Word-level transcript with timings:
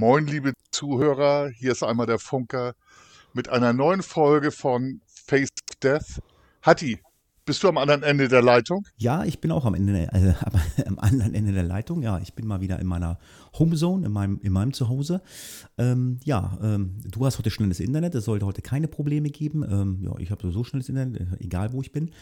Moin, 0.00 0.28
liebe 0.28 0.52
Zuhörer, 0.70 1.48
hier 1.48 1.72
ist 1.72 1.82
einmal 1.82 2.06
der 2.06 2.20
Funker 2.20 2.74
mit 3.32 3.48
einer 3.48 3.72
neuen 3.72 4.04
Folge 4.04 4.52
von 4.52 5.00
Face 5.08 5.48
Death. 5.82 6.22
Hatti, 6.62 7.00
bist 7.44 7.64
du 7.64 7.68
am 7.68 7.78
anderen 7.78 8.04
Ende 8.04 8.28
der 8.28 8.40
Leitung? 8.40 8.86
Ja, 8.96 9.24
ich 9.24 9.40
bin 9.40 9.50
auch 9.50 9.64
am, 9.64 9.74
Ende, 9.74 10.08
äh, 10.12 10.34
am 10.86 11.00
anderen 11.00 11.34
Ende 11.34 11.52
der 11.52 11.64
Leitung. 11.64 12.02
Ja, 12.02 12.20
ich 12.20 12.34
bin 12.34 12.46
mal 12.46 12.60
wieder 12.60 12.78
in 12.78 12.86
meiner 12.86 13.18
Homezone, 13.58 14.06
in 14.06 14.12
meinem, 14.12 14.38
in 14.40 14.52
meinem 14.52 14.72
Zuhause. 14.72 15.20
Ähm, 15.78 16.20
ja, 16.22 16.56
ähm, 16.62 16.98
du 17.10 17.26
hast 17.26 17.38
heute 17.38 17.50
schnelles 17.50 17.80
Internet, 17.80 18.14
es 18.14 18.26
sollte 18.26 18.46
heute 18.46 18.62
keine 18.62 18.86
Probleme 18.86 19.30
geben. 19.30 19.64
Ähm, 19.68 19.98
ja, 20.04 20.16
ich 20.20 20.30
habe 20.30 20.42
sowieso 20.42 20.62
schnelles 20.62 20.88
Internet, 20.88 21.22
äh, 21.22 21.44
egal 21.44 21.72
wo 21.72 21.80
ich 21.80 21.90
bin. 21.90 22.12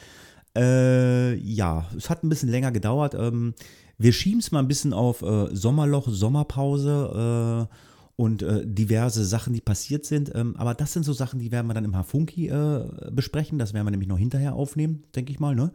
Äh, 0.57 1.35
ja, 1.37 1.87
es 1.97 2.09
hat 2.11 2.25
ein 2.25 2.29
bisschen 2.29 2.49
länger 2.49 2.73
gedauert. 2.73 3.15
Ähm, 3.15 3.55
wir 3.99 4.13
schieben 4.13 4.41
es 4.41 4.51
mal 4.53 4.59
ein 4.61 4.69
bisschen 4.69 4.93
auf 4.93 5.23
äh, 5.23 5.55
Sommerloch, 5.55 6.09
Sommerpause 6.09 7.69
äh, 7.71 7.75
und 8.17 8.43
äh, 8.43 8.67
diverse 8.67 9.25
Sachen, 9.25 9.53
die 9.53 9.61
passiert 9.61 10.05
sind. 10.07 10.33
Ähm, 10.35 10.57
aber 10.57 10.75
das 10.75 10.93
sind 10.93 11.05
so 11.05 11.13
Sachen, 11.13 11.39
die 11.39 11.53
werden 11.53 11.67
wir 11.67 11.75
dann 11.75 11.85
im 11.85 11.95
Hafunki 11.97 12.49
äh, 12.49 12.85
besprechen. 13.11 13.59
Das 13.59 13.75
werden 13.75 13.87
wir 13.87 13.91
nämlich 13.91 14.09
noch 14.09 14.19
hinterher 14.19 14.55
aufnehmen, 14.55 15.03
denke 15.15 15.33
ich 15.33 15.39
mal. 15.41 15.55
Ne? 15.55 15.71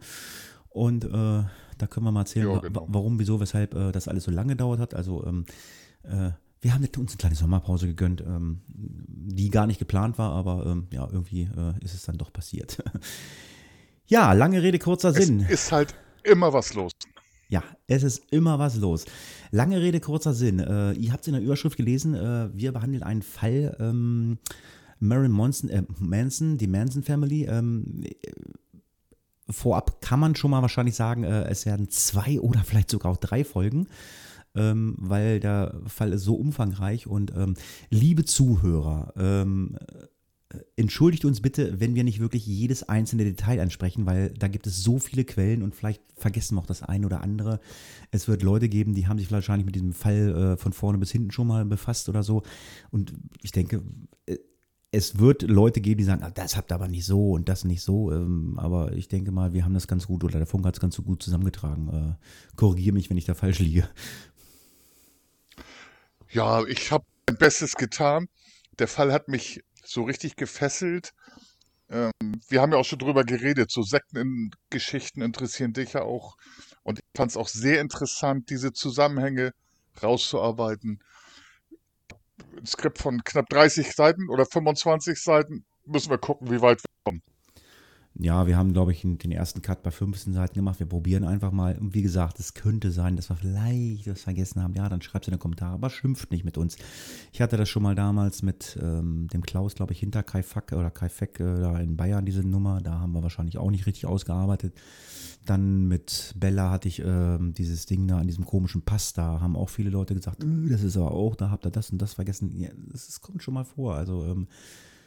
Und 0.68 1.04
äh, 1.04 1.08
da 1.08 1.86
können 1.88 2.04
wir 2.06 2.12
mal 2.12 2.20
erzählen, 2.22 2.46
Ja, 2.48 2.54
wa- 2.56 2.60
genau. 2.60 2.86
warum, 2.88 3.18
wieso, 3.18 3.40
weshalb 3.40 3.74
das 3.92 4.08
alles 4.08 4.24
so 4.24 4.30
lange 4.30 4.50
gedauert 4.54 4.80
hat. 4.80 4.94
Also 4.94 5.24
ähm, 5.26 5.44
äh, 6.04 6.30
wir 6.60 6.74
haben 6.74 6.84
uns 6.96 7.12
eine 7.12 7.16
kleine 7.18 7.34
Sommerpause 7.34 7.88
gegönnt, 7.88 8.20
ähm, 8.20 8.60
die 8.68 9.50
gar 9.50 9.66
nicht 9.66 9.80
geplant 9.80 10.16
war, 10.18 10.30
aber 10.32 10.64
ähm, 10.66 10.86
ja, 10.92 11.08
irgendwie 11.10 11.48
ist 11.80 11.94
es 11.94 12.02
dann 12.04 12.18
doch 12.18 12.32
passiert. 12.32 12.78
ja, 14.06 14.32
lange 14.32 14.62
Rede, 14.62 14.78
kurzer 14.78 15.10
Es 15.10 15.16
Sinn. 15.26 15.40
ist 15.40 15.72
halt 15.72 15.94
immer 16.24 16.52
was 16.52 16.74
los. 16.74 16.92
Ja, 17.48 17.62
es 17.86 18.02
ist 18.02 18.22
immer 18.30 18.58
was 18.58 18.76
los. 18.76 19.04
Lange 19.50 19.80
Rede, 19.80 20.00
kurzer 20.00 20.32
Sinn. 20.32 20.58
Äh, 20.58 20.92
ihr 20.92 21.12
habt 21.12 21.22
es 21.22 21.28
in 21.28 21.34
der 21.34 21.42
Überschrift 21.42 21.76
gelesen. 21.76 22.14
Äh, 22.14 22.48
wir 22.54 22.72
behandeln 22.72 23.02
einen 23.02 23.20
Fall 23.20 23.76
ähm, 23.78 24.38
Marilyn 25.00 25.32
Manson, 25.32 25.68
äh, 25.68 25.82
Manson, 25.98 26.56
die 26.56 26.66
Manson 26.66 27.02
Family. 27.02 27.44
Ähm, 27.44 28.04
äh, 28.04 28.10
vorab 29.50 30.00
kann 30.00 30.18
man 30.20 30.34
schon 30.34 30.50
mal 30.50 30.62
wahrscheinlich 30.62 30.94
sagen, 30.94 31.24
äh, 31.24 31.44
es 31.44 31.66
werden 31.66 31.90
zwei 31.90 32.40
oder 32.40 32.60
vielleicht 32.64 32.88
sogar 32.90 33.12
auch 33.12 33.18
drei 33.18 33.44
Folgen, 33.44 33.86
ähm, 34.54 34.94
weil 34.98 35.38
der 35.40 35.78
Fall 35.86 36.14
ist 36.14 36.22
so 36.22 36.36
umfangreich. 36.36 37.06
Und 37.06 37.34
ähm, 37.36 37.54
liebe 37.90 38.24
Zuhörer, 38.24 39.12
ähm, 39.18 39.76
entschuldigt 40.76 41.24
uns 41.24 41.40
bitte, 41.40 41.80
wenn 41.80 41.94
wir 41.94 42.04
nicht 42.04 42.20
wirklich 42.20 42.46
jedes 42.46 42.88
einzelne 42.88 43.24
Detail 43.24 43.60
ansprechen, 43.60 44.06
weil 44.06 44.30
da 44.30 44.48
gibt 44.48 44.66
es 44.66 44.82
so 44.82 44.98
viele 44.98 45.24
Quellen 45.24 45.62
und 45.62 45.74
vielleicht 45.74 46.02
vergessen 46.16 46.56
wir 46.56 46.60
auch 46.60 46.66
das 46.66 46.82
eine 46.82 47.06
oder 47.06 47.22
andere. 47.22 47.60
Es 48.10 48.28
wird 48.28 48.42
Leute 48.42 48.68
geben, 48.68 48.94
die 48.94 49.06
haben 49.06 49.18
sich 49.18 49.30
wahrscheinlich 49.30 49.66
mit 49.66 49.74
diesem 49.74 49.92
Fall 49.92 50.54
äh, 50.54 50.56
von 50.56 50.72
vorne 50.72 50.98
bis 50.98 51.10
hinten 51.10 51.30
schon 51.30 51.46
mal 51.46 51.64
befasst 51.64 52.08
oder 52.08 52.22
so. 52.22 52.42
Und 52.90 53.12
ich 53.42 53.52
denke, 53.52 53.82
äh, 54.26 54.38
es 54.90 55.18
wird 55.18 55.42
Leute 55.42 55.80
geben, 55.80 55.98
die 55.98 56.04
sagen, 56.04 56.22
ah, 56.22 56.30
das 56.30 56.56
habt 56.56 56.70
ihr 56.70 56.74
aber 56.74 56.88
nicht 56.88 57.06
so 57.06 57.32
und 57.32 57.48
das 57.48 57.64
nicht 57.64 57.82
so. 57.82 58.12
Ähm, 58.12 58.58
aber 58.58 58.92
ich 58.92 59.08
denke 59.08 59.32
mal, 59.32 59.54
wir 59.54 59.64
haben 59.64 59.74
das 59.74 59.88
ganz 59.88 60.06
gut 60.06 60.22
oder 60.22 60.38
der 60.38 60.46
Funk 60.46 60.66
hat 60.66 60.74
es 60.74 60.80
ganz 60.80 60.94
so 60.94 61.02
gut 61.02 61.22
zusammengetragen. 61.22 61.88
Äh, 61.88 62.56
Korrigiere 62.56 62.92
mich, 62.92 63.08
wenn 63.08 63.16
ich 63.16 63.24
da 63.24 63.34
falsch 63.34 63.58
liege. 63.58 63.88
Ja, 66.30 66.64
ich 66.64 66.90
habe 66.92 67.04
mein 67.26 67.38
Bestes 67.38 67.74
getan. 67.74 68.28
Der 68.78 68.88
Fall 68.88 69.12
hat 69.12 69.28
mich 69.28 69.62
so 69.84 70.02
richtig 70.02 70.36
gefesselt. 70.36 71.12
Ähm, 71.90 72.12
wir 72.48 72.60
haben 72.60 72.72
ja 72.72 72.78
auch 72.78 72.84
schon 72.84 72.98
drüber 72.98 73.24
geredet. 73.24 73.70
So 73.70 73.82
Sektengeschichten 73.82 75.22
interessieren 75.22 75.72
dich 75.72 75.92
ja 75.92 76.02
auch. 76.02 76.36
Und 76.82 76.98
ich 76.98 77.04
fand 77.16 77.30
es 77.30 77.36
auch 77.36 77.48
sehr 77.48 77.80
interessant, 77.80 78.50
diese 78.50 78.72
Zusammenhänge 78.72 79.52
rauszuarbeiten. 80.02 81.02
Ein 82.56 82.66
Skript 82.66 82.98
von 82.98 83.22
knapp 83.24 83.48
30 83.48 83.92
Seiten 83.92 84.28
oder 84.30 84.46
25 84.46 85.20
Seiten. 85.20 85.64
Müssen 85.84 86.10
wir 86.10 86.18
gucken, 86.18 86.50
wie 86.50 86.60
weit 86.60 86.82
wir 86.82 86.90
kommen. 87.04 87.22
Ja, 88.14 88.46
wir 88.46 88.58
haben, 88.58 88.74
glaube 88.74 88.92
ich, 88.92 89.00
den 89.00 89.32
ersten 89.32 89.62
Cut 89.62 89.82
bei 89.82 89.90
15 89.90 90.34
Seiten 90.34 90.54
gemacht. 90.54 90.78
Wir 90.78 90.86
probieren 90.86 91.24
einfach 91.24 91.50
mal. 91.50 91.78
Und 91.78 91.94
wie 91.94 92.02
gesagt, 92.02 92.38
es 92.40 92.52
könnte 92.52 92.90
sein, 92.90 93.16
dass 93.16 93.30
wir 93.30 93.36
vielleicht 93.36 94.06
was 94.06 94.20
vergessen 94.20 94.62
haben. 94.62 94.74
Ja, 94.74 94.88
dann 94.90 95.00
schreibt 95.00 95.24
es 95.24 95.28
in 95.28 95.32
den 95.32 95.40
Kommentaren, 95.40 95.74
aber 95.74 95.88
schimpft 95.88 96.30
nicht 96.30 96.44
mit 96.44 96.58
uns. 96.58 96.76
Ich 97.32 97.40
hatte 97.40 97.56
das 97.56 97.70
schon 97.70 97.82
mal 97.82 97.94
damals 97.94 98.42
mit 98.42 98.78
ähm, 98.82 99.28
dem 99.32 99.42
Klaus, 99.42 99.74
glaube 99.74 99.92
ich, 99.92 100.00
hinter 100.00 100.22
Kai 100.22 100.42
Fack 100.42 100.72
oder 100.72 100.90
Kai 100.90 101.08
Feck 101.08 101.40
äh, 101.40 101.60
da 101.60 101.78
in 101.78 101.96
Bayern, 101.96 102.26
diese 102.26 102.46
Nummer. 102.46 102.82
Da 102.82 103.00
haben 103.00 103.12
wir 103.12 103.22
wahrscheinlich 103.22 103.56
auch 103.56 103.70
nicht 103.70 103.86
richtig 103.86 104.04
ausgearbeitet. 104.04 104.74
Dann 105.46 105.88
mit 105.88 106.34
Bella 106.36 106.70
hatte 106.70 106.88
ich 106.88 107.02
ähm, 107.04 107.54
dieses 107.54 107.86
Ding 107.86 108.06
da 108.06 108.18
an 108.18 108.26
diesem 108.26 108.44
komischen 108.44 108.82
Pass. 108.82 109.14
Da 109.14 109.40
haben 109.40 109.56
auch 109.56 109.70
viele 109.70 109.88
Leute 109.88 110.14
gesagt, 110.14 110.44
äh, 110.44 110.68
das 110.68 110.82
ist 110.82 110.98
aber 110.98 111.12
auch, 111.12 111.34
da 111.34 111.50
habt 111.50 111.64
ihr 111.64 111.70
das 111.70 111.90
und 111.90 112.00
das 112.00 112.12
vergessen. 112.12 112.54
Ja, 112.60 112.68
das, 112.90 113.06
das 113.06 113.22
kommt 113.22 113.42
schon 113.42 113.54
mal 113.54 113.64
vor. 113.64 113.94
Also 113.94 114.26
ähm, 114.26 114.48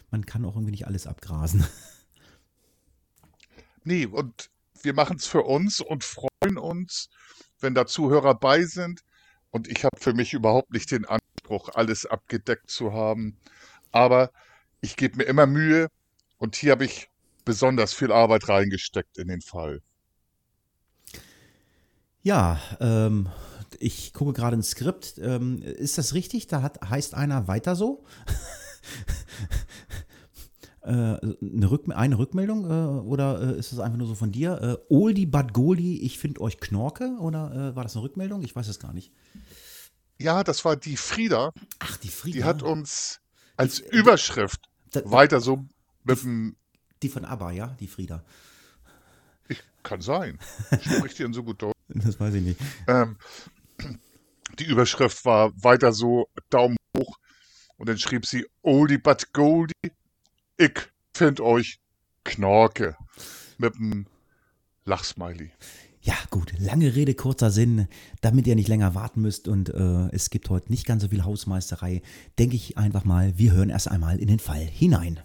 man 0.09 0.25
kann 0.25 0.43
auch 0.43 0.55
irgendwie 0.55 0.71
nicht 0.71 0.87
alles 0.87 1.05
abgrasen. 1.05 1.63
Nee, 3.85 4.07
und 4.07 4.49
wir 4.81 4.93
machen 4.93 5.17
es 5.17 5.27
für 5.27 5.43
uns 5.43 5.79
und 5.79 6.03
freuen 6.03 6.57
uns, 6.57 7.09
wenn 7.59 7.75
da 7.75 7.85
Zuhörer 7.85 8.33
bei 8.35 8.63
sind. 8.63 9.01
Und 9.51 9.67
ich 9.69 9.85
habe 9.85 9.97
für 9.99 10.13
mich 10.13 10.33
überhaupt 10.33 10.73
nicht 10.73 10.91
den 10.91 11.05
Anspruch, 11.05 11.69
alles 11.73 12.05
abgedeckt 12.05 12.69
zu 12.69 12.91
haben. 12.93 13.37
Aber 13.91 14.31
ich 14.81 14.97
gebe 14.97 15.17
mir 15.17 15.23
immer 15.23 15.45
Mühe 15.45 15.87
und 16.37 16.55
hier 16.55 16.73
habe 16.73 16.85
ich 16.85 17.09
besonders 17.45 17.93
viel 17.93 18.11
Arbeit 18.11 18.49
reingesteckt 18.49 19.17
in 19.17 19.27
den 19.27 19.41
Fall. 19.41 19.81
Ja, 22.23 22.59
ähm, 22.79 23.29
ich 23.79 24.13
gucke 24.13 24.33
gerade 24.33 24.55
ins 24.55 24.71
Skript. 24.71 25.19
Ähm, 25.19 25.61
ist 25.61 25.99
das 25.99 26.15
richtig? 26.15 26.47
Da 26.47 26.63
hat, 26.63 26.81
heißt 26.89 27.13
einer 27.13 27.47
weiter 27.47 27.75
so? 27.75 28.03
äh, 30.85 31.35
eine, 31.55 31.69
Rück 31.71 31.85
eine 31.89 32.17
Rückmeldung 32.17 32.65
äh, 32.69 32.99
oder 33.01 33.55
äh, 33.55 33.59
ist 33.59 33.71
das 33.71 33.79
einfach 33.79 33.97
nur 33.97 34.07
so 34.07 34.15
von 34.15 34.31
dir? 34.31 34.61
Äh, 34.89 34.93
Oldie 34.93 35.25
but 35.25 35.53
Goldie, 35.53 36.01
ich 36.03 36.17
finde 36.19 36.41
euch 36.41 36.59
Knorke 36.59 37.17
oder 37.19 37.75
war 37.75 37.83
das 37.83 37.95
eine 37.95 38.03
Rückmeldung? 38.03 38.43
Ich 38.43 38.55
weiß 38.55 38.67
es 38.67 38.79
gar 38.79 38.93
nicht. 38.93 39.11
Ja, 40.19 40.43
das 40.43 40.63
war 40.63 40.75
die 40.77 40.95
Frieda, 40.97 41.51
Ach, 41.79 41.97
die 41.97 42.07
Frieda. 42.07 42.35
die 42.37 42.43
hat 42.45 42.63
uns 42.63 43.19
als 43.57 43.81
Die- 43.81 43.97
Überschrift 43.97 44.61
Da- 44.91 45.01
weiter 45.11 45.41
so 45.41 45.65
mit 46.03 46.21
dem, 46.23 46.55
die 47.03 47.09
von 47.09 47.25
ABBA, 47.25 47.51
ja, 47.51 47.67
die 47.79 47.87
Frieda. 47.87 48.23
ich, 49.49 49.61
kann 49.83 50.01
sein, 50.01 50.39
spricht 50.81 51.19
die 51.19 51.23
denn 51.23 51.33
so 51.33 51.43
gut 51.43 51.61
Deutsch? 51.61 51.73
Das 51.89 52.19
weiß 52.19 52.33
ich 52.35 52.43
nicht. 52.43 52.59
Ähm, 52.87 53.17
die 54.59 54.65
Überschrift 54.65 55.23
war 55.25 55.51
weiter 55.63 55.91
so 55.91 56.29
Daumen 56.49 56.77
hoch 56.97 57.17
und 57.77 57.89
dann 57.89 57.97
schrieb 57.97 58.25
sie 58.25 58.45
Oldie 58.61 58.97
but 58.97 59.33
Goldie, 59.33 59.73
ich 60.57 60.73
find 61.13 61.39
euch 61.39 61.79
Knorke 62.23 62.95
mit 63.57 63.75
einem 63.75 64.07
Lachsmiley. 64.85 65.51
Ja, 66.01 66.13
gut, 66.29 66.53
lange 66.59 66.95
Rede, 66.95 67.15
kurzer 67.15 67.49
Sinn. 67.49 67.87
Damit 68.21 68.45
ihr 68.45 68.55
nicht 68.55 68.67
länger 68.67 68.93
warten 68.93 69.21
müsst 69.21 69.47
und 69.47 69.69
äh, 69.69 70.09
es 70.11 70.29
gibt 70.29 70.49
heute 70.49 70.71
nicht 70.71 70.85
ganz 70.85 71.01
so 71.01 71.09
viel 71.09 71.23
Hausmeisterei, 71.23 72.03
denke 72.37 72.55
ich 72.55 72.77
einfach 72.77 73.05
mal, 73.05 73.37
wir 73.37 73.53
hören 73.53 73.69
erst 73.69 73.89
einmal 73.89 74.19
in 74.19 74.27
den 74.27 74.39
Fall 74.39 74.59
hinein. 74.59 75.19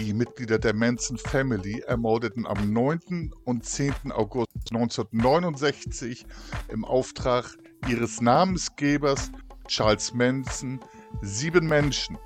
Die 0.00 0.12
Mitglieder 0.12 0.58
der 0.58 0.74
Manson 0.74 1.16
Family 1.16 1.78
ermordeten 1.86 2.44
am 2.44 2.72
9. 2.72 3.32
und 3.44 3.64
10. 3.64 4.10
August 4.10 4.50
1969 4.72 6.26
im 6.68 6.84
Auftrag 6.84 7.56
ihres 7.88 8.20
Namensgebers 8.20 9.30
Charles 9.68 10.12
Manson 10.12 10.80
sieben 11.22 11.66
Menschen, 11.66 12.18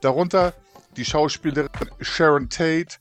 darunter 0.00 0.54
die 0.96 1.04
Schauspielerin 1.04 1.70
Sharon 2.00 2.48
Tate, 2.48 2.96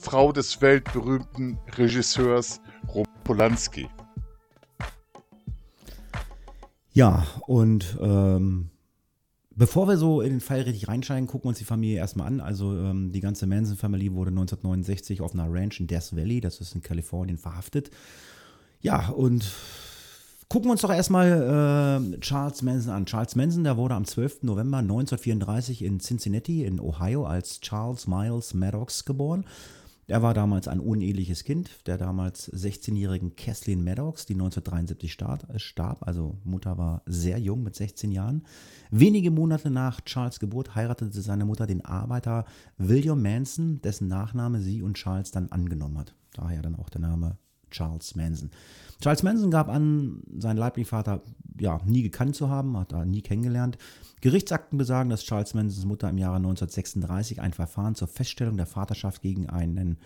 Frau 0.00 0.32
des 0.32 0.60
weltberühmten 0.60 1.58
Regisseurs 1.76 2.60
Roman 2.88 3.08
Polanski. 3.24 3.88
Ja, 6.92 7.26
und 7.46 7.98
ähm, 8.00 8.70
bevor 9.50 9.88
wir 9.88 9.96
so 9.96 10.20
in 10.20 10.30
den 10.30 10.40
Fall 10.40 10.60
richtig 10.60 10.88
reinsteigen, 10.88 11.26
gucken 11.26 11.46
wir 11.46 11.48
uns 11.48 11.58
die 11.58 11.64
Familie 11.64 11.96
erstmal 11.96 12.28
an. 12.28 12.40
Also 12.40 12.72
ähm, 12.76 13.10
die 13.12 13.20
ganze 13.20 13.46
Manson 13.46 13.76
Family 13.76 14.12
wurde 14.12 14.30
1969 14.30 15.20
auf 15.20 15.34
einer 15.34 15.52
Ranch 15.52 15.80
in 15.80 15.86
Death 15.86 16.14
Valley, 16.14 16.40
das 16.40 16.60
ist 16.60 16.74
in 16.74 16.82
Kalifornien, 16.82 17.38
verhaftet. 17.38 17.90
Ja, 18.80 19.08
und 19.08 19.50
Gucken 20.48 20.68
wir 20.68 20.72
uns 20.72 20.82
doch 20.82 20.92
erstmal 20.92 22.10
äh, 22.14 22.20
Charles 22.20 22.62
Manson 22.62 22.92
an. 22.92 23.06
Charles 23.06 23.34
Manson, 23.34 23.64
der 23.64 23.76
wurde 23.76 23.94
am 23.94 24.04
12. 24.04 24.42
November 24.42 24.78
1934 24.78 25.82
in 25.82 26.00
Cincinnati 26.00 26.64
in 26.64 26.80
Ohio 26.80 27.24
als 27.24 27.60
Charles 27.60 28.06
Miles 28.06 28.54
Maddox 28.54 29.04
geboren. 29.04 29.44
Er 30.06 30.20
war 30.20 30.34
damals 30.34 30.68
ein 30.68 30.80
uneheliches 30.80 31.44
Kind 31.44 31.86
der 31.86 31.96
damals 31.96 32.52
16-jährigen 32.52 33.36
Kathleen 33.36 33.82
Maddox, 33.82 34.26
die 34.26 34.34
1973 34.34 35.10
starb, 35.10 35.46
starb. 35.56 36.06
Also 36.06 36.36
Mutter 36.44 36.76
war 36.76 37.02
sehr 37.06 37.38
jung 37.38 37.62
mit 37.62 37.74
16 37.74 38.12
Jahren. 38.12 38.44
Wenige 38.90 39.30
Monate 39.30 39.70
nach 39.70 40.02
Charles 40.02 40.40
Geburt 40.40 40.74
heiratete 40.74 41.22
seine 41.22 41.46
Mutter 41.46 41.66
den 41.66 41.82
Arbeiter 41.84 42.44
William 42.76 43.22
Manson, 43.22 43.80
dessen 43.80 44.08
Nachname 44.08 44.60
sie 44.60 44.82
und 44.82 44.94
Charles 44.94 45.30
dann 45.30 45.50
angenommen 45.50 45.98
hat. 45.98 46.14
Daher 46.34 46.60
dann 46.60 46.76
auch 46.76 46.90
der 46.90 47.00
Name 47.00 47.38
Charles 47.70 48.14
Manson. 48.14 48.50
Charles 49.04 49.22
Manson 49.22 49.50
gab 49.50 49.68
an, 49.68 50.22
seinen 50.38 50.56
leiblichen 50.56 50.88
Vater 50.88 51.20
ja, 51.60 51.78
nie 51.84 52.02
gekannt 52.02 52.36
zu 52.36 52.48
haben, 52.48 52.74
hat 52.78 52.94
er 52.94 53.04
nie 53.04 53.20
kennengelernt. 53.20 53.76
Gerichtsakten 54.22 54.78
besagen, 54.78 55.10
dass 55.10 55.24
Charles 55.24 55.52
Mansons 55.52 55.84
Mutter 55.84 56.08
im 56.08 56.16
Jahre 56.16 56.36
1936 56.36 57.42
ein 57.42 57.52
Verfahren 57.52 57.94
zur 57.94 58.08
Feststellung 58.08 58.56
der 58.56 58.64
Vaterschaft 58.64 59.20
gegen 59.20 59.50
einen 59.50 59.98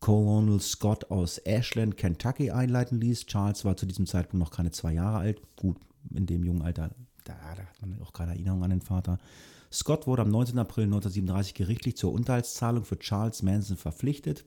Colonel 0.00 0.58
Scott 0.58 1.08
aus 1.12 1.38
Ashland, 1.38 1.96
Kentucky 1.96 2.50
einleiten 2.50 3.00
ließ. 3.00 3.26
Charles 3.26 3.64
war 3.64 3.76
zu 3.76 3.86
diesem 3.86 4.06
Zeitpunkt 4.06 4.44
noch 4.44 4.50
keine 4.50 4.72
zwei 4.72 4.92
Jahre 4.92 5.18
alt. 5.18 5.40
Gut, 5.54 5.76
in 6.12 6.26
dem 6.26 6.42
jungen 6.42 6.62
Alter, 6.62 6.90
da, 7.22 7.34
da 7.54 7.62
hat 7.62 7.80
man 7.80 8.02
auch 8.02 8.12
keine 8.12 8.32
Erinnerung 8.32 8.64
an 8.64 8.70
den 8.70 8.80
Vater. 8.80 9.20
Scott 9.70 10.08
wurde 10.08 10.22
am 10.22 10.30
19. 10.32 10.58
April 10.58 10.86
1937 10.86 11.54
gerichtlich 11.54 11.96
zur 11.96 12.12
Unterhaltszahlung 12.12 12.84
für 12.84 12.98
Charles 12.98 13.44
Manson 13.44 13.76
verpflichtet 13.76 14.44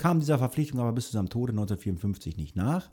kam 0.00 0.18
dieser 0.18 0.38
Verpflichtung 0.38 0.80
aber 0.80 0.92
bis 0.92 1.06
zu 1.06 1.12
seinem 1.12 1.28
Tode 1.28 1.52
1954 1.52 2.36
nicht 2.38 2.56
nach. 2.56 2.90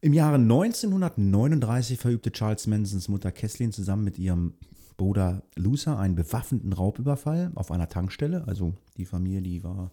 Im 0.00 0.12
Jahre 0.12 0.36
1939 0.36 1.98
verübte 1.98 2.30
Charles 2.30 2.68
Mansons 2.68 3.08
Mutter 3.08 3.32
Kesslin 3.32 3.72
zusammen 3.72 4.04
mit 4.04 4.18
ihrem 4.18 4.54
Bruder 4.96 5.42
Luther 5.56 5.98
einen 5.98 6.14
bewaffneten 6.14 6.72
Raubüberfall 6.72 7.50
auf 7.56 7.72
einer 7.72 7.88
Tankstelle. 7.88 8.46
Also 8.46 8.74
die 8.96 9.06
Familie, 9.06 9.42
die 9.42 9.64
war 9.64 9.90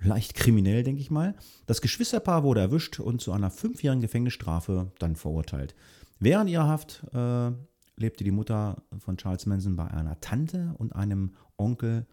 leicht 0.00 0.34
kriminell, 0.34 0.82
denke 0.82 1.00
ich 1.00 1.10
mal. 1.10 1.34
Das 1.66 1.80
Geschwisterpaar 1.80 2.42
wurde 2.42 2.60
erwischt 2.60 3.00
und 3.00 3.22
zu 3.22 3.32
einer 3.32 3.50
fünfjährigen 3.50 4.02
Gefängnisstrafe 4.02 4.92
dann 4.98 5.16
verurteilt. 5.16 5.74
Während 6.18 6.50
ihrer 6.50 6.68
Haft 6.68 7.02
äh, 7.14 7.52
lebte 7.96 8.24
die 8.24 8.30
Mutter 8.30 8.82
von 8.98 9.16
Charles 9.16 9.46
Manson 9.46 9.76
bei 9.76 9.86
einer 9.86 10.20
Tante 10.20 10.74
und 10.76 10.94
einem 10.94 11.32
Onkel 11.56 12.06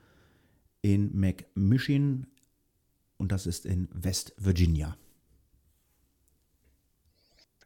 in 0.81 1.17
McMishin 1.17 2.27
und 3.17 3.31
das 3.31 3.45
ist 3.45 3.65
in 3.65 3.89
West 3.91 4.33
Virginia. 4.37 4.95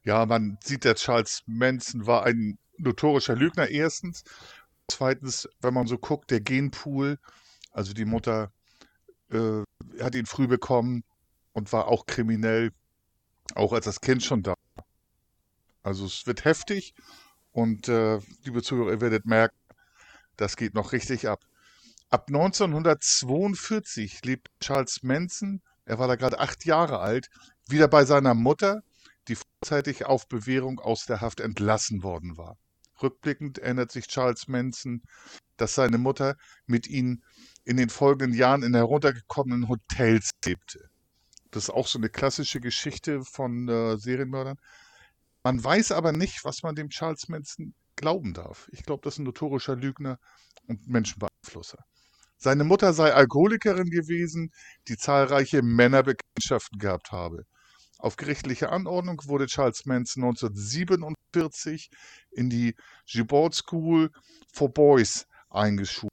Ja, 0.04 0.26
man 0.26 0.58
sieht, 0.64 0.84
der 0.84 0.96
Charles 0.96 1.44
Manson 1.46 2.08
war 2.08 2.24
ein 2.24 2.58
notorischer 2.78 3.36
Lügner, 3.36 3.70
erstens. 3.70 4.24
Zweitens, 4.88 5.48
wenn 5.62 5.74
man 5.74 5.88
so 5.88 5.98
guckt, 5.98 6.32
der 6.32 6.42
Genpool, 6.42 7.20
also 7.72 7.94
die 7.94 8.06
Mutter 8.06 8.52
äh, 9.30 9.64
hat 10.02 10.16
ihn 10.16 10.26
früh 10.26 10.48
bekommen 10.48 11.04
und 11.54 11.72
war 11.72 11.88
auch 11.88 12.06
kriminell, 12.08 12.72
auch 13.56 13.74
als 13.74 13.86
das 13.86 14.02
Kind 14.02 14.24
schon 14.24 14.44
da. 14.44 14.56
Also 15.84 16.06
es 16.06 16.26
wird 16.26 16.46
heftig 16.46 16.94
und 17.52 17.88
äh, 17.88 18.20
liebe 18.44 18.62
Zuhörer, 18.64 18.92
ihr 18.92 19.02
werdet 19.02 19.26
merken, 19.26 19.58
das 20.36 20.56
geht 20.58 20.74
noch 20.74 20.92
richtig 20.94 21.28
ab. 21.28 21.44
Ab 22.10 22.26
1942 22.28 24.26
lebt 24.26 24.50
Charles 24.60 25.04
Manson, 25.04 25.62
er 25.86 26.00
war 26.00 26.08
da 26.08 26.16
gerade 26.16 26.40
acht 26.40 26.66
Jahre 26.66 27.00
alt, 27.00 27.30
wieder 27.68 27.88
bei 27.88 28.04
seiner 28.06 28.34
Mutter, 28.34 28.84
die 29.32 29.38
vorzeitig 29.38 30.06
auf 30.06 30.28
Bewährung 30.28 30.80
aus 30.80 31.06
der 31.06 31.22
Haft 31.22 31.40
entlassen 31.40 32.04
worden 32.04 32.38
war. 32.38 32.58
Rückblickend 33.02 33.60
erinnert 33.60 33.92
sich 33.92 34.08
Charles 34.08 34.50
Manson, 34.50 35.02
dass 35.56 35.74
seine 35.76 35.98
Mutter 35.98 36.36
mit 36.66 36.88
ihm 36.88 37.24
in 37.64 37.78
den 37.78 37.90
folgenden 37.90 38.38
Jahren 38.38 38.62
in 38.62 38.74
heruntergekommenen 38.74 39.70
Hotels 39.70 40.32
lebte. 40.44 40.90
Das 41.50 41.64
ist 41.64 41.70
auch 41.70 41.88
so 41.88 41.98
eine 41.98 42.10
klassische 42.10 42.60
Geschichte 42.60 43.24
von 43.24 43.70
äh, 43.70 43.98
Serienmördern. 43.98 44.58
Man 45.44 45.64
weiß 45.64 45.94
aber 45.94 46.12
nicht, 46.12 46.44
was 46.44 46.62
man 46.62 46.76
dem 46.76 46.90
Charles 46.90 47.30
Manson 47.30 47.74
glauben 47.96 48.34
darf. 48.34 48.68
Ich 48.72 48.84
glaube, 48.84 49.02
das 49.04 49.16
ist 49.16 49.20
ein 49.20 49.24
notorischer 49.24 49.78
Lügner 49.78 50.20
und 50.68 50.88
Menschenbeeinflusser. 50.88 51.86
Seine 52.38 52.66
Mutter 52.66 52.92
sei 52.94 53.14
Alkoholikerin 53.14 53.90
gewesen, 53.90 54.52
die 54.88 54.98
zahlreiche 54.98 55.62
Männerbekanntschaften 55.62 56.80
gehabt 56.80 57.12
habe. 57.12 57.46
Auf 58.02 58.16
gerichtliche 58.16 58.70
Anordnung 58.70 59.22
wurde 59.26 59.46
Charles 59.46 59.86
Manson 59.86 60.24
1947 60.24 61.92
in 62.32 62.50
die 62.50 62.76
Gibault 63.06 63.54
School 63.54 64.10
for 64.52 64.74
Boys 64.74 65.28
eingeschult. 65.52 66.10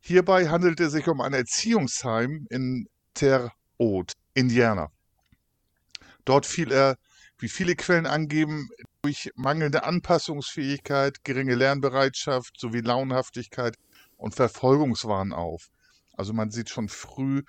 Hierbei 0.00 0.48
handelte 0.48 0.84
es 0.84 0.92
sich 0.92 1.06
um 1.06 1.20
ein 1.20 1.32
Erziehungsheim 1.32 2.44
in 2.50 2.88
Terre 3.14 3.52
Haute, 3.78 4.14
Indiana. 4.34 4.90
Dort 6.24 6.44
fiel 6.44 6.72
er, 6.72 6.96
wie 7.38 7.48
viele 7.48 7.76
Quellen 7.76 8.06
angeben, 8.06 8.68
durch 9.02 9.30
mangelnde 9.36 9.84
Anpassungsfähigkeit, 9.84 11.22
geringe 11.22 11.54
Lernbereitschaft 11.54 12.58
sowie 12.58 12.80
Launhaftigkeit 12.80 13.76
und 14.16 14.34
Verfolgungswahn 14.34 15.32
auf. 15.32 15.70
Also 16.20 16.34
man 16.34 16.50
sieht 16.50 16.68
schon 16.68 16.90
früh, 16.90 17.44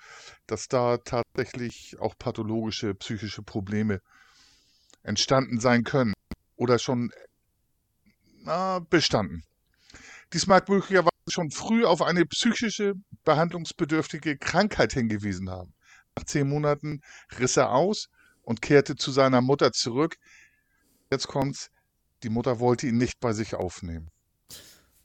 dass 0.46 0.66
da 0.66 0.96
tatsächlich 0.96 1.94
auch 2.00 2.16
pathologische 2.16 2.94
psychische 2.94 3.42
Probleme 3.42 4.00
entstanden 5.02 5.60
sein 5.60 5.84
können 5.84 6.14
oder 6.56 6.78
schon 6.78 7.12
na, 8.44 8.78
bestanden. 8.78 9.42
Dies 10.32 10.46
mag 10.46 10.70
möglicherweise 10.70 11.10
schon 11.28 11.50
früh 11.50 11.84
auf 11.84 12.00
eine 12.00 12.24
psychische, 12.24 12.94
behandlungsbedürftige 13.24 14.38
Krankheit 14.38 14.94
hingewiesen 14.94 15.50
haben. 15.50 15.74
Nach 16.16 16.24
zehn 16.24 16.48
Monaten 16.48 17.02
riss 17.38 17.58
er 17.58 17.72
aus 17.72 18.08
und 18.40 18.62
kehrte 18.62 18.96
zu 18.96 19.10
seiner 19.10 19.42
Mutter 19.42 19.72
zurück. 19.72 20.16
Jetzt 21.10 21.28
kommt's, 21.28 21.68
die 22.22 22.30
Mutter 22.30 22.58
wollte 22.58 22.86
ihn 22.86 22.96
nicht 22.96 23.20
bei 23.20 23.34
sich 23.34 23.54
aufnehmen. 23.54 24.08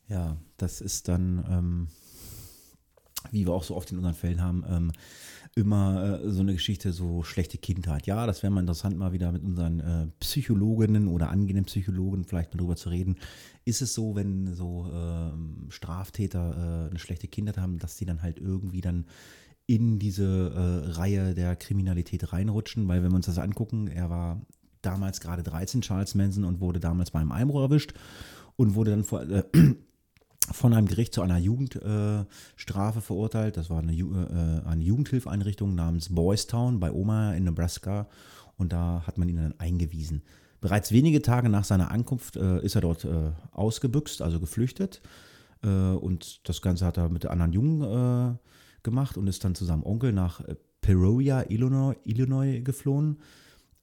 Ja, 0.07 0.37
das 0.55 0.79
ist 0.79 1.09
dann, 1.09 1.45
ähm, 1.49 1.89
wie 3.31 3.45
wir 3.45 3.53
auch 3.53 3.63
so 3.63 3.75
oft 3.75 3.91
in 3.91 3.97
unseren 3.97 4.13
Fällen 4.13 4.41
haben, 4.41 4.63
ähm, 4.69 4.91
immer 5.55 6.21
äh, 6.23 6.29
so 6.29 6.41
eine 6.41 6.53
Geschichte, 6.53 6.93
so 6.93 7.23
schlechte 7.23 7.57
Kindheit. 7.57 8.05
Ja, 8.05 8.25
das 8.27 8.43
wäre 8.43 8.51
mal 8.51 8.61
interessant, 8.61 8.97
mal 8.97 9.11
wieder 9.11 9.31
mit 9.31 9.43
unseren 9.43 9.79
äh, 9.79 10.07
Psychologinnen 10.19 11.07
oder 11.07 11.29
angehenden 11.29 11.65
Psychologen 11.65 12.25
vielleicht 12.25 12.53
mal 12.53 12.59
drüber 12.59 12.75
zu 12.75 12.89
reden. 12.89 13.17
Ist 13.65 13.81
es 13.81 13.93
so, 13.93 14.15
wenn 14.15 14.53
so 14.53 14.89
äh, 14.91 15.71
Straftäter 15.71 16.87
eine 16.89 16.99
schlechte 16.99 17.27
Kindheit 17.27 17.57
haben, 17.57 17.79
dass 17.79 17.97
die 17.97 18.05
dann 18.05 18.21
halt 18.21 18.39
irgendwie 18.39 18.81
dann 18.81 19.05
in 19.65 19.99
diese 19.99 20.51
äh, 20.85 20.91
Reihe 20.91 21.33
der 21.33 21.55
Kriminalität 21.55 22.31
reinrutschen? 22.31 22.87
Weil 22.87 23.03
wenn 23.03 23.11
wir 23.11 23.17
uns 23.17 23.25
das 23.25 23.39
angucken, 23.39 23.87
er 23.87 24.09
war 24.09 24.41
damals 24.81 25.19
gerade 25.19 25.43
13, 25.43 25.81
Charles 25.81 26.15
Manson, 26.15 26.45
und 26.45 26.61
wurde 26.61 26.79
damals 26.79 27.11
beim 27.11 27.31
Einbruch 27.31 27.61
erwischt 27.61 27.93
und 28.55 28.75
wurde 28.75 28.91
dann 28.91 29.03
vor, 29.03 29.21
äh, 29.23 29.43
von 30.51 30.73
einem 30.73 30.87
Gericht 30.87 31.13
zu 31.13 31.21
einer 31.21 31.37
Jugendstrafe 31.37 32.99
äh, 32.99 33.01
verurteilt. 33.01 33.57
Das 33.57 33.69
war 33.69 33.79
eine, 33.79 33.93
äh, 33.93 34.67
eine 34.67 34.83
Jugendhilfeinrichtung 34.83 35.75
namens 35.75 36.13
Boys 36.13 36.47
Town 36.47 36.79
bei 36.79 36.91
Oma 36.91 37.33
in 37.33 37.45
Nebraska 37.45 38.07
und 38.57 38.73
da 38.73 39.03
hat 39.05 39.17
man 39.17 39.29
ihn 39.29 39.37
dann 39.37 39.59
eingewiesen. 39.59 40.23
Bereits 40.59 40.91
wenige 40.91 41.21
Tage 41.21 41.49
nach 41.49 41.63
seiner 41.63 41.91
Ankunft 41.91 42.35
äh, 42.35 42.63
ist 42.63 42.75
er 42.75 42.81
dort 42.81 43.05
äh, 43.05 43.31
ausgebüxt, 43.51 44.21
also 44.21 44.39
geflüchtet. 44.39 45.01
Äh, 45.63 45.67
und 45.67 46.47
das 46.49 46.61
Ganze 46.61 46.85
hat 46.85 46.97
er 46.97 47.09
mit 47.09 47.25
anderen 47.27 47.53
Jungen 47.53 47.81
äh, 47.81 48.37
gemacht 48.83 49.17
und 49.17 49.27
ist 49.27 49.43
dann 49.43 49.53
zu 49.53 49.65
seinem 49.65 49.83
Onkel 49.83 50.13
nach 50.13 50.41
Peoria, 50.81 51.49
Illinois, 51.49 51.95
Illinois 52.05 52.61
geflohen. 52.63 53.19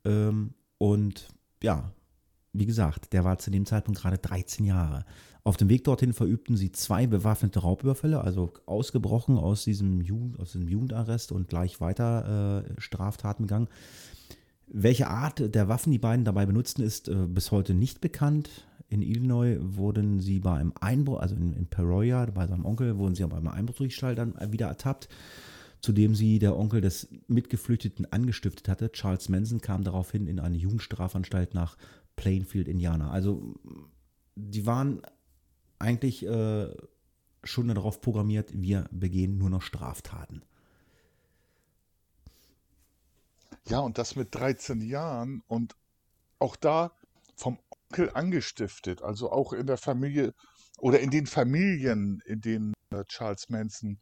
Ähm, 0.04 0.54
und 0.78 1.28
ja, 1.62 1.92
wie 2.54 2.66
gesagt, 2.66 3.12
der 3.12 3.24
war 3.24 3.38
zu 3.38 3.50
dem 3.50 3.66
Zeitpunkt 3.66 4.00
gerade 4.00 4.16
13 4.16 4.64
Jahre. 4.64 5.04
Auf 5.42 5.58
dem 5.58 5.68
Weg 5.68 5.84
dorthin 5.84 6.14
verübten 6.14 6.56
sie 6.56 6.72
zwei 6.72 7.06
bewaffnete 7.06 7.58
Raubüberfälle, 7.58 8.22
also 8.22 8.54
ausgebrochen 8.64 9.36
aus 9.36 9.64
diesem, 9.64 10.00
Jugend, 10.00 10.40
aus 10.40 10.52
diesem 10.52 10.68
Jugendarrest 10.68 11.32
und 11.32 11.48
gleich 11.48 11.80
weiter 11.80 12.64
äh, 12.64 12.80
Straftaten 12.80 13.42
begangen. 13.42 13.68
Welche 14.68 15.08
Art 15.08 15.54
der 15.54 15.68
Waffen 15.68 15.92
die 15.92 15.98
beiden 15.98 16.24
dabei 16.24 16.46
benutzten, 16.46 16.82
ist 16.82 17.08
äh, 17.08 17.26
bis 17.28 17.50
heute 17.50 17.74
nicht 17.74 18.00
bekannt. 18.00 18.64
In 18.88 19.02
Illinois 19.02 19.58
wurden 19.60 20.20
sie 20.20 20.38
bei 20.38 20.54
einem 20.54 20.72
Einbruch, 20.80 21.20
also 21.20 21.34
in, 21.34 21.52
in 21.52 21.66
Peoria, 21.66 22.24
bei 22.26 22.46
seinem 22.46 22.64
Onkel, 22.64 22.96
wurden 22.96 23.14
sie 23.14 23.26
bei 23.26 23.36
einem 23.36 23.48
Einbruchsdiebstahl 23.48 24.14
dann 24.14 24.34
wieder 24.50 24.68
ertappt, 24.68 25.08
zu 25.84 25.92
dem 25.92 26.14
sie 26.14 26.38
der 26.38 26.56
Onkel 26.56 26.80
des 26.80 27.08
Mitgeflüchteten 27.28 28.10
angestiftet 28.10 28.68
hatte. 28.68 28.90
Charles 28.90 29.28
Manson 29.28 29.60
kam 29.60 29.84
daraufhin 29.84 30.26
in 30.26 30.40
eine 30.40 30.56
Jugendstrafanstalt 30.56 31.52
nach 31.52 31.76
Plainfield, 32.16 32.68
Indiana. 32.68 33.10
Also 33.10 33.54
die 34.34 34.64
waren 34.64 35.02
eigentlich 35.78 36.24
äh, 36.24 36.74
schon 37.42 37.68
darauf 37.68 38.00
programmiert, 38.00 38.48
wir 38.54 38.88
begehen 38.92 39.36
nur 39.36 39.50
noch 39.50 39.60
Straftaten. 39.60 40.42
Ja, 43.68 43.80
und 43.80 43.98
das 43.98 44.16
mit 44.16 44.34
13 44.34 44.80
Jahren 44.80 45.42
und 45.48 45.76
auch 46.38 46.56
da 46.56 46.92
vom 47.36 47.58
Onkel 47.90 48.10
angestiftet, 48.14 49.02
also 49.02 49.30
auch 49.30 49.52
in 49.52 49.66
der 49.66 49.76
Familie 49.76 50.32
oder 50.78 51.00
in 51.00 51.10
den 51.10 51.26
Familien, 51.26 52.22
in 52.24 52.40
denen 52.40 52.72
äh, 52.88 53.04
Charles 53.04 53.50
Manson 53.50 53.98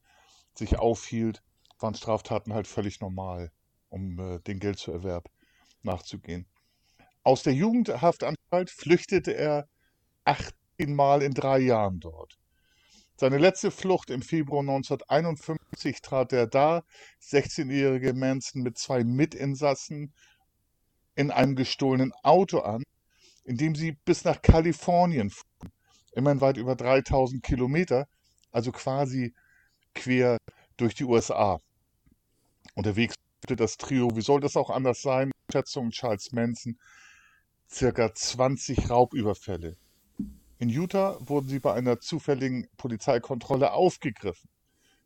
sich 0.54 0.78
aufhielt, 0.78 1.42
waren 1.82 1.94
Straftaten 1.94 2.54
halt 2.54 2.66
völlig 2.66 3.00
normal, 3.00 3.50
um 3.88 4.18
äh, 4.18 4.38
den 4.40 4.58
Geldzuerwerb 4.58 5.28
nachzugehen. 5.82 6.46
Aus 7.22 7.42
der 7.42 7.54
Jugendhaftanstalt 7.54 8.70
flüchtete 8.70 9.32
er 9.32 9.68
18 10.24 10.94
Mal 10.94 11.22
in 11.22 11.34
drei 11.34 11.58
Jahren 11.58 12.00
dort. 12.00 12.38
Seine 13.16 13.38
letzte 13.38 13.70
Flucht 13.70 14.10
im 14.10 14.22
Februar 14.22 14.62
1951 14.62 16.00
trat 16.00 16.32
der 16.32 16.46
da 16.46 16.82
16-jährige 17.22 18.14
Manson 18.14 18.62
mit 18.62 18.78
zwei 18.78 19.04
Mitinsassen 19.04 20.12
in 21.14 21.30
einem 21.30 21.54
gestohlenen 21.54 22.12
Auto 22.22 22.60
an, 22.60 22.82
in 23.44 23.56
dem 23.56 23.74
sie 23.74 23.92
bis 23.92 24.24
nach 24.24 24.42
Kalifornien 24.42 25.30
fuhren. 25.30 25.72
Immerhin 26.14 26.40
weit 26.40 26.56
über 26.56 26.74
3000 26.74 27.42
Kilometer, 27.42 28.08
also 28.50 28.72
quasi 28.72 29.34
quer 29.94 30.38
durch 30.76 30.94
die 30.94 31.04
USA. 31.04 31.60
Unterwegs 32.74 33.14
das 33.48 33.76
Trio, 33.76 34.16
wie 34.16 34.22
soll 34.22 34.40
das 34.40 34.56
auch 34.56 34.70
anders 34.70 35.02
sein, 35.02 35.30
Schätzung 35.50 35.90
Charles 35.90 36.32
Manson, 36.32 36.78
circa 37.68 38.14
20 38.14 38.88
Raubüberfälle. 38.88 39.76
In 40.58 40.68
Utah 40.68 41.18
wurden 41.20 41.48
sie 41.48 41.58
bei 41.58 41.74
einer 41.74 41.98
zufälligen 42.00 42.68
Polizeikontrolle 42.76 43.72
aufgegriffen. 43.72 44.48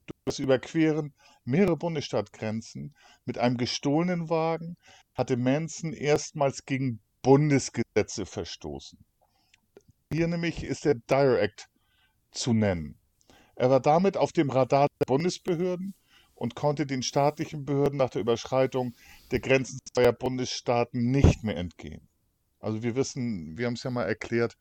Durch 0.06 0.18
das 0.26 0.38
Überqueren 0.38 1.14
mehrerer 1.44 1.76
Bundesstaatgrenzen 1.76 2.94
mit 3.24 3.38
einem 3.38 3.56
gestohlenen 3.56 4.28
Wagen 4.28 4.76
hatte 5.14 5.36
Manson 5.36 5.92
erstmals 5.92 6.64
gegen 6.66 7.00
Bundesgesetze 7.22 8.26
verstoßen. 8.26 8.98
Hier 10.12 10.28
nämlich 10.28 10.62
ist 10.62 10.84
der 10.84 10.94
Dire 10.94 11.40
Act 11.40 11.68
zu 12.30 12.52
nennen. 12.52 12.98
Er 13.56 13.70
war 13.70 13.80
damit 13.80 14.16
auf 14.16 14.32
dem 14.32 14.50
Radar 14.50 14.88
der 15.00 15.06
Bundesbehörden 15.06 15.94
und 16.36 16.54
konnte 16.54 16.86
den 16.86 17.02
staatlichen 17.02 17.64
Behörden 17.64 17.98
nach 17.98 18.10
der 18.10 18.20
Überschreitung 18.20 18.94
der 19.32 19.40
Grenzen 19.40 19.80
zweier 19.92 20.12
Bundesstaaten 20.12 21.10
nicht 21.10 21.42
mehr 21.42 21.56
entgehen. 21.56 22.06
Also 22.60 22.82
wir 22.82 22.94
wissen, 22.94 23.58
wir 23.58 23.66
haben 23.66 23.74
es 23.74 23.82
ja 23.82 23.90
mal 23.90 24.04
erklärt, 24.04 24.56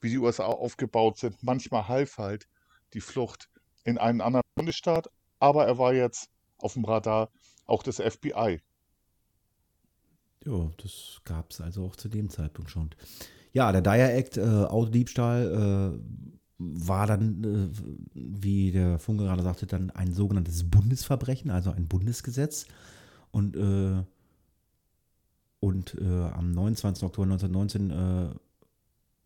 wie 0.00 0.10
die 0.10 0.18
USA 0.18 0.44
aufgebaut 0.44 1.18
sind. 1.18 1.42
Manchmal 1.42 1.88
half 1.88 2.18
halt 2.18 2.48
die 2.94 3.00
Flucht 3.00 3.50
in 3.84 3.98
einen 3.98 4.20
anderen 4.20 4.44
Bundesstaat, 4.54 5.10
aber 5.38 5.66
er 5.66 5.76
war 5.76 5.92
jetzt 5.92 6.30
auf 6.56 6.74
dem 6.74 6.84
Radar 6.84 7.30
auch 7.66 7.82
des 7.82 7.96
FBI. 7.96 8.60
Ja, 10.44 10.70
das 10.80 11.20
gab 11.24 11.50
es 11.50 11.60
also 11.60 11.84
auch 11.84 11.96
zu 11.96 12.08
dem 12.08 12.30
Zeitpunkt 12.30 12.70
schon. 12.70 12.94
Ja, 13.52 13.72
der 13.72 13.82
Dyer 13.82 14.14
Act, 14.14 14.36
äh, 14.36 14.42
Autodiebstahl, 14.42 15.98
äh, 15.98 16.37
war 16.58 17.06
dann, 17.06 17.44
äh, 17.44 17.68
wie 18.14 18.72
der 18.72 18.98
Funke 18.98 19.24
gerade 19.24 19.42
sagte, 19.42 19.66
dann 19.66 19.90
ein 19.90 20.12
sogenanntes 20.12 20.68
Bundesverbrechen, 20.68 21.50
also 21.50 21.70
ein 21.70 21.86
Bundesgesetz. 21.86 22.66
Und, 23.30 23.56
äh, 23.56 24.02
und 25.60 25.96
äh, 26.00 26.04
am 26.04 26.50
29. 26.50 27.04
Oktober 27.04 27.24
1919 27.32 27.90
äh, 27.90 28.34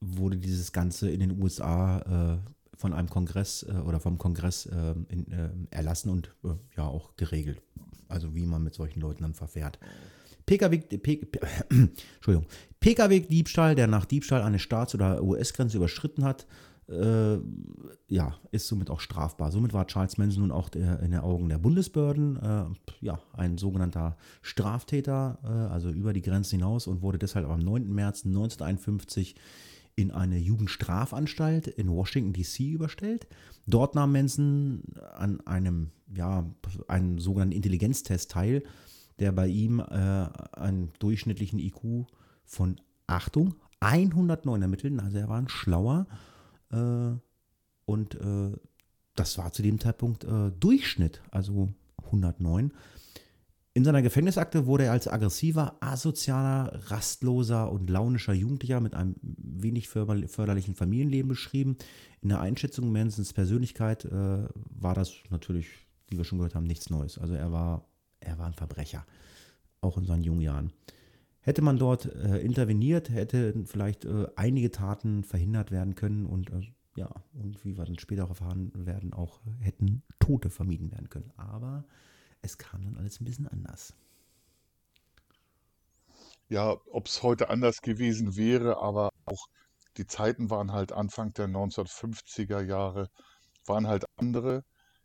wurde 0.00 0.36
dieses 0.36 0.72
Ganze 0.72 1.10
in 1.10 1.20
den 1.20 1.42
USA 1.42 2.00
äh, 2.34 2.38
von 2.76 2.92
einem 2.92 3.08
Kongress 3.08 3.62
äh, 3.62 3.72
oder 3.80 4.00
vom 4.00 4.18
Kongress 4.18 4.66
in, 4.66 5.68
erlassen 5.70 6.10
und 6.10 6.34
ja 6.76 6.84
auch 6.84 7.16
geregelt. 7.16 7.62
Also 8.08 8.34
wie 8.34 8.44
man 8.44 8.62
mit 8.62 8.74
solchen 8.74 9.00
Leuten 9.00 9.22
dann 9.22 9.34
verfährt. 9.34 9.78
Pkw-Diebstahl, 12.80 13.74
der 13.74 13.86
nach 13.86 14.04
Diebstahl 14.04 14.42
eine 14.42 14.58
Staats- 14.58 14.94
oder 14.94 15.22
US-Grenze 15.22 15.76
überschritten 15.76 16.24
hat, 16.24 16.46
äh, 16.88 17.38
ja, 18.08 18.34
ist 18.50 18.66
somit 18.66 18.90
auch 18.90 19.00
strafbar. 19.00 19.52
Somit 19.52 19.72
war 19.72 19.86
Charles 19.86 20.18
Manson 20.18 20.42
nun 20.42 20.50
auch 20.50 20.68
der, 20.68 21.00
in 21.00 21.12
den 21.12 21.20
Augen 21.20 21.48
der 21.48 21.58
Bundesbehörden 21.58 22.36
äh, 22.36 22.64
ja, 23.00 23.20
ein 23.32 23.58
sogenannter 23.58 24.16
Straftäter, 24.42 25.38
äh, 25.44 25.72
also 25.72 25.90
über 25.90 26.12
die 26.12 26.22
Grenzen 26.22 26.58
hinaus 26.58 26.86
und 26.86 27.02
wurde 27.02 27.18
deshalb 27.18 27.48
am 27.48 27.60
9. 27.60 27.92
März 27.92 28.24
1951 28.24 29.36
in 29.94 30.10
eine 30.10 30.38
Jugendstrafanstalt 30.38 31.68
in 31.68 31.90
Washington 31.90 32.32
DC 32.32 32.60
überstellt. 32.60 33.26
Dort 33.66 33.94
nahm 33.94 34.12
Manson 34.12 34.82
an 35.14 35.40
einem, 35.46 35.90
ja, 36.14 36.50
einem 36.88 37.18
sogenannten 37.18 37.54
Intelligenztest 37.54 38.30
teil, 38.30 38.62
der 39.18 39.32
bei 39.32 39.46
ihm 39.46 39.80
äh, 39.80 39.84
einen 40.52 40.90
durchschnittlichen 40.98 41.58
IQ 41.58 42.06
von 42.44 42.76
Achtung 43.06 43.54
109 43.80 44.62
ermittelten, 44.62 45.00
also 45.00 45.18
er 45.18 45.28
war 45.28 45.38
ein 45.38 45.48
schlauer 45.48 46.06
und 47.84 48.14
äh, 48.14 48.56
das 49.14 49.38
war 49.38 49.52
zu 49.52 49.62
dem 49.62 49.78
Zeitpunkt 49.78 50.24
äh, 50.24 50.50
Durchschnitt, 50.58 51.22
also 51.30 51.72
109. 52.04 52.72
In 53.74 53.84
seiner 53.84 54.02
Gefängnisakte 54.02 54.66
wurde 54.66 54.84
er 54.84 54.92
als 54.92 55.08
aggressiver, 55.08 55.76
asozialer, 55.80 56.78
rastloser 56.90 57.72
und 57.72 57.88
launischer 57.88 58.34
Jugendlicher 58.34 58.80
mit 58.80 58.94
einem 58.94 59.16
wenig 59.22 59.88
förderlichen 59.88 60.74
Familienleben 60.74 61.28
beschrieben. 61.28 61.76
In 62.20 62.28
der 62.28 62.40
Einschätzung 62.40 62.92
Mansons 62.92 63.32
Persönlichkeit 63.32 64.04
äh, 64.04 64.10
war 64.54 64.94
das 64.94 65.14
natürlich, 65.30 65.68
wie 66.08 66.18
wir 66.18 66.24
schon 66.24 66.38
gehört 66.38 66.54
haben, 66.54 66.66
nichts 66.66 66.90
Neues. 66.90 67.16
Also 67.16 67.32
er 67.32 67.50
war, 67.50 67.86
er 68.20 68.38
war 68.38 68.46
ein 68.46 68.52
Verbrecher, 68.52 69.06
auch 69.80 69.96
in 69.96 70.04
seinen 70.04 70.24
jungen 70.24 70.42
Jahren. 70.42 70.72
Hätte 71.42 71.62
man 71.62 71.76
dort 71.76 72.06
äh, 72.06 72.38
interveniert, 72.38 73.10
hätte 73.10 73.64
vielleicht 73.66 74.04
äh, 74.04 74.28
einige 74.36 74.70
Taten 74.70 75.24
verhindert 75.24 75.72
werden 75.72 75.96
können 75.96 76.24
und 76.24 76.50
äh, 76.50 76.72
ja, 76.94 77.10
und 77.32 77.64
wie 77.64 77.76
wir 77.76 77.84
dann 77.84 77.98
später 77.98 78.24
auch 78.24 78.30
erfahren 78.30 78.70
werden, 78.74 79.12
auch 79.12 79.40
hätten 79.60 80.02
Tote 80.20 80.50
vermieden 80.50 80.92
werden 80.92 81.08
können. 81.08 81.32
Aber 81.36 81.84
es 82.42 82.58
kam 82.58 82.84
dann 82.84 82.96
alles 82.96 83.20
ein 83.20 83.24
bisschen 83.24 83.48
anders. 83.48 83.94
Ja, 86.48 86.76
ob 86.90 87.06
es 87.06 87.22
heute 87.22 87.48
anders 87.48 87.80
gewesen 87.80 88.36
wäre, 88.36 88.76
aber 88.76 89.10
auch 89.24 89.46
die 89.96 90.06
Zeiten 90.06 90.50
waren 90.50 90.72
halt 90.72 90.92
Anfang 90.92 91.32
der 91.32 91.48
1950er 91.48 92.62
Jahre, 92.62 93.08
waren 93.66 93.86
halt 93.86 94.04
andere. 94.16 94.64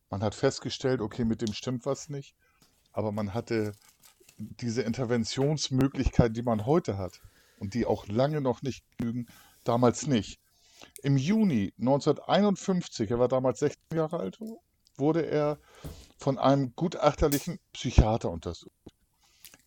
Man 0.09 0.21
hat 0.21 0.35
festgestellt, 0.35 1.01
okay, 1.01 1.25
mit 1.25 1.41
dem 1.41 1.53
stimmt 1.53 1.85
was 1.85 2.09
nicht, 2.09 2.35
aber 2.91 3.11
man 3.11 3.33
hatte 3.33 3.73
diese 4.37 4.81
Interventionsmöglichkeit, 4.81 6.35
die 6.35 6.43
man 6.43 6.65
heute 6.65 6.97
hat 6.97 7.21
und 7.59 7.73
die 7.73 7.85
auch 7.85 8.07
lange 8.07 8.41
noch 8.41 8.61
nicht 8.61 8.83
genügen, 8.97 9.27
damals 9.63 10.07
nicht. 10.07 10.39
Im 11.01 11.17
Juni 11.17 11.73
1951, 11.79 13.09
er 13.11 13.19
war 13.19 13.27
damals 13.27 13.59
16 13.59 13.97
Jahre 13.97 14.19
alt, 14.19 14.39
wurde 14.95 15.25
er 15.25 15.59
von 16.17 16.37
einem 16.37 16.73
gutachterlichen 16.75 17.59
Psychiater 17.73 18.29
untersucht. 18.29 18.71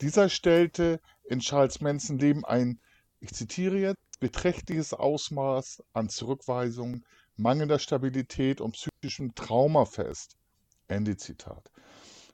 Dieser 0.00 0.28
stellte 0.28 1.00
in 1.24 1.40
Charles 1.40 1.80
Manson 1.80 2.18
Leben 2.18 2.44
ein, 2.44 2.80
ich 3.20 3.32
zitiere 3.32 3.78
jetzt, 3.78 3.98
beträchtliches 4.20 4.92
Ausmaß 4.92 5.82
an 5.92 6.08
Zurückweisung, 6.08 7.04
mangelnder 7.36 7.78
Stabilität 7.78 8.60
und 8.60 8.72
psychischem 8.72 9.34
Trauma 9.34 9.84
fest. 9.84 10.36
Ende 10.88 11.16
Zitat. 11.16 11.70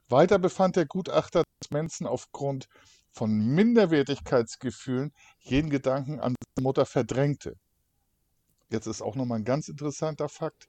Weiter 0.09 0.39
befand 0.39 0.77
der 0.77 0.87
Gutachter, 0.87 1.43
dass 1.61 1.71
Manson 1.71 2.07
aufgrund 2.07 2.69
von 3.13 3.31
Minderwertigkeitsgefühlen 3.31 5.13
jeden 5.41 5.71
Segedanken 5.71 6.21
an 6.21 6.35
seine 6.55 6.63
Mutter 6.63 6.87
verdrängte. 6.87 7.57
Jetzt 8.71 8.87
ist 8.87 9.03
auch 9.03 9.17
nochmal 9.17 9.39
ein 9.39 9.45
ganz 9.45 9.69
interessanter 9.69 10.29
Fakt. 10.29 10.69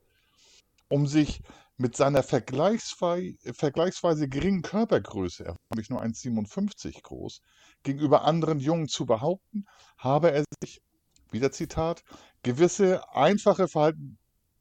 Um 0.89 1.06
sich 1.06 1.41
mit 1.77 1.96
seiner 1.96 2.24
vergleichsweise, 2.24 3.36
vergleichsweise 3.53 4.27
geringen 4.27 4.62
Körpergröße, 4.62 5.44
er 5.44 5.51
war 5.51 5.58
nämlich 5.72 5.89
nur 5.89 6.01
1,57 6.01 7.01
groß, 7.03 7.41
gegenüber 7.84 8.24
anderen 8.24 8.60
Jungen 8.60 8.88
zu 8.88 9.06
behaupten, 9.06 9.65
habe 9.98 10.32
er 10.32 10.46
sich, 10.63 10.82
wieder 11.29 11.51
Zitat, 11.51 12.03
gewisse 12.41 13.08
einfache 13.13 13.67
Verhalten, 13.67 14.17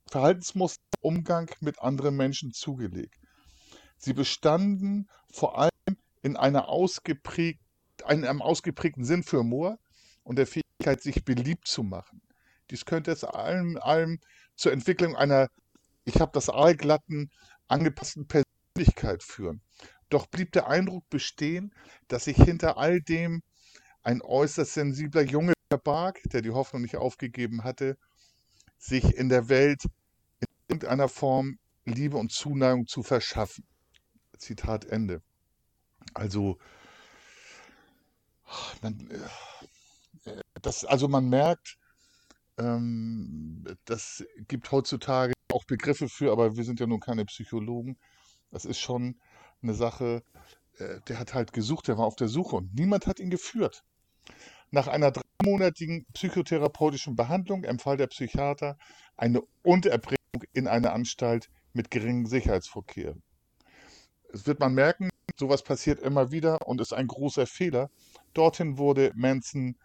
Verhaltensmuster 0.08 0.82
Umgang 1.00 1.50
mit 1.60 1.80
anderen 1.80 2.16
Menschen 2.16 2.52
zugelegt. 2.52 3.18
Sie 3.96 4.12
bestanden 4.12 5.08
vor 5.30 5.58
allem 5.58 5.96
in 6.22 6.36
einer 6.36 6.68
ausgeprägt, 6.68 7.60
einem 8.04 8.42
ausgeprägten 8.42 9.04
Sinn 9.04 9.22
für 9.22 9.38
Humor 9.38 9.78
und 10.22 10.36
der 10.36 10.46
Fähigkeit, 10.46 11.02
sich 11.02 11.24
beliebt 11.24 11.66
zu 11.66 11.82
machen. 11.82 12.20
Dies 12.70 12.84
könnte 12.84 13.10
es 13.10 13.24
allem, 13.24 13.76
allem 13.78 14.20
zur 14.56 14.72
Entwicklung 14.72 15.16
einer, 15.16 15.48
ich 16.04 16.20
habe 16.20 16.32
das 16.32 16.48
aalglatten, 16.48 17.30
angepassten 17.68 18.26
Persönlichkeit 18.26 19.22
führen. 19.22 19.62
Doch 20.08 20.26
blieb 20.26 20.52
der 20.52 20.68
Eindruck 20.68 21.08
bestehen, 21.10 21.74
dass 22.08 22.24
sich 22.24 22.36
hinter 22.36 22.76
all 22.76 23.00
dem 23.00 23.42
ein 24.02 24.22
äußerst 24.22 24.74
sensibler 24.74 25.22
Junge 25.22 25.54
verbarg, 25.68 26.20
der 26.26 26.42
die 26.42 26.52
Hoffnung 26.52 26.82
nicht 26.82 26.96
aufgegeben 26.96 27.64
hatte, 27.64 27.96
sich 28.78 29.16
in 29.16 29.28
der 29.28 29.48
Welt 29.48 29.84
in 30.38 30.46
irgendeiner 30.68 31.08
Form 31.08 31.58
Liebe 31.84 32.16
und 32.16 32.32
Zuneigung 32.32 32.86
zu 32.86 33.02
verschaffen. 33.02 33.64
Zitat 34.38 34.84
Ende. 34.86 35.22
Also, 36.14 36.58
man, 38.82 39.10
äh, 40.24 40.42
das, 40.62 40.84
also 40.84 41.08
man 41.08 41.28
merkt, 41.28 41.78
ähm, 42.58 43.64
das 43.84 44.24
gibt 44.48 44.70
heutzutage 44.72 45.32
auch 45.52 45.64
Begriffe 45.64 46.08
für, 46.08 46.32
aber 46.32 46.56
wir 46.56 46.64
sind 46.64 46.80
ja 46.80 46.86
nun 46.86 47.00
keine 47.00 47.24
Psychologen. 47.24 47.98
Das 48.50 48.64
ist 48.64 48.78
schon 48.78 49.20
eine 49.62 49.74
Sache, 49.74 50.22
äh, 50.78 51.00
der 51.08 51.18
hat 51.18 51.34
halt 51.34 51.52
gesucht, 51.52 51.88
der 51.88 51.98
war 51.98 52.06
auf 52.06 52.16
der 52.16 52.28
Suche 52.28 52.56
und 52.56 52.74
niemand 52.74 53.06
hat 53.06 53.20
ihn 53.20 53.30
geführt. 53.30 53.84
Nach 54.70 54.88
einer 54.88 55.12
dreimonatigen 55.12 56.06
psychotherapeutischen 56.12 57.16
Behandlung 57.16 57.64
empfahl 57.64 57.96
der 57.96 58.08
Psychiater 58.08 58.76
eine 59.16 59.42
Unterbringung 59.62 60.42
in 60.52 60.66
eine 60.66 60.92
Anstalt 60.92 61.48
mit 61.72 61.90
geringem 61.90 62.26
Sicherheitsverkehr. 62.26 63.14
Es 64.32 64.46
wird 64.46 64.60
man 64.60 64.74
merken, 64.74 65.10
sowas 65.38 65.62
passiert 65.62 66.00
immer 66.00 66.30
wieder 66.30 66.66
und 66.66 66.80
ist 66.80 66.92
ein 66.92 67.06
großer 67.06 67.46
Fehler. 67.46 67.90
Dorthin 68.34 68.78
wurde 68.78 69.12
Manson 69.14 69.76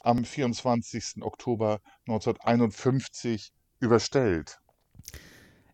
am 0.00 0.24
24. 0.24 1.22
Oktober 1.22 1.80
1951 2.06 3.52
überstellt. 3.80 4.60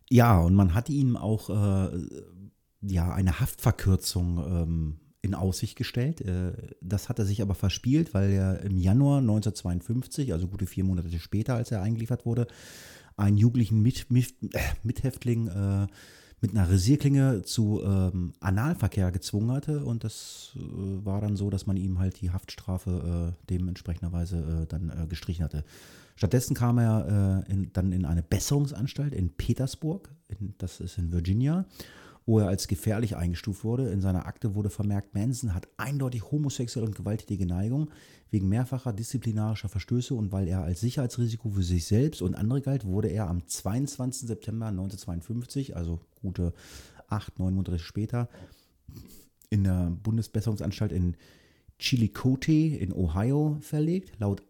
Ja, 0.09 0.39
und 0.39 0.53
man 0.53 0.73
hat 0.73 0.89
ihm 0.89 1.17
auch 1.17 1.49
äh, 1.49 2.07
ja, 2.81 3.13
eine 3.13 3.39
Haftverkürzung 3.39 4.37
ähm, 4.37 4.99
in 5.21 5.33
Aussicht 5.33 5.75
gestellt. 5.75 6.21
Äh, 6.21 6.53
das 6.81 7.09
hat 7.09 7.19
er 7.19 7.25
sich 7.25 7.41
aber 7.41 7.55
verspielt, 7.55 8.13
weil 8.13 8.31
er 8.31 8.61
im 8.61 8.77
Januar 8.77 9.19
1952, 9.19 10.33
also 10.33 10.47
gute 10.47 10.67
vier 10.67 10.83
Monate 10.83 11.09
später, 11.19 11.55
als 11.55 11.71
er 11.71 11.81
eingeliefert 11.81 12.25
wurde, 12.25 12.47
einen 13.17 13.37
jugendlichen 13.37 13.81
Mit, 13.81 14.11
Mit, 14.11 14.35
äh, 14.53 14.59
Mithäftling 14.83 15.47
äh, 15.47 15.87
mit 16.41 16.51
einer 16.51 16.69
Rasierklinge 16.69 17.43
zu 17.43 17.81
ähm, 17.83 18.33
Analverkehr 18.39 19.11
gezwungen 19.11 19.51
hatte. 19.51 19.83
Und 19.83 20.03
das 20.03 20.55
äh, 20.55 21.05
war 21.05 21.21
dann 21.21 21.35
so, 21.35 21.49
dass 21.49 21.65
man 21.65 21.77
ihm 21.77 21.99
halt 21.99 22.21
die 22.21 22.31
Haftstrafe 22.31 23.33
äh, 23.33 23.45
dementsprechenderweise 23.49 24.63
äh, 24.63 24.65
dann 24.67 24.89
äh, 24.89 25.07
gestrichen 25.07 25.43
hatte. 25.43 25.63
Stattdessen 26.15 26.55
kam 26.55 26.77
er 26.77 27.43
äh, 27.47 27.51
in, 27.51 27.73
dann 27.73 27.91
in 27.91 28.05
eine 28.05 28.23
Besserungsanstalt 28.23 29.13
in 29.13 29.29
Petersburg, 29.31 30.09
in, 30.27 30.53
das 30.57 30.79
ist 30.79 30.97
in 30.97 31.11
Virginia, 31.11 31.65
wo 32.25 32.39
er 32.39 32.47
als 32.47 32.67
gefährlich 32.67 33.15
eingestuft 33.15 33.63
wurde. 33.63 33.89
In 33.89 34.01
seiner 34.01 34.25
Akte 34.25 34.55
wurde 34.55 34.69
vermerkt, 34.69 35.13
Manson 35.13 35.53
hat 35.53 35.67
eindeutig 35.77 36.31
homosexuelle 36.31 36.87
und 36.87 36.95
gewalttätige 36.95 37.45
Neigung. 37.45 37.91
Wegen 38.31 38.49
mehrfacher 38.49 38.93
disziplinarischer 38.93 39.69
Verstöße 39.69 40.13
und 40.15 40.31
weil 40.31 40.47
er 40.47 40.63
als 40.63 40.81
Sicherheitsrisiko 40.81 41.49
für 41.49 41.63
sich 41.63 41.85
selbst 41.85 42.21
und 42.21 42.35
andere 42.35 42.61
galt, 42.61 42.85
wurde 42.85 43.09
er 43.09 43.29
am 43.29 43.47
22. 43.47 44.27
September 44.27 44.67
1952, 44.67 45.75
also 45.75 45.99
gute 46.21 46.53
acht, 47.07 47.37
neun 47.37 47.53
Monate 47.53 47.77
später, 47.79 48.27
in 49.49 49.63
der 49.63 49.91
Bundesbesserungsanstalt 50.03 50.91
in 50.91 51.15
Chillicothe 51.77 52.75
in 52.75 52.91
Ohio 52.91 53.57
verlegt. 53.61 54.19
Laut, 54.19 54.41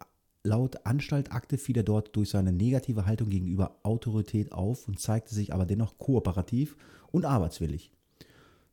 laut 0.45 0.85
Anstaltakte 0.85 1.57
fiel 1.57 1.77
er 1.77 1.83
dort 1.83 2.15
durch 2.15 2.29
seine 2.29 2.51
negative 2.51 3.05
Haltung 3.05 3.29
gegenüber 3.29 3.77
Autorität 3.83 4.51
auf 4.51 4.87
und 4.87 4.99
zeigte 4.99 5.33
sich 5.33 5.53
aber 5.53 5.65
dennoch 5.65 5.97
kooperativ 5.97 6.77
und 7.11 7.25
arbeitswillig. 7.25 7.91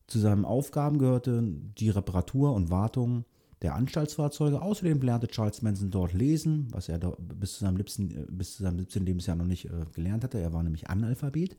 Zu 0.06 0.18
seinen 0.18 0.44
Aufgaben 0.44 0.98
gehörte 0.98 1.42
die 1.78 1.90
Reparatur 1.90 2.52
und 2.54 2.70
Wartung 2.70 3.24
der 3.62 3.74
Anstaltsfahrzeuge. 3.76 4.60
Außerdem 4.60 5.00
lernte 5.00 5.28
Charles 5.28 5.62
Manson 5.62 5.90
dort 5.90 6.12
lesen, 6.12 6.68
was 6.72 6.88
er 6.88 6.98
bis 6.98 7.54
zu 7.54 7.60
seinem, 7.60 7.76
liebsten, 7.76 8.26
bis 8.30 8.56
zu 8.56 8.64
seinem 8.64 8.78
17. 8.78 9.06
Lebensjahr 9.06 9.36
noch 9.36 9.46
nicht 9.46 9.66
äh, 9.66 9.86
gelernt 9.94 10.24
hatte. 10.24 10.38
Er 10.38 10.52
war 10.52 10.62
nämlich 10.62 10.90
Analphabet. 10.90 11.56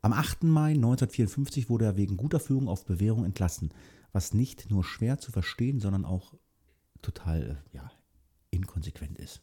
Am 0.00 0.12
8. 0.12 0.44
Mai 0.44 0.70
1954 0.70 1.68
wurde 1.68 1.84
er 1.84 1.96
wegen 1.96 2.16
guter 2.16 2.40
Führung 2.40 2.68
auf 2.68 2.86
Bewährung 2.86 3.24
entlassen, 3.24 3.70
was 4.12 4.34
nicht 4.34 4.70
nur 4.70 4.82
schwer 4.82 5.18
zu 5.18 5.30
verstehen, 5.30 5.78
sondern 5.78 6.04
auch 6.04 6.34
total 7.02 7.60
äh, 7.72 7.76
ja, 7.76 7.90
inkonsequent 8.50 9.18
ist. 9.18 9.42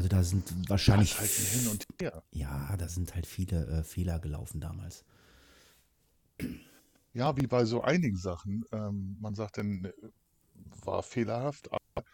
Also 0.00 0.08
da 0.08 0.22
sind 0.22 0.70
wahrscheinlich 0.70 1.20
halt 1.20 1.28
hin 1.28 1.68
und 1.68 1.84
her. 2.00 2.22
Ja, 2.30 2.74
da 2.78 2.88
sind 2.88 3.14
halt 3.14 3.26
viele 3.26 3.66
äh, 3.66 3.84
Fehler 3.84 4.18
gelaufen 4.18 4.58
damals. 4.58 5.04
Ja, 7.12 7.36
wie 7.36 7.46
bei 7.46 7.66
so 7.66 7.82
einigen 7.82 8.16
Sachen. 8.16 8.64
Ähm, 8.72 9.18
man 9.20 9.34
sagt 9.34 9.58
dann, 9.58 9.84
äh, 9.84 9.92
war 10.86 11.02
fehlerhaft, 11.02 11.68
aber 11.70 12.06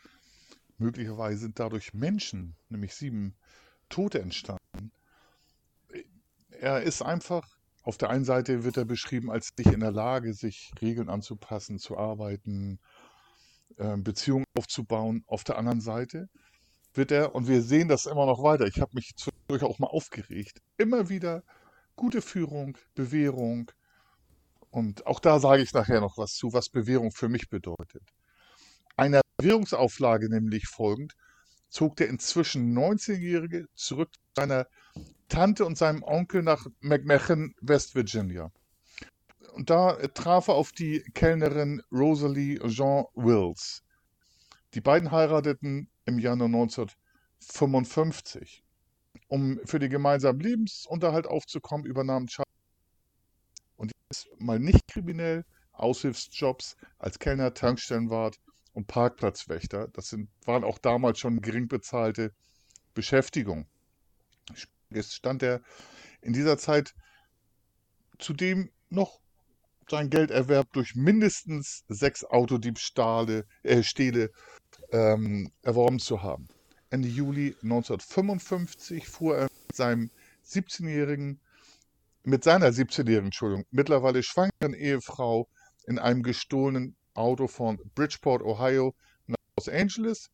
möglicherweise 0.78 1.38
sind 1.38 1.60
dadurch 1.60 1.94
Menschen, 1.94 2.56
nämlich 2.70 2.92
sieben 2.92 3.36
Tote 3.88 4.20
entstanden. 4.20 4.90
Er 6.50 6.82
ist 6.82 7.02
einfach, 7.02 7.56
auf 7.84 7.98
der 7.98 8.10
einen 8.10 8.24
Seite 8.24 8.64
wird 8.64 8.78
er 8.78 8.84
beschrieben 8.84 9.30
als 9.30 9.50
nicht 9.56 9.72
in 9.72 9.78
der 9.78 9.92
Lage, 9.92 10.34
sich 10.34 10.72
Regeln 10.82 11.08
anzupassen, 11.08 11.78
zu 11.78 11.96
arbeiten, 11.96 12.80
äh, 13.76 13.96
Beziehungen 13.96 14.46
aufzubauen. 14.58 15.22
Auf 15.28 15.44
der 15.44 15.56
anderen 15.56 15.80
Seite 15.80 16.28
wird 16.96 17.10
er, 17.10 17.34
und 17.34 17.48
wir 17.48 17.62
sehen 17.62 17.88
das 17.88 18.06
immer 18.06 18.26
noch 18.26 18.42
weiter, 18.42 18.66
ich 18.66 18.80
habe 18.80 18.92
mich 18.94 19.14
zwischendurch 19.16 19.62
auch 19.62 19.78
mal 19.78 19.88
aufgeregt, 19.88 20.60
immer 20.76 21.08
wieder 21.08 21.42
gute 21.96 22.22
Führung, 22.22 22.76
Bewährung. 22.94 23.70
Und 24.70 25.06
auch 25.06 25.20
da 25.20 25.38
sage 25.38 25.62
ich 25.62 25.72
nachher 25.72 26.00
noch 26.00 26.18
was 26.18 26.34
zu, 26.34 26.52
was 26.52 26.68
Bewährung 26.68 27.10
für 27.10 27.28
mich 27.28 27.48
bedeutet. 27.48 28.02
Einer 28.96 29.22
Bewährungsauflage 29.36 30.28
nämlich 30.28 30.66
folgend, 30.68 31.14
zog 31.68 31.96
der 31.96 32.08
inzwischen 32.08 32.76
19-Jährige 32.76 33.66
zurück 33.74 34.10
zu 34.12 34.20
seiner 34.36 34.66
Tante 35.28 35.64
und 35.64 35.76
seinem 35.76 36.02
Onkel 36.02 36.42
nach 36.42 36.66
McMahon, 36.80 37.54
West 37.60 37.94
Virginia. 37.94 38.50
Und 39.52 39.70
da 39.70 39.96
traf 40.08 40.48
er 40.48 40.54
auf 40.54 40.72
die 40.72 41.00
Kellnerin 41.14 41.82
Rosalie 41.90 42.58
Jean 42.68 43.04
Wills. 43.14 43.82
Die 44.74 44.80
beiden 44.80 45.10
heirateten 45.10 45.90
im 46.06 46.18
Januar 46.18 46.48
1955. 46.48 48.64
Um 49.28 49.60
für 49.64 49.78
den 49.78 49.90
gemeinsamen 49.90 50.40
Lebensunterhalt 50.40 51.26
aufzukommen, 51.26 51.84
übernahm 51.84 52.28
Charles 52.28 52.46
und 53.76 53.92
jetzt 54.10 54.28
mal 54.38 54.58
nicht 54.58 54.86
kriminell 54.88 55.44
Aushilfsjobs 55.72 56.76
als 56.98 57.18
Kellner, 57.18 57.52
Tankstellenwart 57.52 58.36
und 58.72 58.86
Parkplatzwächter. 58.86 59.88
Das 59.88 60.08
sind, 60.08 60.30
waren 60.44 60.64
auch 60.64 60.78
damals 60.78 61.18
schon 61.18 61.40
gering 61.40 61.68
bezahlte 61.68 62.32
Beschäftigungen. 62.94 63.66
Jetzt 64.90 65.14
stand 65.14 65.42
er 65.42 65.60
in 66.20 66.32
dieser 66.32 66.56
Zeit 66.56 66.94
zudem 68.18 68.70
noch 68.88 69.20
sein 69.88 70.10
Gelderwerb 70.10 70.72
durch 70.72 70.94
mindestens 70.94 71.84
sechs 71.88 72.24
Autodiebstähle 72.24 73.46
äh, 73.62 73.82
ähm, 74.92 75.50
erworben 75.62 75.98
zu 75.98 76.22
haben. 76.22 76.48
Ende 76.90 77.08
Juli 77.08 77.56
1955 77.62 79.08
fuhr 79.08 79.36
er 79.36 79.42
mit 79.68 79.76
seinem 79.76 80.10
17-jährigen, 80.46 81.40
mit 82.22 82.44
seiner 82.44 82.68
17-jährigen, 82.68 83.26
Entschuldigung, 83.26 83.64
mittlerweile 83.70 84.22
schwangeren 84.22 84.74
Ehefrau 84.74 85.48
in 85.86 85.98
einem 85.98 86.22
gestohlenen 86.22 86.96
Auto 87.14 87.48
von 87.48 87.78
Bridgeport, 87.94 88.42
Ohio 88.42 88.94
nach 89.26 89.36
Los 89.58 89.68
Angeles 89.68 90.30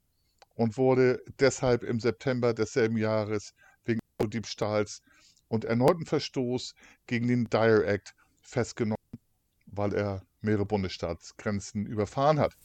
und 0.54 0.76
wurde 0.76 1.22
deshalb 1.38 1.82
im 1.82 2.00
September 2.00 2.54
desselben 2.54 2.96
Jahres 2.96 3.54
wegen 3.84 4.00
Autodiebstahls 4.18 5.00
und 5.48 5.64
erneuten 5.64 6.06
Verstoß 6.06 6.74
gegen 7.06 7.28
den 7.28 7.44
Dyer 7.44 7.84
Act 7.84 8.14
festgenommen, 8.40 8.96
weil 9.66 9.94
er 9.94 10.22
mehrere 10.40 10.66
Bundesstaatsgrenzen 10.66 11.86
überfahren 11.86 12.38
hat. 12.38 12.56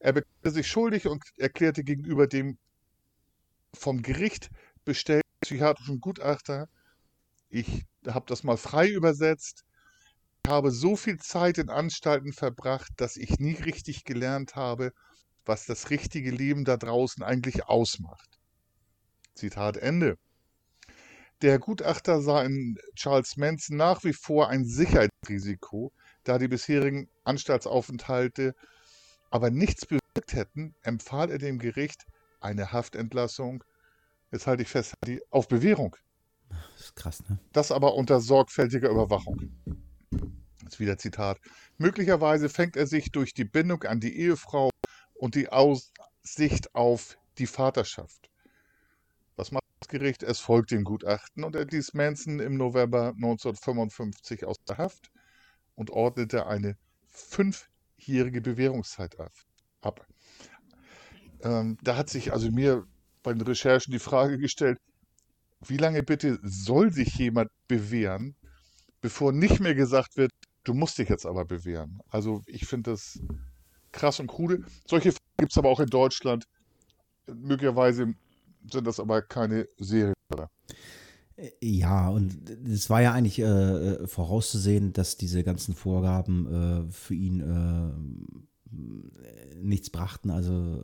Er 0.00 0.12
bekannte 0.12 0.50
sich 0.50 0.68
schuldig 0.68 1.06
und 1.06 1.24
erklärte 1.38 1.84
gegenüber 1.84 2.26
dem 2.26 2.58
vom 3.74 4.02
Gericht 4.02 4.50
bestellten 4.84 5.28
psychiatrischen 5.40 6.00
Gutachter, 6.00 6.68
ich 7.50 7.86
habe 8.06 8.26
das 8.26 8.42
mal 8.44 8.56
frei 8.56 8.88
übersetzt, 8.88 9.64
habe 10.46 10.70
so 10.70 10.96
viel 10.96 11.18
Zeit 11.18 11.58
in 11.58 11.70
Anstalten 11.70 12.32
verbracht, 12.32 12.92
dass 12.96 13.16
ich 13.16 13.38
nie 13.38 13.54
richtig 13.54 14.04
gelernt 14.04 14.56
habe, 14.56 14.92
was 15.44 15.66
das 15.66 15.90
richtige 15.90 16.30
Leben 16.30 16.64
da 16.64 16.76
draußen 16.76 17.22
eigentlich 17.22 17.66
ausmacht. 17.66 18.38
Zitat 19.34 19.76
Ende. 19.76 20.18
Der 21.42 21.58
Gutachter 21.58 22.20
sah 22.20 22.42
in 22.42 22.78
Charles 22.94 23.36
Manson 23.36 23.76
nach 23.76 24.04
wie 24.04 24.12
vor 24.12 24.48
ein 24.48 24.64
Sicherheitsrisiko, 24.64 25.92
da 26.24 26.38
die 26.38 26.48
bisherigen 26.48 27.08
Anstaltsaufenthalte 27.24 28.54
aber 29.30 29.50
nichts 29.50 29.86
bewirkt 29.86 30.32
hätten, 30.32 30.74
empfahl 30.82 31.30
er 31.30 31.38
dem 31.38 31.58
Gericht 31.58 32.06
eine 32.40 32.72
Haftentlassung, 32.72 33.64
jetzt 34.30 34.46
halte 34.46 34.62
ich 34.62 34.68
fest, 34.68 34.94
auf 35.30 35.48
Bewährung. 35.48 35.96
Das 36.48 36.86
ist 36.86 36.96
krass, 36.96 37.28
ne? 37.28 37.38
Das 37.52 37.72
aber 37.72 37.94
unter 37.94 38.20
sorgfältiger 38.20 38.88
Überwachung. 38.90 39.52
Jetzt 40.62 40.80
wieder 40.80 40.98
Zitat. 40.98 41.38
Möglicherweise 41.76 42.48
fängt 42.48 42.76
er 42.76 42.86
sich 42.86 43.10
durch 43.12 43.34
die 43.34 43.44
Bindung 43.44 43.84
an 43.84 44.00
die 44.00 44.18
Ehefrau 44.18 44.70
und 45.14 45.34
die 45.34 45.48
Aussicht 45.48 46.74
auf 46.74 47.18
die 47.38 47.46
Vaterschaft. 47.46 48.30
Was 49.36 49.52
macht 49.52 49.64
das 49.80 49.88
Gericht? 49.88 50.22
Es 50.22 50.40
folgt 50.40 50.70
dem 50.70 50.84
Gutachten 50.84 51.44
und 51.44 51.54
er 51.54 51.64
ließ 51.64 51.94
Manson 51.94 52.40
im 52.40 52.56
November 52.56 53.12
1955 53.16 54.44
aus 54.44 54.56
der 54.68 54.78
Haft 54.78 55.10
und 55.74 55.90
ordnete 55.90 56.46
eine 56.46 56.76
fünfjährige 57.98 58.40
Bewährungszeit 58.40 59.16
ab. 59.80 60.06
ähm, 61.42 61.76
da 61.82 61.96
hat 61.96 62.08
sich 62.08 62.32
also 62.32 62.50
mir 62.50 62.84
bei 63.22 63.32
den 63.32 63.42
Recherchen 63.42 63.92
die 63.92 63.98
Frage 63.98 64.38
gestellt, 64.38 64.78
wie 65.66 65.76
lange 65.76 66.02
bitte 66.02 66.38
soll 66.42 66.92
sich 66.92 67.16
jemand 67.16 67.50
bewähren, 67.66 68.34
bevor 69.00 69.32
nicht 69.32 69.60
mehr 69.60 69.74
gesagt 69.74 70.16
wird, 70.16 70.30
du 70.64 70.74
musst 70.74 70.98
dich 70.98 71.08
jetzt 71.08 71.26
aber 71.26 71.44
bewähren. 71.44 72.00
Also 72.10 72.42
ich 72.46 72.66
finde 72.66 72.92
das 72.92 73.20
krass 73.92 74.20
und 74.20 74.28
krude. 74.28 74.64
Solche 74.86 75.12
gibt 75.36 75.52
es 75.52 75.58
aber 75.58 75.68
auch 75.68 75.80
in 75.80 75.88
Deutschland. 75.88 76.44
Möglicherweise 77.26 78.14
sind 78.70 78.86
das 78.86 79.00
aber 79.00 79.22
keine 79.22 79.66
Serienmörder. 79.78 80.50
Ja, 81.60 82.08
und 82.08 82.50
es 82.68 82.90
war 82.90 83.00
ja 83.00 83.12
eigentlich 83.12 83.38
äh, 83.38 84.06
vorauszusehen, 84.08 84.92
dass 84.92 85.16
diese 85.16 85.44
ganzen 85.44 85.74
Vorgaben 85.74 86.88
äh, 86.88 86.92
für 86.92 87.14
ihn 87.14 87.40
äh, 87.40 87.92
nichts 89.62 89.90
brachten. 89.90 90.30
Also 90.30 90.82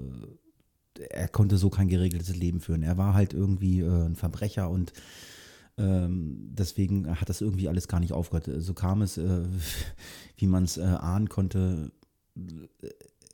er 1.11 1.27
konnte 1.29 1.57
so 1.57 1.71
kein 1.71 1.89
geregeltes 1.89 2.37
Leben 2.37 2.61
führen. 2.61 2.85
Er 2.85 2.99
war 2.99 3.15
halt 3.15 3.35
irgendwie 3.35 3.81
äh, 3.81 4.07
ein 4.07 4.15
Verbrecher 4.15 4.71
und 4.71 4.93
ähm, 5.77 6.51
deswegen 6.53 7.21
hat 7.21 7.29
das 7.29 7.41
irgendwie 7.41 7.69
alles 7.69 7.89
gar 7.89 7.99
nicht 7.99 8.13
aufgehört. 8.13 8.49
So 8.59 8.75
kam 8.75 9.03
es, 9.03 9.19
äh, 9.19 9.43
wie 10.37 10.47
man 10.47 10.65
es 10.65 10.77
äh, 10.77 10.83
ahnen 10.83 11.29
konnte. 11.29 11.91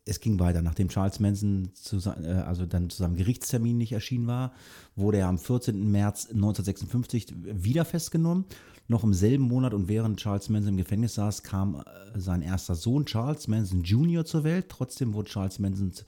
Es 0.06 0.20
ging 0.20 0.40
weiter. 0.40 0.62
Nachdem 0.62 0.88
Charles 0.88 1.20
Manson 1.20 1.70
zu, 1.74 1.98
äh, 1.98 2.26
also 2.46 2.66
dann 2.66 2.90
zu 2.90 2.98
seinem 2.98 3.16
Gerichtstermin 3.16 3.78
nicht 3.78 3.92
erschienen 3.92 4.26
war, 4.26 4.52
wurde 4.96 5.18
er 5.18 5.28
am 5.28 5.38
14. 5.38 5.90
März 5.90 6.30
1956 6.30 7.34
wieder 7.44 7.84
festgenommen. 7.84 8.44
Noch 8.88 9.04
im 9.04 9.14
selben 9.14 9.44
Monat 9.44 9.72
und 9.72 9.86
während 9.88 10.18
Charles 10.18 10.48
Manson 10.48 10.72
im 10.72 10.76
Gefängnis 10.78 11.14
saß, 11.14 11.42
kam 11.42 11.76
äh, 11.76 12.18
sein 12.18 12.42
erster 12.42 12.74
Sohn 12.74 13.06
Charles 13.06 13.46
Manson 13.46 13.82
Jr. 13.82 14.24
zur 14.24 14.44
Welt. 14.44 14.68
Trotzdem 14.68 15.14
wurde 15.14 15.30
Charles 15.30 15.58
Mansons 15.58 16.04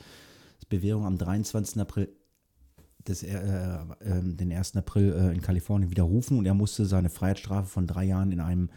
Bewährung 0.73 1.05
am 1.05 1.19
23. 1.19 1.81
April 1.83 2.09
des, 3.07 3.23
äh, 3.23 3.37
äh, 3.37 4.23
den 4.23 4.53
1. 4.53 4.77
April 4.77 5.13
äh, 5.13 5.35
in 5.35 5.43
Kalifornien 5.43 5.91
widerrufen 5.91 6.39
und 6.39 6.47
er 6.47 6.55
musste 6.55 6.87
seine 6.87 7.11
Freiheitsstrafe 7.11 7.69
von 7.69 7.87
drei 7.87 8.05
Jahren 8.05 8.33
in 8.33 8.41
einem 8.41 8.71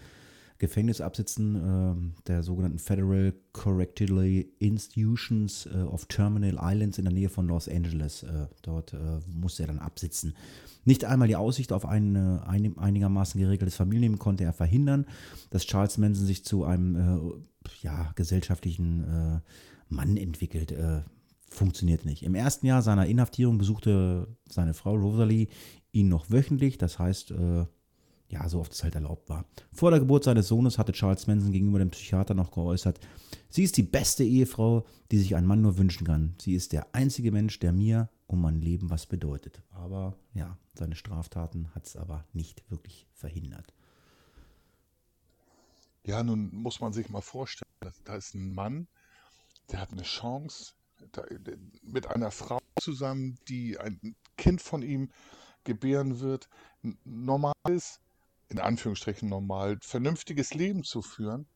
Gefängnis 0.57 1.01
absitzen, 1.01 1.55
äh, 1.55 2.23
der 2.27 2.43
sogenannten 2.43 2.79
Federal 2.79 3.33
Correctional 3.51 4.45
Institutions 4.59 5.65
äh, 5.65 5.81
of 5.81 6.05
Terminal 6.05 6.57
Islands 6.61 6.97
in 6.97 7.05
der 7.05 7.13
Nähe 7.13 7.29
von 7.29 7.47
Los 7.47 7.67
Angeles. 7.67 8.23
Äh, 8.23 8.47
dort 8.61 8.95
musste 9.27 9.63
er 9.63 9.67
dann 9.67 9.79
absitzen. 9.79 10.35
Nicht 10.85 11.03
einmal 11.03 11.27
die 11.27 11.35
Aussicht 11.35 11.71
auf 11.71 11.85
ein, 11.85 12.15
ein 12.15 12.77
einigermaßen 12.77 13.39
geregeltes 13.39 13.75
Familienleben 13.75 14.19
konnte 14.19 14.43
er 14.43 14.53
verhindern, 14.53 15.05
dass 15.49 15.65
Charles 15.65 15.97
Manson 15.97 16.25
sich 16.25 16.45
zu 16.45 16.63
einem 16.63 17.43
ja, 17.81 18.11
gesellschaftlichen 18.15 19.41
Mann 19.89 20.17
entwickelt 20.17 20.73
funktioniert 21.49 22.05
nicht. 22.05 22.23
Im 22.23 22.35
ersten 22.35 22.67
Jahr 22.67 22.81
seiner 22.81 23.05
Inhaftierung 23.05 23.57
besuchte 23.57 24.27
seine 24.47 24.73
Frau 24.73 24.95
Rosalie 24.95 25.47
ihn 25.91 26.09
noch 26.09 26.29
wöchentlich, 26.29 26.77
das 26.77 26.99
heißt, 26.99 27.31
äh, 27.31 27.65
ja, 28.27 28.47
so 28.49 28.59
oft 28.59 28.73
es 28.73 28.83
halt 28.83 28.95
erlaubt 28.95 29.29
war. 29.29 29.45
Vor 29.71 29.91
der 29.91 29.99
Geburt 29.99 30.23
seines 30.23 30.47
Sohnes 30.47 30.77
hatte 30.77 30.91
Charles 30.91 31.27
Manson 31.27 31.51
gegenüber 31.51 31.79
dem 31.79 31.91
Psychiater 31.91 32.33
noch 32.33 32.51
geäußert, 32.51 32.99
sie 33.49 33.63
ist 33.63 33.77
die 33.77 33.83
beste 33.83 34.23
Ehefrau, 34.23 34.85
die 35.11 35.17
sich 35.17 35.35
ein 35.35 35.45
Mann 35.45 35.61
nur 35.61 35.77
wünschen 35.77 36.05
kann. 36.05 36.35
Sie 36.41 36.55
ist 36.55 36.73
der 36.73 36.93
einzige 36.93 37.31
Mensch, 37.31 37.59
der 37.59 37.71
mir 37.71 38.09
um 38.27 38.41
mein 38.41 38.61
Leben 38.61 38.89
was 38.89 39.05
bedeutet. 39.05 39.61
Aber 39.71 40.17
ja, 40.33 40.57
seine 40.73 40.95
Straftaten 40.95 41.73
hat 41.75 41.85
es 41.85 41.95
aber 41.95 42.25
nicht 42.33 42.69
wirklich 42.69 43.07
verhindert. 43.13 43.73
Ja, 46.03 46.23
nun 46.23 46.53
muss 46.53 46.79
man 46.81 46.93
sich 46.93 47.09
mal 47.09 47.21
vorstellen, 47.21 47.71
da 48.03 48.15
ist 48.15 48.35
ein 48.35 48.53
Mann, 48.53 48.87
der 49.71 49.81
hat 49.81 49.91
eine 49.91 50.03
Chance, 50.03 50.73
mit 51.81 52.07
einer 52.07 52.31
Frau 52.31 52.59
zusammen, 52.79 53.37
die 53.47 53.77
ein 53.79 54.15
Kind 54.37 54.61
von 54.61 54.81
ihm 54.81 55.11
gebären 55.63 56.19
wird, 56.19 56.47
ein 56.83 56.97
normales, 57.03 57.99
in 58.49 58.59
Anführungsstrichen 58.59 59.29
normal, 59.29 59.77
vernünftiges 59.81 60.53
Leben 60.53 60.83
zu 60.83 61.01
führen 61.01 61.47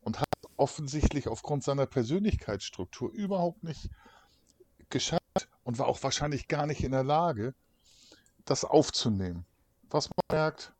und 0.00 0.20
hat 0.20 0.28
offensichtlich 0.56 1.28
aufgrund 1.28 1.64
seiner 1.64 1.86
Persönlichkeitsstruktur 1.86 3.10
überhaupt 3.12 3.62
nicht 3.64 3.90
geschafft 4.90 5.48
und 5.64 5.78
war 5.78 5.86
auch 5.86 6.02
wahrscheinlich 6.02 6.48
gar 6.48 6.66
nicht 6.66 6.82
in 6.82 6.92
der 6.92 7.04
Lage, 7.04 7.54
das 8.44 8.64
aufzunehmen. 8.64 9.46
Was 9.90 10.10
man 10.10 10.38
merkt, 10.38 10.74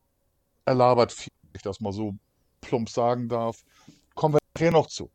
er 0.65 0.75
labert 0.75 1.11
viel, 1.11 1.31
wenn 1.43 1.55
ich 1.55 1.61
das 1.61 1.79
mal 1.79 1.93
so 1.93 2.15
plump 2.61 2.89
sagen 2.89 3.29
darf. 3.29 3.63
Kommen 4.15 4.35
wir 4.35 4.39
nachher 4.53 4.71
noch 4.71 4.87
zu. 4.87 5.11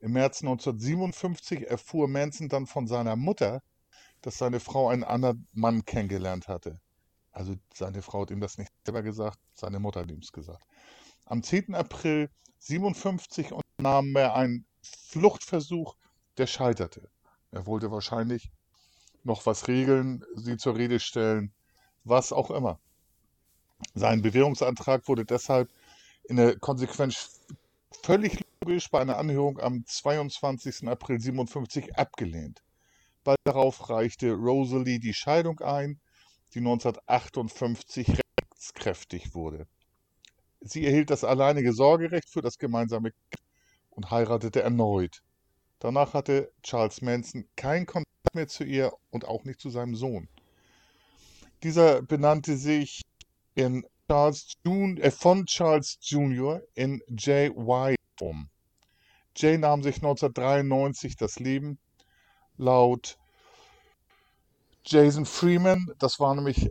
Im 0.00 0.12
März 0.12 0.42
1957 0.42 1.66
erfuhr 1.68 2.08
Manson 2.08 2.48
dann 2.48 2.66
von 2.66 2.86
seiner 2.86 3.16
Mutter, 3.16 3.62
dass 4.22 4.38
seine 4.38 4.60
Frau 4.60 4.88
einen 4.88 5.04
anderen 5.04 5.46
Mann 5.52 5.84
kennengelernt 5.84 6.48
hatte. 6.48 6.80
Also 7.36 7.54
seine 7.74 8.00
Frau 8.00 8.22
hat 8.22 8.30
ihm 8.30 8.40
das 8.40 8.56
nicht 8.56 8.72
selber 8.82 9.02
gesagt, 9.02 9.38
seine 9.52 9.78
Mutter 9.78 10.00
hat 10.00 10.10
ihm 10.10 10.20
es 10.20 10.32
gesagt. 10.32 10.64
Am 11.26 11.42
10. 11.42 11.74
April 11.74 12.30
1957 12.62 13.52
unternahm 13.52 14.16
er 14.16 14.34
einen 14.34 14.64
Fluchtversuch, 14.80 15.96
der 16.38 16.46
scheiterte. 16.46 17.10
Er 17.50 17.66
wollte 17.66 17.90
wahrscheinlich 17.90 18.50
noch 19.22 19.44
was 19.44 19.68
regeln, 19.68 20.24
sie 20.34 20.56
zur 20.56 20.76
Rede 20.76 20.98
stellen, 20.98 21.52
was 22.04 22.32
auch 22.32 22.50
immer. 22.50 22.80
Sein 23.92 24.22
Bewährungsantrag 24.22 25.06
wurde 25.06 25.26
deshalb 25.26 25.70
in 26.30 26.36
der 26.36 26.58
Konsequenz 26.58 27.42
völlig 28.02 28.42
logisch 28.62 28.90
bei 28.90 29.00
einer 29.02 29.18
Anhörung 29.18 29.60
am 29.60 29.84
22. 29.84 30.88
April 30.88 31.20
57 31.20 31.98
abgelehnt. 31.98 32.62
Bald 33.24 33.38
darauf 33.44 33.90
reichte 33.90 34.32
Rosalie 34.32 35.00
die 35.00 35.12
Scheidung 35.12 35.60
ein, 35.60 36.00
die 36.54 36.58
1958 36.58 38.08
rechtskräftig 38.08 39.34
wurde. 39.34 39.66
Sie 40.60 40.84
erhielt 40.84 41.10
das 41.10 41.24
alleinige 41.24 41.72
Sorgerecht 41.72 42.28
für 42.28 42.42
das 42.42 42.58
gemeinsame 42.58 43.10
Kind 43.10 43.42
und 43.90 44.10
heiratete 44.10 44.62
erneut. 44.62 45.22
Danach 45.78 46.14
hatte 46.14 46.52
Charles 46.62 47.02
Manson 47.02 47.46
keinen 47.56 47.86
Kontakt 47.86 48.34
mehr 48.34 48.48
zu 48.48 48.64
ihr 48.64 48.92
und 49.10 49.26
auch 49.26 49.44
nicht 49.44 49.60
zu 49.60 49.70
seinem 49.70 49.94
Sohn. 49.94 50.28
Dieser 51.62 52.02
benannte 52.02 52.56
sich 52.56 53.02
in 53.54 53.86
Charles 54.08 54.54
Jun 54.64 54.98
äh, 54.98 55.10
von 55.10 55.46
Charles 55.46 55.98
Jr. 56.00 56.62
in 56.74 57.02
J.Y. 57.08 57.96
um. 58.20 58.48
Jay 59.34 59.58
nahm 59.58 59.82
sich 59.82 59.96
1993 59.96 61.16
das 61.16 61.38
Leben. 61.38 61.78
Laut 62.56 63.18
Jason 64.86 65.24
Freeman, 65.24 65.90
das 65.98 66.20
war 66.20 66.34
nämlich 66.34 66.70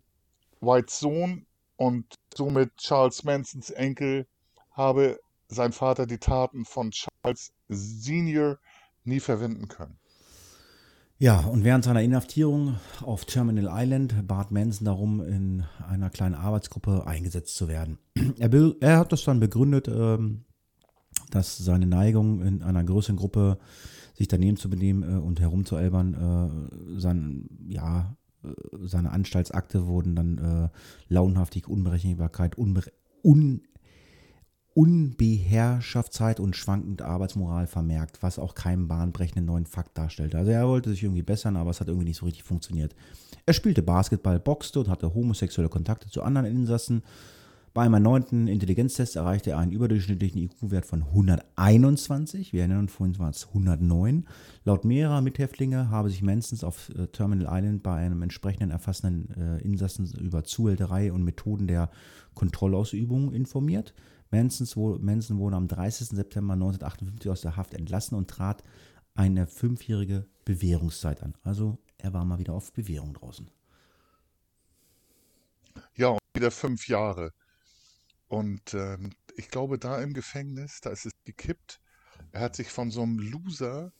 Whites 0.62 0.99
Sohn 0.99 1.45
und 1.75 2.06
somit 2.34 2.75
Charles 2.78 3.23
Mansons 3.23 3.69
Enkel, 3.71 4.25
habe 4.71 5.19
sein 5.49 5.73
Vater 5.73 6.08
die 6.08 6.17
Taten 6.17 6.65
von 6.65 6.91
Charles 6.91 7.51
Senior 7.67 8.58
nie 9.04 9.19
verwenden 9.19 9.67
können. 9.67 9.99
Ja, 11.17 11.39
und 11.41 11.63
während 11.63 11.86
seiner 11.86 12.01
Inhaftierung 12.01 12.75
auf 13.01 13.23
Terminal 13.25 13.69
Island 13.71 14.28
bat 14.28 14.51
Manson 14.51 14.86
darum, 14.86 15.21
in 15.21 15.63
einer 15.88 16.10
kleinen 16.10 16.36
Arbeitsgruppe 16.36 17.08
eingesetzt 17.08 17.56
zu 17.56 17.67
werden. 17.67 17.99
Er, 18.38 18.51
er 18.82 18.99
hat 18.99 19.12
das 19.12 19.23
dann 19.23 19.39
begründet, 19.39 19.88
ähm, 19.88 20.43
dass 21.32 21.58
seine 21.58 21.86
Neigung 21.86 22.41
in 22.41 22.63
einer 22.63 22.84
größeren 22.84 23.15
Gruppe 23.15 23.58
sich 24.15 24.28
daneben 24.28 24.58
zu 24.58 24.69
benehmen 24.69 25.04
äh, 25.04 25.21
und 25.21 25.39
herumzualbern, 25.39 26.13
äh, 26.13 26.99
sein, 26.99 27.49
ja, 27.67 28.15
äh, 28.43 28.47
seine 28.84 29.12
Anstaltsakte 29.12 29.88
wurden 29.88 30.15
dann 30.15 30.71
Launenhaftigkeit, 31.10 31.71
Unberechenbarkeit, 31.71 32.58
Unbe 32.58 32.84
Un 33.23 33.62
Unbeherrschaftheit 34.78 36.41
und 36.41 36.58
schwankende 36.58 37.06
Arbeitsmoral 37.06 37.65
vermerkt, 37.65 38.21
was 38.21 38.38
auch 38.38 38.56
keinen 38.56 38.89
bahnbrechenden 38.89 39.45
neuen 39.45 39.65
Fakt 39.65 39.97
darstellte. 39.97 40.38
Also 40.38 40.51
er 40.51 40.67
wollte 40.67 40.89
sich 40.89 41.01
irgendwie 41.01 41.21
bessern, 41.21 41.56
aber 41.56 41.69
es 41.69 41.80
hat 41.80 41.88
irgendwie 41.88 42.10
nicht 42.10 42.17
so 42.17 42.25
richtig 42.25 42.43
funktioniert. 42.43 42.93
Er 43.45 43.54
spielte 43.54 43.82
Basketball, 43.82 44.38
boxte 44.38 44.82
und 44.82 44.89
hatte 44.89 45.13
homosexuelle 45.13 45.69
Kontakte 45.69 46.10
zu 46.10 46.23
anderen 46.23 46.45
Insassen 46.45 47.04
bei 47.75 47.81
einem 47.81 47.95
erneuten 47.95 48.47
Intelligenztest 48.47 49.17
erreichte 49.17 49.49
er 49.49 49.57
einen 49.57 49.73
überdurchschnittlichen 49.73 50.41
IQ-Wert 50.43 50.85
von 50.85 51.03
121. 51.03 52.53
Wir 52.53 52.61
erinnern 52.61 52.79
uns, 52.79 52.93
vorhin 52.93 53.19
war 53.19 53.29
es 53.29 53.47
109. 53.49 54.25
Laut 54.63 54.85
mehrerer 54.85 55.19
Mithäftlinge 55.19 55.89
habe 55.89 56.09
sich 56.09 56.21
Mansons 56.21 56.63
auf 56.63 56.89
äh, 56.95 57.07
Terminal 57.07 57.49
Island 57.51 57.83
bei 57.83 57.95
einem 57.97 58.21
entsprechenden 58.21 58.71
erfassenden 58.71 59.29
äh, 59.35 59.61
Insassen 59.61 60.09
über 60.21 60.45
Zuhälterei 60.45 61.11
und 61.11 61.25
Methoden 61.25 61.67
der 61.67 61.91
Kontrollausübung 62.33 63.33
informiert. 63.33 63.93
Manson 64.31 65.38
wurde 65.38 65.57
am 65.57 65.67
30. 65.67 66.07
September 66.07 66.53
1958 66.53 67.29
aus 67.29 67.41
der 67.41 67.57
Haft 67.57 67.73
entlassen 67.73 68.15
und 68.15 68.29
trat 68.29 68.63
eine 69.15 69.47
fünfjährige 69.47 70.27
Bewährungszeit 70.45 71.21
an. 71.21 71.33
Also 71.43 71.77
er 71.97 72.13
war 72.13 72.23
mal 72.23 72.39
wieder 72.39 72.53
auf 72.53 72.71
Bewährung 72.71 73.13
draußen. 73.13 73.51
Ja, 75.97 76.07
und 76.07 76.19
wieder 76.33 76.51
fünf 76.51 76.88
Jahre. 76.88 77.33
Und 78.27 78.73
ähm, 78.73 79.11
ich 79.35 79.49
glaube, 79.49 79.77
da 79.77 80.01
im 80.01 80.13
Gefängnis, 80.13 80.81
da 80.81 80.89
ist 80.89 81.05
es 81.05 81.13
gekippt. 81.25 81.79
Er 82.31 82.41
hat 82.41 82.55
sich 82.55 82.69
von 82.69 82.91
so 82.91 83.03
einem 83.03 83.19
Loser, 83.19 83.91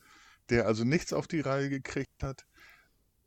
der 0.50 0.66
also 0.66 0.84
nichts 0.84 1.14
auf 1.14 1.28
die 1.28 1.42
Reihe 1.42 1.70
gekriegt 1.70 2.24
hat, 2.24 2.46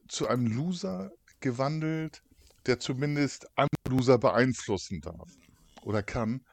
zu 0.08 0.28
einem 0.28 0.46
Loser 0.46 1.10
gewandelt, 1.40 2.22
der 2.66 2.80
zumindest 2.80 3.46
andere 3.56 3.88
Loser 3.88 4.18
beeinflussen 4.18 5.00
darf 5.00 5.30
oder 5.82 6.02
kann. 6.02 6.44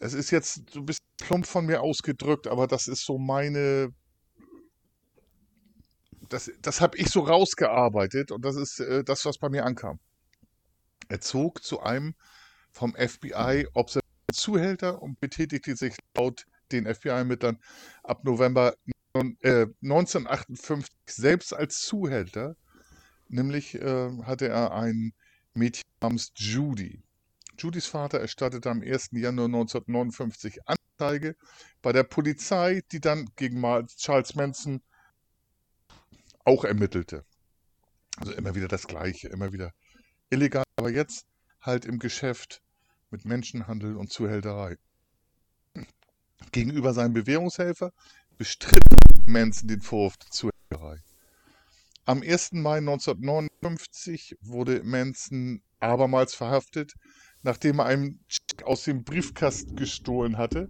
Es 0.00 0.14
ist 0.14 0.30
jetzt 0.30 0.70
so 0.70 0.80
ein 0.80 0.86
bisschen 0.86 1.06
plump 1.18 1.46
von 1.46 1.66
mir 1.66 1.80
ausgedrückt, 1.80 2.46
aber 2.46 2.66
das 2.66 2.88
ist 2.88 3.04
so 3.04 3.18
meine. 3.18 3.92
Das, 6.28 6.50
das 6.60 6.80
habe 6.80 6.96
ich 6.96 7.08
so 7.08 7.20
rausgearbeitet 7.20 8.32
und 8.32 8.44
das 8.44 8.56
ist 8.56 8.80
äh, 8.80 9.04
das, 9.04 9.24
was 9.24 9.38
bei 9.38 9.48
mir 9.48 9.64
ankam. 9.64 10.00
Er 11.08 11.20
zog 11.20 11.62
zu 11.62 11.80
einem 11.80 12.14
vom 12.72 12.94
FBI 12.94 13.68
observierten 13.74 14.02
Zuhälter 14.32 15.02
und 15.02 15.20
betätigte 15.20 15.76
sich 15.76 15.94
laut 16.16 16.46
den 16.72 16.92
FBI-Ermittlern 16.92 17.58
ab 18.02 18.24
November 18.24 18.74
äh, 19.14 19.66
1958 19.82 20.90
selbst 21.06 21.52
als 21.54 21.80
Zuhälter. 21.82 22.56
Nämlich 23.28 23.74
äh, 23.74 24.10
hatte 24.22 24.48
er 24.48 24.72
ein 24.72 25.12
Mädchen 25.54 25.84
namens 26.00 26.32
Judy. 26.34 27.02
Judys 27.58 27.86
Vater 27.86 28.20
erstattete 28.20 28.70
am 28.70 28.82
1. 28.82 29.10
Januar 29.12 29.46
1959 29.46 30.60
Anzeige 30.66 31.36
bei 31.82 31.92
der 31.92 32.04
Polizei, 32.04 32.82
die 32.90 33.00
dann 33.00 33.28
gegen 33.36 33.62
Charles 33.96 34.34
Manson 34.34 34.82
auch 36.44 36.64
ermittelte. 36.64 37.24
Also 38.16 38.32
immer 38.32 38.54
wieder 38.54 38.68
das 38.68 38.86
Gleiche, 38.86 39.28
immer 39.28 39.52
wieder 39.52 39.72
illegal, 40.30 40.64
aber 40.76 40.90
jetzt 40.90 41.26
halt 41.62 41.84
im 41.84 41.98
Geschäft 41.98 42.62
mit 43.10 43.24
Menschenhandel 43.24 43.96
und 43.96 44.10
Zuhälterei. 44.10 44.76
Gegenüber 46.50 46.92
seinem 46.92 47.14
Bewährungshelfer 47.14 47.92
bestritt 48.36 48.84
Manson 49.26 49.68
den 49.68 49.80
Vorwurf 49.80 50.16
der 50.18 50.30
Zuhälterei. 50.30 51.02
Am 52.04 52.22
1. 52.22 52.52
Mai 52.52 52.78
1959 52.78 54.36
wurde 54.40 54.82
Manson 54.82 55.62
abermals 55.78 56.34
verhaftet, 56.34 56.94
nachdem 57.42 57.78
er 57.78 57.86
einen 57.86 58.24
Check 58.28 58.64
aus 58.64 58.84
dem 58.84 59.04
Briefkasten 59.04 59.76
gestohlen 59.76 60.36
hatte, 60.36 60.68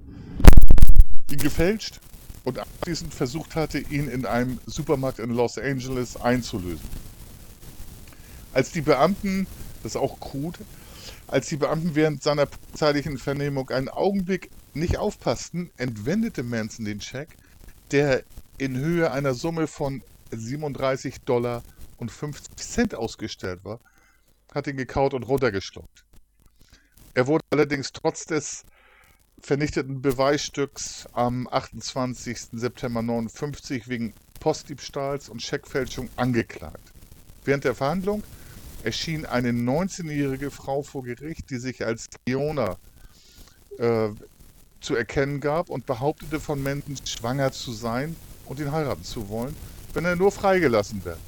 ihn 1.31 1.39
gefälscht 1.39 2.01
und 2.45 2.59
anschließend 2.59 3.15
versucht 3.15 3.57
hatte, 3.57 3.79
ihn 3.79 4.09
in 4.09 4.27
einem 4.27 4.61
Supermarkt 4.67 5.21
in 5.21 5.31
Los 5.31 5.57
Angeles 5.57 6.17
einzulösen. 6.17 6.89
Als 8.53 8.73
die 8.73 8.83
Beamten, 8.83 9.47
das 9.83 9.93
ist 9.93 10.01
auch 10.01 10.21
gut, 10.21 10.59
als 11.33 11.49
die 11.49 11.57
Beamten 11.57 11.95
während 11.95 12.23
seiner 12.23 12.45
polizeilichen 12.45 13.17
Vernehmung 13.17 13.71
einen 13.71 13.89
Augenblick 13.89 14.51
nicht 14.75 14.99
aufpassten, 14.99 15.71
entwendete 15.79 16.43
Manson 16.43 16.85
den 16.85 17.01
Scheck, 17.01 17.39
der 17.91 18.23
in 18.59 18.77
Höhe 18.77 19.11
einer 19.11 19.33
Summe 19.33 19.67
von 19.67 20.03
37 20.31 21.23
Dollar 21.23 21.63
und 21.97 22.13
50 22.13 22.57
Cent 22.57 22.95
ausgestellt 22.95 23.65
war, 23.65 23.81
hat 24.55 24.67
ihn 24.67 24.77
gekaut 24.77 25.15
und 25.15 25.23
runtergeschluckt. 25.23 26.05
Er 27.15 27.27
wurde 27.27 27.45
allerdings 27.51 27.93
trotz 27.93 28.27
des 28.27 28.65
vernichteten 29.41 30.03
Beweisstücks 30.03 31.07
am 31.15 31.49
28. 31.49 32.49
September 32.53 33.01
1959 33.01 33.89
wegen 33.89 34.13
Postdiebstahls 34.39 35.31
und 35.31 35.41
Scheckfälschung 35.41 36.11
angeklagt. 36.17 36.93
Während 37.47 37.65
der 37.65 37.75
Verhandlung 37.75 38.23
erschien 38.85 39.27
eine 39.27 39.51
19-jährige 39.51 40.51
Frau 40.51 40.83
vor 40.83 41.05
Gericht, 41.05 41.51
die 41.51 41.59
sich 41.59 41.85
als 41.85 42.09
Leona 42.27 42.77
äh, 43.79 44.09
zu 44.81 44.97
erkennen 44.97 45.41
gab 45.41 45.71
und 45.71 45.87
behauptete 45.87 46.41
von 46.41 46.63
Menden 46.63 46.97
schwanger 47.07 47.53
zu 47.53 47.73
sein 47.73 48.17
und 48.47 48.59
ihn 48.59 48.73
heiraten 48.73 49.05
zu 49.05 49.29
wollen, 49.29 49.57
wenn 49.95 50.05
er 50.05 50.17
nur 50.17 50.33
freigelassen 50.33 51.05
wird. 51.05 51.19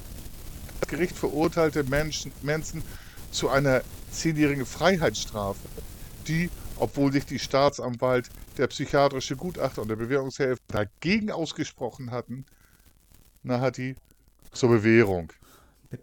Das 0.80 0.88
Gericht 0.88 1.16
verurteilte 1.16 1.84
Manson 1.84 2.82
zu 3.30 3.48
einer 3.48 3.82
zehnjährigen 4.10 4.66
Freiheitsstrafe, 4.66 5.60
die, 6.26 6.50
obwohl 6.76 7.12
sich 7.12 7.26
die 7.26 7.38
Staatsanwalt, 7.38 8.28
der 8.58 8.66
psychiatrische 8.68 9.36
Gutachter 9.36 9.82
und 9.82 9.88
der 9.88 9.96
Bewährungshelfer 9.96 10.62
dagegen 10.68 11.30
ausgesprochen 11.30 12.10
hatten, 12.10 12.44
na 13.42 13.60
hat 13.60 13.76
die 13.76 13.96
zur 14.52 14.70
Bewährung. 14.70 15.32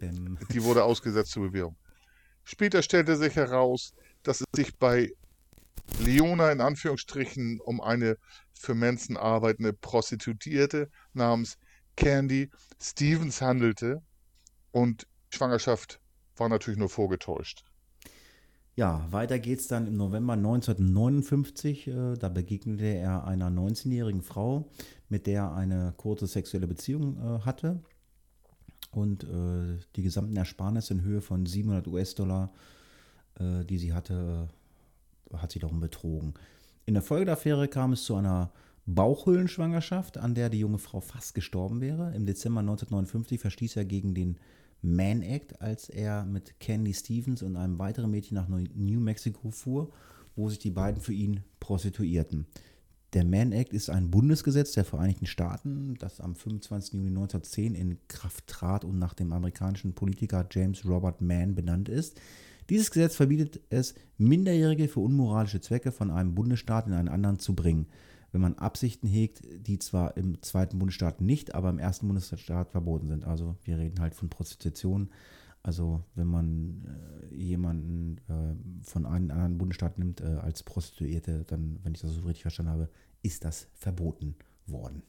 Die 0.00 0.62
wurde 0.62 0.84
ausgesetzt 0.84 1.32
zur 1.32 1.48
Bewährung. 1.48 1.76
Später 2.44 2.82
stellte 2.82 3.16
sich 3.16 3.36
heraus, 3.36 3.94
dass 4.22 4.40
es 4.40 4.46
sich 4.54 4.76
bei 4.78 5.12
Leona 6.00 6.50
in 6.50 6.60
Anführungsstrichen 6.60 7.60
um 7.60 7.80
eine 7.80 8.16
für 8.52 8.74
Manson 8.74 9.16
arbeitende 9.16 9.72
Prostituierte 9.72 10.90
namens 11.12 11.58
Candy 11.96 12.50
Stevens 12.80 13.40
handelte 13.40 14.02
und 14.70 15.06
Schwangerschaft 15.30 16.00
war 16.36 16.48
natürlich 16.48 16.78
nur 16.78 16.88
vorgetäuscht. 16.88 17.64
Ja, 18.74 19.06
weiter 19.10 19.38
geht's 19.38 19.68
dann 19.68 19.86
im 19.86 19.96
November 19.96 20.32
1959. 20.32 21.88
Äh, 21.88 22.14
da 22.16 22.30
begegnete 22.30 22.86
er 22.86 23.24
einer 23.26 23.50
19-jährigen 23.50 24.22
Frau, 24.22 24.70
mit 25.10 25.26
der 25.26 25.42
er 25.42 25.54
eine 25.54 25.92
kurze 25.98 26.26
sexuelle 26.26 26.66
Beziehung 26.66 27.18
äh, 27.18 27.40
hatte. 27.44 27.82
Und 28.92 29.24
äh, 29.24 29.78
die 29.96 30.02
gesamten 30.02 30.36
Ersparnisse 30.36 30.94
in 30.94 31.02
Höhe 31.02 31.20
von 31.20 31.46
700 31.46 31.88
US-Dollar, 31.88 32.52
äh, 33.40 33.64
die 33.64 33.78
sie 33.78 33.94
hatte, 33.94 34.48
hat 35.32 35.50
sie 35.50 35.58
darum 35.58 35.80
betrogen. 35.80 36.34
In 36.84 36.94
der 36.94 37.02
Folge 37.02 37.24
der 37.24 37.34
Affäre 37.34 37.68
kam 37.68 37.92
es 37.92 38.04
zu 38.04 38.14
einer 38.14 38.52
Bauchhöhlenschwangerschaft, 38.86 40.18
an 40.18 40.34
der 40.34 40.50
die 40.50 40.58
junge 40.58 40.78
Frau 40.78 41.00
fast 41.00 41.34
gestorben 41.34 41.80
wäre. 41.80 42.14
Im 42.14 42.26
Dezember 42.26 42.60
1959 42.60 43.40
verstieß 43.40 43.76
er 43.76 43.84
gegen 43.84 44.14
den 44.14 44.36
Man 44.82 45.22
Act, 45.22 45.62
als 45.62 45.88
er 45.88 46.24
mit 46.24 46.58
Candy 46.60 46.92
Stevens 46.92 47.42
und 47.42 47.56
einem 47.56 47.78
weiteren 47.78 48.10
Mädchen 48.10 48.34
nach 48.34 48.48
New 48.48 49.00
Mexico 49.00 49.50
fuhr, 49.50 49.90
wo 50.34 50.48
sich 50.48 50.58
die 50.58 50.70
beiden 50.70 51.00
für 51.00 51.12
ihn 51.12 51.44
prostituierten. 51.60 52.46
Der 53.12 53.24
Mann 53.24 53.52
Act 53.52 53.72
ist 53.72 53.90
ein 53.90 54.10
Bundesgesetz 54.10 54.72
der 54.72 54.84
Vereinigten 54.84 55.26
Staaten, 55.26 55.96
das 55.98 56.20
am 56.20 56.34
25. 56.34 56.94
Juni 56.94 57.08
1910 57.08 57.74
in 57.74 57.98
Kraft 58.08 58.46
trat 58.46 58.84
und 58.84 58.98
nach 58.98 59.12
dem 59.12 59.32
amerikanischen 59.32 59.94
Politiker 59.94 60.46
James 60.50 60.86
Robert 60.86 61.20
Mann 61.20 61.54
benannt 61.54 61.88
ist. 61.88 62.18
Dieses 62.70 62.90
Gesetz 62.90 63.14
verbietet 63.16 63.60
es, 63.68 63.94
Minderjährige 64.16 64.88
für 64.88 65.00
unmoralische 65.00 65.60
Zwecke 65.60 65.92
von 65.92 66.10
einem 66.10 66.34
Bundesstaat 66.34 66.86
in 66.86 66.94
einen 66.94 67.08
anderen 67.08 67.38
zu 67.38 67.54
bringen 67.54 67.86
wenn 68.32 68.40
man 68.40 68.54
Absichten 68.54 69.06
hegt, 69.06 69.42
die 69.54 69.78
zwar 69.78 70.16
im 70.16 70.42
zweiten 70.42 70.78
Bundesstaat 70.78 71.20
nicht, 71.20 71.54
aber 71.54 71.70
im 71.70 71.78
ersten 71.78 72.08
Bundesstaat 72.08 72.70
verboten 72.70 73.08
sind. 73.08 73.24
Also 73.24 73.56
wir 73.64 73.78
reden 73.78 74.00
halt 74.00 74.14
von 74.14 74.30
Prostitution. 74.30 75.10
Also 75.62 76.02
wenn 76.14 76.26
man 76.26 77.30
äh, 77.30 77.34
jemanden 77.34 78.18
äh, 78.28 78.84
von 78.84 79.06
einem 79.06 79.30
anderen 79.30 79.58
Bundesstaat 79.58 79.98
nimmt 79.98 80.20
äh, 80.20 80.38
als 80.42 80.62
Prostituierte, 80.64 81.44
dann, 81.44 81.78
wenn 81.82 81.94
ich 81.94 82.00
das 82.00 82.10
so 82.10 82.22
richtig 82.22 82.42
verstanden 82.42 82.72
habe, 82.72 82.90
ist 83.22 83.44
das 83.44 83.68
verboten 83.74 84.34
worden. 84.66 85.04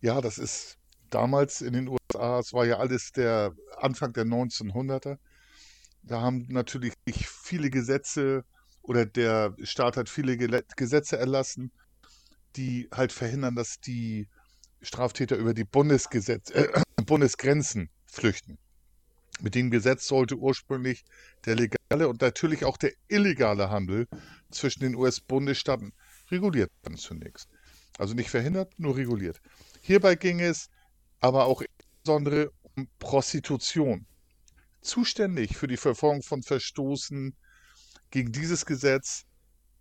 Ja, 0.00 0.20
das 0.22 0.38
ist 0.38 0.78
damals 1.10 1.60
in 1.60 1.74
den 1.74 1.88
USA, 1.88 2.38
es 2.38 2.52
war 2.54 2.64
ja 2.64 2.78
alles 2.78 3.12
der 3.12 3.54
Anfang 3.76 4.14
der 4.14 4.24
1900er. 4.24 5.18
Da 6.02 6.20
haben 6.22 6.46
natürlich 6.48 6.94
viele 7.06 7.68
Gesetze 7.68 8.44
oder 8.80 9.04
der 9.04 9.54
Staat 9.62 9.98
hat 9.98 10.08
viele 10.08 10.38
Gesetze 10.38 11.18
erlassen, 11.18 11.70
die 12.56 12.88
halt 12.92 13.12
verhindern, 13.12 13.56
dass 13.56 13.80
die 13.80 14.28
Straftäter 14.80 15.36
über 15.36 15.52
die 15.52 15.64
Bundesgesetz, 15.64 16.50
äh, 16.50 16.68
Bundesgrenzen 17.04 17.90
flüchten. 18.10 18.58
Mit 19.40 19.54
dem 19.54 19.70
Gesetz 19.70 20.08
sollte 20.08 20.36
ursprünglich 20.36 21.04
der 21.44 21.54
legale 21.54 22.08
und 22.08 22.20
natürlich 22.20 22.64
auch 22.64 22.76
der 22.76 22.92
illegale 23.06 23.70
Handel 23.70 24.08
zwischen 24.50 24.80
den 24.80 24.96
US-Bundesstaaten 24.96 25.92
reguliert 26.30 26.70
werden 26.82 26.96
zunächst. 26.96 27.48
Also 27.98 28.14
nicht 28.14 28.30
verhindert, 28.30 28.72
nur 28.78 28.96
reguliert. 28.96 29.40
Hierbei 29.80 30.16
ging 30.16 30.40
es 30.40 30.70
aber 31.20 31.46
auch 31.46 31.62
insbesondere 31.62 32.52
um 32.74 32.88
Prostitution. 32.98 34.06
Zuständig 34.80 35.56
für 35.56 35.66
die 35.66 35.76
Verfolgung 35.76 36.22
von 36.22 36.42
Verstoßen 36.42 37.36
gegen 38.10 38.32
dieses 38.32 38.66
Gesetz 38.66 39.24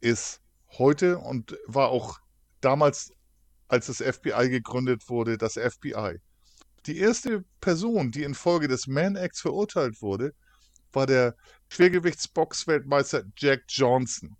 ist 0.01 0.41
heute 0.77 1.19
und 1.19 1.57
war 1.65 1.89
auch 1.89 2.19
damals, 2.61 3.11
als 3.67 3.87
das 3.87 3.97
FBI 3.97 4.49
gegründet 4.49 5.09
wurde, 5.09 5.37
das 5.37 5.53
FBI. 5.53 6.19
Die 6.87 6.99
erste 6.99 7.43
Person, 7.59 8.11
die 8.11 8.23
infolge 8.23 8.69
des 8.69 8.87
Mann 8.87 9.17
Acts 9.17 9.41
verurteilt 9.41 10.01
wurde, 10.01 10.33
war 10.93 11.05
der 11.05 11.35
Schwergewichtsboxweltmeister 11.67 13.23
Jack 13.35 13.63
Johnson. 13.67 14.37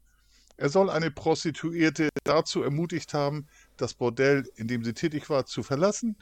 Er 0.56 0.70
soll 0.70 0.90
eine 0.90 1.12
Prostituierte 1.12 2.08
dazu 2.24 2.64
ermutigt 2.64 3.14
haben, 3.14 3.48
das 3.76 3.94
Bordell, 3.94 4.50
in 4.56 4.70
dem 4.70 4.86
sie 4.86 4.94
tätig 4.94 5.30
war, 5.30 5.46
zu 5.46 5.62
verlassen 5.62 6.16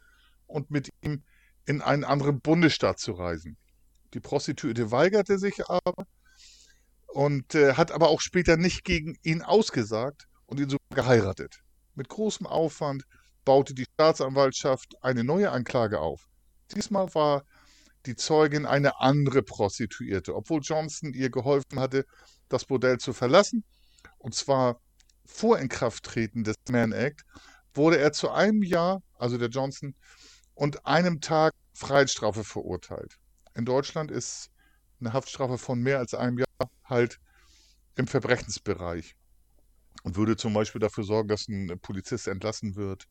und 0.48 0.72
mit 0.72 0.90
ihm 1.02 1.22
in 1.68 1.82
einen 1.82 2.04
anderen 2.04 2.42
Bundesstaat 2.42 3.00
zu 3.00 3.12
reisen. 3.12 3.56
Die 4.16 4.20
Prostituierte 4.20 4.90
weigerte 4.90 5.38
sich 5.38 5.70
aber 5.70 6.08
und 7.06 7.54
äh, 7.54 7.74
hat 7.74 7.92
aber 7.92 8.10
auch 8.10 8.20
später 8.20 8.58
nicht 8.58 8.84
gegen 8.84 9.16
ihn 9.22 9.44
ausgesagt 9.44 10.28
und 10.48 10.60
ihn 10.60 10.70
sogar 10.70 10.96
geheiratet. 10.96 11.62
Mit 11.94 12.10
großem 12.10 12.48
Aufwand 12.48 13.06
baute 13.46 13.74
die 13.74 13.86
Staatsanwaltschaft 13.94 14.96
eine 15.02 15.24
neue 15.24 15.52
Anklage 15.52 16.00
auf. 16.00 16.28
Diesmal 16.74 17.14
war 17.14 17.44
die 18.06 18.16
Zeugin 18.16 18.66
eine 18.66 19.00
andere 19.00 19.44
Prostituierte, 19.44 20.36
obwohl 20.36 20.62
Johnson 20.62 21.14
ihr 21.14 21.30
geholfen 21.30 21.80
hatte, 21.80 22.06
das 22.50 22.66
Bordell 22.66 22.98
zu 22.98 23.14
verlassen. 23.14 23.64
Und 24.18 24.36
zwar 24.36 24.80
vor 25.26 25.60
Inkrafttreten 25.60 26.44
des 26.44 26.56
Mann 26.70 26.92
Act 26.92 27.24
wurde 27.74 27.98
er 27.98 28.12
zu 28.12 28.30
einem 28.32 28.64
Jahr, 28.64 29.02
also 29.18 29.38
der 29.38 29.50
Johnson, 29.50 29.96
und 30.54 30.86
einem 30.86 31.22
Tag 31.22 31.54
Freiheitsstrafe 31.74 32.44
verurteilt. 32.44 33.18
In 33.54 33.66
Deutschland 33.66 34.12
ist 34.12 34.50
eine 35.00 35.14
Haftstrafe 35.14 35.58
von 35.58 35.82
mehr 35.82 36.00
als 36.00 36.14
einem 36.14 36.40
Jahr 36.40 36.70
halt 36.84 37.20
im 37.96 38.08
Verbrechensbereich 38.08 39.16
und 40.04 40.16
würde 40.16 40.38
zum 40.38 40.54
Beispiel 40.54 40.80
dafür 40.80 41.04
sorgen, 41.04 41.30
dass 41.30 41.48
ein 41.48 41.80
Polizist 41.82 42.28
entlassen 42.28 42.76
wird. 42.76 43.08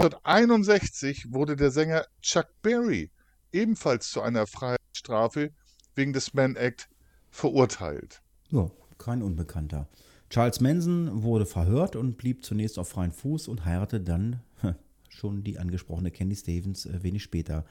1961 0.00 1.26
wurde 1.30 1.56
der 1.56 1.70
Sänger 1.70 2.06
Chuck 2.22 2.46
Berry 2.62 3.10
ebenfalls 3.52 4.10
zu 4.10 4.22
einer 4.22 4.46
Freiheitsstrafe 4.46 5.50
wegen 5.94 6.14
des 6.14 6.32
Mann 6.32 6.56
Act 6.56 6.88
verurteilt. 7.30 8.22
Ja, 8.48 8.70
kein 8.96 9.22
Unbekannter. 9.22 9.88
Charles 10.30 10.60
Manson 10.60 11.22
wurde 11.22 11.44
verhört 11.44 11.96
und 11.96 12.16
blieb 12.16 12.44
zunächst 12.44 12.78
auf 12.78 12.88
freien 12.88 13.12
Fuß 13.12 13.48
und 13.48 13.66
heiratete 13.66 14.02
dann 14.04 14.40
schon 15.10 15.44
die 15.44 15.58
angesprochene 15.58 16.10
Candy 16.10 16.36
Stevens 16.36 16.86
äh, 16.86 17.02
wenig 17.02 17.22
später. 17.22 17.66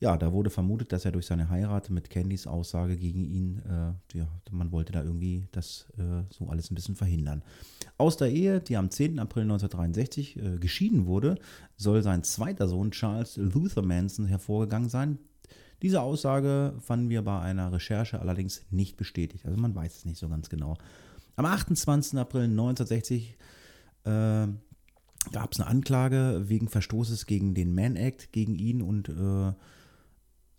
Ja, 0.00 0.16
da 0.16 0.32
wurde 0.32 0.50
vermutet, 0.50 0.92
dass 0.92 1.04
er 1.04 1.12
durch 1.12 1.26
seine 1.26 1.50
Heirat 1.50 1.90
mit 1.90 2.08
Candys 2.08 2.46
Aussage 2.46 2.96
gegen 2.96 3.24
ihn, 3.24 3.62
äh, 3.66 4.16
ja, 4.16 4.28
man 4.52 4.70
wollte 4.70 4.92
da 4.92 5.02
irgendwie 5.02 5.48
das 5.50 5.86
äh, 5.98 6.22
so 6.30 6.48
alles 6.48 6.70
ein 6.70 6.76
bisschen 6.76 6.94
verhindern. 6.94 7.42
Aus 7.96 8.16
der 8.16 8.30
Ehe, 8.30 8.60
die 8.60 8.76
am 8.76 8.90
10. 8.90 9.18
April 9.18 9.42
1963 9.42 10.36
äh, 10.36 10.58
geschieden 10.58 11.06
wurde, 11.06 11.36
soll 11.76 12.02
sein 12.02 12.22
zweiter 12.22 12.68
Sohn 12.68 12.92
Charles 12.92 13.36
Luther 13.36 13.82
Manson 13.82 14.26
hervorgegangen 14.26 14.88
sein. 14.88 15.18
Diese 15.82 16.00
Aussage 16.00 16.74
fanden 16.80 17.08
wir 17.08 17.22
bei 17.22 17.40
einer 17.40 17.72
Recherche 17.72 18.20
allerdings 18.20 18.62
nicht 18.70 18.96
bestätigt. 18.96 19.46
Also 19.46 19.58
man 19.58 19.74
weiß 19.74 19.96
es 19.96 20.04
nicht 20.04 20.18
so 20.18 20.28
ganz 20.28 20.48
genau. 20.48 20.76
Am 21.34 21.44
28. 21.44 22.18
April 22.18 22.44
1960 22.44 23.36
äh, 24.04 24.08
gab 25.32 25.52
es 25.52 25.60
eine 25.60 25.68
Anklage 25.68 26.42
wegen 26.46 26.68
Verstoßes 26.68 27.26
gegen 27.26 27.54
den 27.54 27.74
Mann 27.74 27.96
Act 27.96 28.32
gegen 28.32 28.54
ihn 28.54 28.82
und 28.82 29.08
äh, 29.08 29.52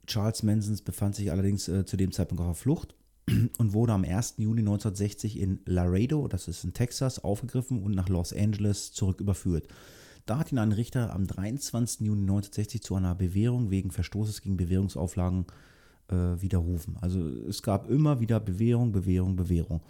Charles 0.10 0.44
Manson 0.44 0.78
befand 0.84 1.16
sich 1.16 1.32
allerdings 1.32 1.68
äh, 1.68 1.86
zu 1.86 1.96
dem 1.96 2.12
Zeitpunkt 2.12 2.44
auf 2.44 2.58
Flucht 2.60 2.96
und 3.58 3.74
wurde 3.74 3.94
am 3.94 4.04
1. 4.04 4.36
Juni 4.38 4.62
1960 4.62 5.40
in 5.40 5.60
Laredo, 5.66 6.28
das 6.28 6.48
ist 6.48 6.64
in 6.64 6.74
Texas, 6.74 7.24
aufgegriffen 7.24 7.84
und 7.84 7.96
nach 7.96 8.10
Los 8.10 8.34
Angeles 8.34 8.92
zurück 8.92 9.22
überführt. 9.22 9.68
Da 10.26 10.40
hat 10.40 10.52
ihn 10.52 10.58
ein 10.58 10.72
Richter 10.72 11.14
am 11.14 11.28
23. 11.28 12.02
Juni 12.02 12.22
1960 12.22 12.82
zu 12.82 12.96
einer 12.96 13.16
Bewährung 13.16 13.70
wegen 13.70 13.92
Verstoßes 13.92 14.42
gegen 14.42 14.58
Bewährungsauflagen 14.58 15.46
äh, 16.10 16.16
widerrufen. 16.42 16.98
Also 17.02 17.20
es 17.48 17.62
gab 17.62 17.90
immer 17.90 18.20
wieder 18.20 18.40
Bewährung, 18.40 18.92
Bewährung, 18.92 19.36
Bewährung. 19.36 19.82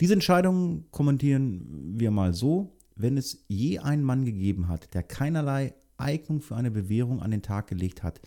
Diese 0.00 0.14
Entscheidung 0.14 0.84
kommentieren 0.90 1.94
wir 1.98 2.10
mal 2.10 2.32
so. 2.32 2.72
Wenn 2.96 3.16
es 3.16 3.44
je 3.48 3.78
einen 3.78 4.02
Mann 4.02 4.24
gegeben 4.24 4.68
hat, 4.68 4.92
der 4.94 5.02
keinerlei 5.02 5.74
Eignung 5.96 6.40
für 6.40 6.56
eine 6.56 6.70
Bewährung 6.70 7.20
an 7.20 7.30
den 7.30 7.42
Tag 7.42 7.66
gelegt 7.66 8.02
hat, 8.02 8.20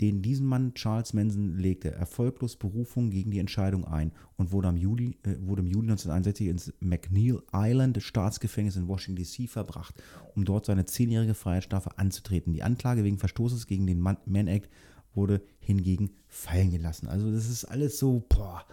den 0.00 0.20
diesen 0.22 0.46
Mann 0.46 0.74
Charles 0.74 1.14
Manson 1.14 1.58
legte 1.58 1.90
erfolglos 1.90 2.56
Berufung 2.56 3.10
gegen 3.10 3.30
die 3.30 3.38
Entscheidung 3.38 3.84
ein 3.86 4.12
und 4.36 4.52
wurde, 4.52 4.68
am 4.68 4.76
Juli, 4.76 5.16
äh, 5.22 5.36
wurde 5.40 5.62
im 5.62 5.68
Juli 5.68 5.88
1961 5.88 6.48
ins 6.48 6.72
McNeil 6.80 7.42
Island 7.52 8.02
Staatsgefängnis 8.02 8.76
in 8.76 8.88
Washington 8.88 9.22
DC 9.22 9.48
verbracht, 9.48 9.94
um 10.34 10.44
dort 10.44 10.66
seine 10.66 10.84
zehnjährige 10.84 11.34
Freiheitsstrafe 11.34 11.98
anzutreten. 11.98 12.52
Die 12.52 12.62
Anklage 12.62 13.04
wegen 13.04 13.18
Verstoßes 13.18 13.66
gegen 13.66 13.86
den 13.86 14.00
Mann 14.00 14.46
Act 14.48 14.70
wurde 15.14 15.42
hingegen 15.58 16.10
fallen 16.28 16.70
gelassen. 16.70 17.08
Also 17.08 17.32
das 17.32 17.48
ist 17.48 17.64
alles 17.64 17.98
so, 17.98 18.24
boah. 18.28 18.66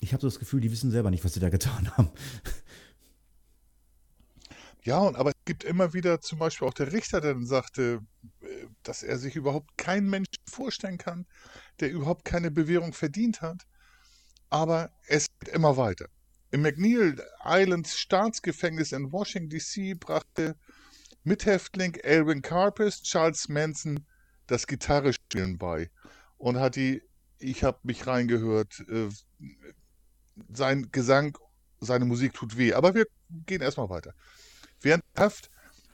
Ich 0.00 0.14
habe 0.14 0.22
so 0.22 0.28
das 0.28 0.38
Gefühl, 0.38 0.62
die 0.62 0.72
wissen 0.72 0.90
selber 0.90 1.10
nicht, 1.10 1.24
was 1.24 1.34
sie 1.34 1.40
da 1.40 1.50
getan 1.50 1.90
haben. 1.96 2.08
Ja, 4.82 4.98
und 5.00 5.16
aber 5.16 5.30
es 5.30 5.44
gibt 5.44 5.64
immer 5.64 5.92
wieder 5.92 6.20
zum 6.20 6.38
Beispiel 6.38 6.66
auch 6.66 6.74
der 6.74 6.92
Richter, 6.92 7.20
der 7.20 7.34
dann 7.34 7.46
sagte, 7.46 8.00
dass 8.82 9.02
er 9.02 9.18
sich 9.18 9.36
überhaupt 9.36 9.76
keinen 9.76 10.08
Menschen 10.08 10.42
vorstellen 10.48 10.98
kann, 10.98 11.26
der 11.80 11.90
überhaupt 11.90 12.24
keine 12.24 12.50
Bewährung 12.50 12.92
verdient 12.92 13.42
hat. 13.42 13.66
Aber 14.48 14.90
es 15.06 15.26
geht 15.38 15.54
immer 15.54 15.76
weiter. 15.76 16.08
Im 16.50 16.62
McNeil 16.62 17.22
Islands 17.44 17.96
Staatsgefängnis 17.96 18.92
in 18.92 19.12
Washington 19.12 19.50
DC 19.50 19.98
brachte 19.98 20.56
Mithäftling 21.22 21.94
Elvin 21.94 22.42
Carpus 22.42 23.02
Charles 23.02 23.48
Manson 23.48 24.06
das 24.46 24.66
Gitarrespielen 24.66 25.58
bei 25.58 25.90
und 26.38 26.58
hat 26.58 26.74
die, 26.74 27.02
ich 27.38 27.62
habe 27.62 27.78
mich 27.84 28.06
reingehört, 28.06 28.80
äh, 28.88 29.08
sein 30.52 30.90
Gesang, 30.90 31.38
seine 31.78 32.04
Musik 32.04 32.34
tut 32.34 32.56
weh. 32.56 32.72
Aber 32.72 32.94
wir 32.94 33.06
gehen 33.46 33.62
erstmal 33.62 33.90
weiter. 33.90 34.14
Während 34.80 35.04
Haft 35.16 35.50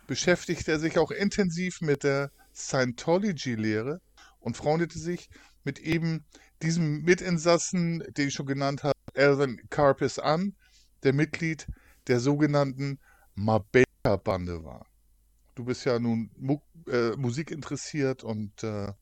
beschäftigte 0.06 0.72
er 0.72 0.78
sich 0.78 0.98
auch 0.98 1.10
intensiv 1.10 1.80
mit 1.80 2.04
der 2.04 2.30
Scientology-Lehre 2.56 4.00
und 4.40 4.56
freundete 4.56 4.98
sich 4.98 5.28
mit 5.64 5.78
eben 5.78 6.24
diesem 6.62 7.02
Mitinsassen, 7.02 8.02
den 8.16 8.28
ich 8.28 8.34
schon 8.34 8.46
genannt 8.46 8.82
habe, 8.82 8.94
Alvin 9.14 9.60
Carpus 9.70 10.18
an, 10.18 10.54
der 11.02 11.12
Mitglied 11.12 11.66
der 12.06 12.20
sogenannten 12.20 12.98
Mabeka-Bande 13.34 14.64
war. 14.64 14.86
Du 15.54 15.64
bist 15.64 15.84
ja 15.84 15.98
nun 15.98 16.30
Mu 16.36 16.58
äh, 16.88 17.16
Musik 17.16 17.50
interessiert 17.50 18.22
und 18.24 18.62
äh, 18.62 18.92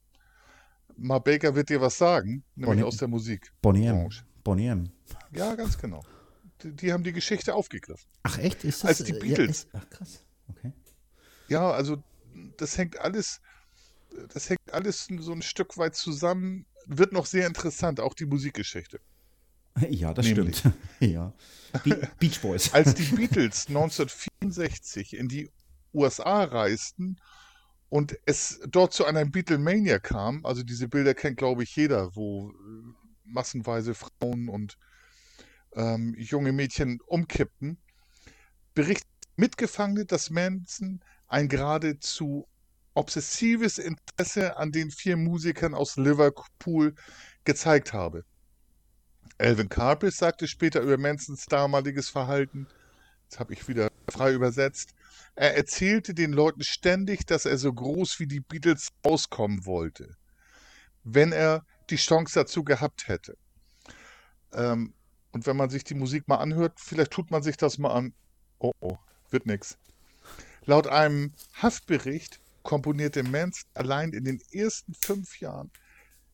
Mabeka 0.96 1.54
wird 1.54 1.68
dir 1.68 1.80
was 1.80 1.98
sagen, 1.98 2.44
nämlich 2.54 2.78
Bonnie, 2.78 2.82
aus 2.84 2.96
der 2.96 3.08
Musik. 3.08 3.52
Bonnie 3.60 4.08
Bonnie 4.42 4.90
Ja, 5.32 5.54
ganz 5.54 5.76
genau 5.76 6.02
die 6.64 6.92
haben 6.92 7.04
die 7.04 7.12
Geschichte 7.12 7.54
aufgegriffen. 7.54 8.08
Ach 8.22 8.38
echt? 8.38 8.64
Ist 8.64 8.84
das, 8.84 9.00
Als 9.00 9.04
die 9.04 9.12
äh, 9.12 9.18
Beatles. 9.18 9.68
Ja, 9.72 9.80
ach 9.80 9.90
krass. 9.90 10.24
Okay. 10.48 10.72
Ja, 11.48 11.70
also 11.70 12.02
das 12.56 12.78
hängt 12.78 12.98
alles, 13.00 13.40
das 14.32 14.50
hängt 14.50 14.72
alles 14.72 15.08
so 15.18 15.32
ein 15.32 15.42
Stück 15.42 15.76
weit 15.76 15.94
zusammen. 15.94 16.66
Wird 16.86 17.12
noch 17.12 17.26
sehr 17.26 17.46
interessant, 17.46 18.00
auch 18.00 18.14
die 18.14 18.26
Musikgeschichte. 18.26 19.00
Ja, 19.90 20.14
das 20.14 20.26
Nämlich. 20.26 20.58
stimmt. 20.58 20.76
ja. 21.00 21.32
Be 21.82 22.08
Beach 22.20 22.40
Boys. 22.40 22.72
Als 22.72 22.94
die 22.94 23.02
Beatles 23.02 23.66
1964 23.66 25.16
in 25.16 25.26
die 25.26 25.50
USA 25.92 26.44
reisten 26.44 27.16
und 27.88 28.16
es 28.24 28.60
dort 28.68 28.92
zu 28.92 29.04
einer 29.04 29.24
Beatlemania 29.24 29.98
kam, 29.98 30.44
also 30.46 30.62
diese 30.62 30.86
Bilder 30.88 31.14
kennt, 31.14 31.38
glaube 31.38 31.64
ich, 31.64 31.74
jeder, 31.74 32.14
wo 32.14 32.52
massenweise 33.24 33.94
Frauen 33.94 34.48
und 34.48 34.78
ähm, 35.74 36.14
junge 36.16 36.52
Mädchen 36.52 37.00
umkippten, 37.06 37.78
berichtet 38.74 39.08
Mitgefangene, 39.36 40.04
dass 40.04 40.30
Manson 40.30 41.00
ein 41.28 41.48
geradezu 41.48 42.46
obsessives 42.94 43.78
Interesse 43.78 44.56
an 44.56 44.72
den 44.72 44.90
vier 44.90 45.16
Musikern 45.16 45.74
aus 45.74 45.96
Liverpool 45.96 46.94
gezeigt 47.44 47.92
habe. 47.92 48.24
Alvin 49.38 49.68
Carpus 49.68 50.16
sagte 50.16 50.46
später 50.46 50.80
über 50.80 50.96
Mansons 50.96 51.46
damaliges 51.46 52.08
Verhalten, 52.08 52.68
das 53.28 53.40
habe 53.40 53.52
ich 53.52 53.66
wieder 53.66 53.90
frei 54.08 54.32
übersetzt, 54.32 54.94
er 55.34 55.56
erzählte 55.56 56.14
den 56.14 56.32
Leuten 56.32 56.62
ständig, 56.62 57.26
dass 57.26 57.44
er 57.44 57.58
so 57.58 57.72
groß 57.72 58.20
wie 58.20 58.26
die 58.28 58.40
Beatles 58.40 58.90
auskommen 59.02 59.66
wollte, 59.66 60.16
wenn 61.02 61.32
er 61.32 61.64
die 61.90 61.96
Chance 61.96 62.34
dazu 62.34 62.62
gehabt 62.62 63.08
hätte. 63.08 63.36
Ähm, 64.52 64.94
und 65.32 65.46
wenn 65.46 65.56
man 65.56 65.68
sich 65.68 65.82
die 65.82 65.94
Musik 65.94 66.28
mal 66.28 66.36
anhört, 66.36 66.78
vielleicht 66.78 67.10
tut 67.10 67.32
man 67.32 67.42
sich 67.42 67.56
das 67.56 67.78
mal 67.78 67.92
an. 67.92 68.14
Oh 68.60 68.72
oh, 68.80 68.96
wird 69.30 69.46
nix. 69.46 69.76
Laut 70.66 70.86
einem 70.86 71.32
Haftbericht 71.54 72.40
komponierte 72.62 73.22
Manson 73.22 73.68
allein 73.74 74.12
in 74.12 74.24
den 74.24 74.40
ersten 74.50 74.94
fünf 74.94 75.38
Jahren, 75.40 75.70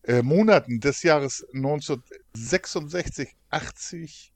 äh, 0.04 0.22
Monaten 0.22 0.80
des 0.80 1.02
Jahres 1.02 1.44
1966 1.52 3.36
80 3.50 4.32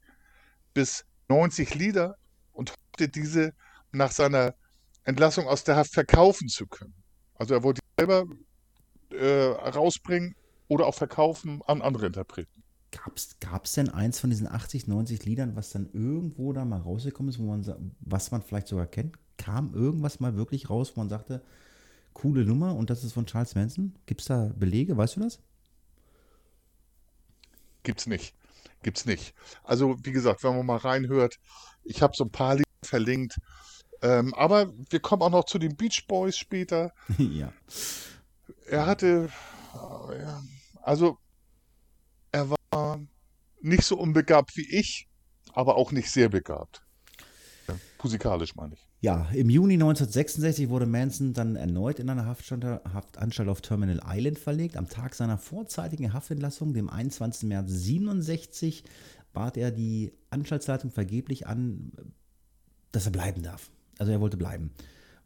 bis 0.73 1.05
90 1.29 1.73
Lieder 1.75 2.17
und 2.51 2.71
hoffte 2.71 3.07
diese 3.07 3.53
nach 3.91 4.11
seiner 4.11 4.53
Entlassung 5.05 5.47
aus 5.47 5.63
der 5.63 5.77
Haft 5.77 5.93
verkaufen 5.93 6.49
zu 6.49 6.67
können. 6.67 6.93
Also 7.35 7.53
er 7.53 7.63
wollte 7.63 7.81
selber 7.97 8.25
äh, 9.11 9.45
rausbringen 9.69 10.35
oder 10.67 10.85
auch 10.87 10.95
verkaufen 10.95 11.61
an 11.67 11.81
andere 11.81 12.07
Interpreten. 12.07 12.63
Gab 13.39 13.65
es 13.65 13.73
denn 13.73 13.89
eins 13.89 14.19
von 14.19 14.29
diesen 14.29 14.47
80, 14.47 14.87
90 14.87 15.25
Liedern, 15.25 15.55
was 15.55 15.71
dann 15.71 15.89
irgendwo 15.93 16.53
da 16.53 16.65
mal 16.65 16.79
rausgekommen 16.79 17.29
ist, 17.29 17.39
wo 17.39 17.43
man, 17.43 17.93
was 17.99 18.31
man 18.31 18.41
vielleicht 18.41 18.67
sogar 18.67 18.87
kennt? 18.87 19.17
Kam 19.45 19.75
irgendwas 19.75 20.19
mal 20.19 20.35
wirklich 20.35 20.71
raus, 20.71 20.93
wo 20.95 21.01
man 21.01 21.09
sagte, 21.09 21.39
coole 22.13 22.45
Nummer 22.45 22.75
und 22.75 22.89
das 22.89 23.03
ist 23.03 23.13
von 23.13 23.27
Charles 23.27 23.53
Manson? 23.53 23.93
Gibt 24.07 24.21
es 24.21 24.27
da 24.27 24.51
Belege, 24.55 24.97
weißt 24.97 25.17
du 25.17 25.19
das? 25.19 25.39
Gibt's 27.83 28.07
nicht. 28.07 28.33
Gibt's 28.81 29.05
nicht. 29.05 29.35
Also, 29.63 29.97
wie 30.03 30.13
gesagt, 30.13 30.43
wenn 30.43 30.57
man 30.57 30.65
mal 30.65 30.77
reinhört, 30.77 31.39
ich 31.83 32.01
habe 32.01 32.15
so 32.15 32.23
ein 32.23 32.31
paar 32.31 32.55
Lieder 32.55 32.65
verlinkt. 32.81 33.37
Ähm, 34.01 34.33
aber 34.33 34.73
wir 34.89 34.99
kommen 34.99 35.21
auch 35.21 35.29
noch 35.29 35.45
zu 35.45 35.59
den 35.59 35.75
Beach 35.77 36.07
Boys 36.07 36.35
später. 36.35 36.91
ja. 37.19 37.53
Er 38.65 38.87
hatte, 38.87 39.29
ja, 39.75 40.41
also 40.81 41.19
er 42.31 42.49
war 42.49 42.99
nicht 43.61 43.83
so 43.83 43.95
unbegabt 43.95 44.57
wie 44.57 44.75
ich, 44.75 45.07
aber 45.53 45.75
auch 45.75 45.91
nicht 45.91 46.09
sehr 46.09 46.29
begabt. 46.29 46.81
Ja, 47.67 47.75
musikalisch 48.01 48.55
meine 48.55 48.73
ich. 48.73 48.87
Ja, 49.05 49.27
im 49.35 49.51
Juni 49.51 49.75
1966 49.75 50.69
wurde 50.69 50.87
Manson 50.87 51.33
dann 51.33 51.55
erneut 51.55 51.99
in 51.99 52.09
eine 52.09 52.25
Haftanstalt 52.25 53.49
auf 53.49 53.61
Terminal 53.61 54.01
Island 54.03 54.39
verlegt. 54.39 54.77
Am 54.77 54.89
Tag 54.89 55.13
seiner 55.13 55.37
vorzeitigen 55.37 56.11
Haftentlassung, 56.11 56.73
dem 56.73 56.89
21. 56.89 57.47
März 57.47 57.69
67, 57.69 58.83
bat 59.31 59.57
er 59.57 59.69
die 59.69 60.11
Anstaltsleitung 60.31 60.89
vergeblich 60.89 61.45
an, 61.45 61.91
dass 62.93 63.05
er 63.05 63.11
bleiben 63.11 63.43
darf. 63.43 63.69
Also 63.99 64.11
er 64.11 64.21
wollte 64.21 64.37
bleiben, 64.37 64.71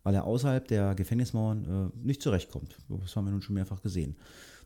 weil 0.04 0.14
er 0.14 0.26
außerhalb 0.26 0.68
der 0.68 0.94
Gefängnismauern 0.94 1.64
äh, 1.96 2.06
nicht 2.06 2.22
zurechtkommt. 2.22 2.76
Das 2.90 3.16
haben 3.16 3.28
wir 3.28 3.32
nun 3.32 3.42
schon 3.42 3.56
mehrfach 3.56 3.82
gesehen. 3.82 4.18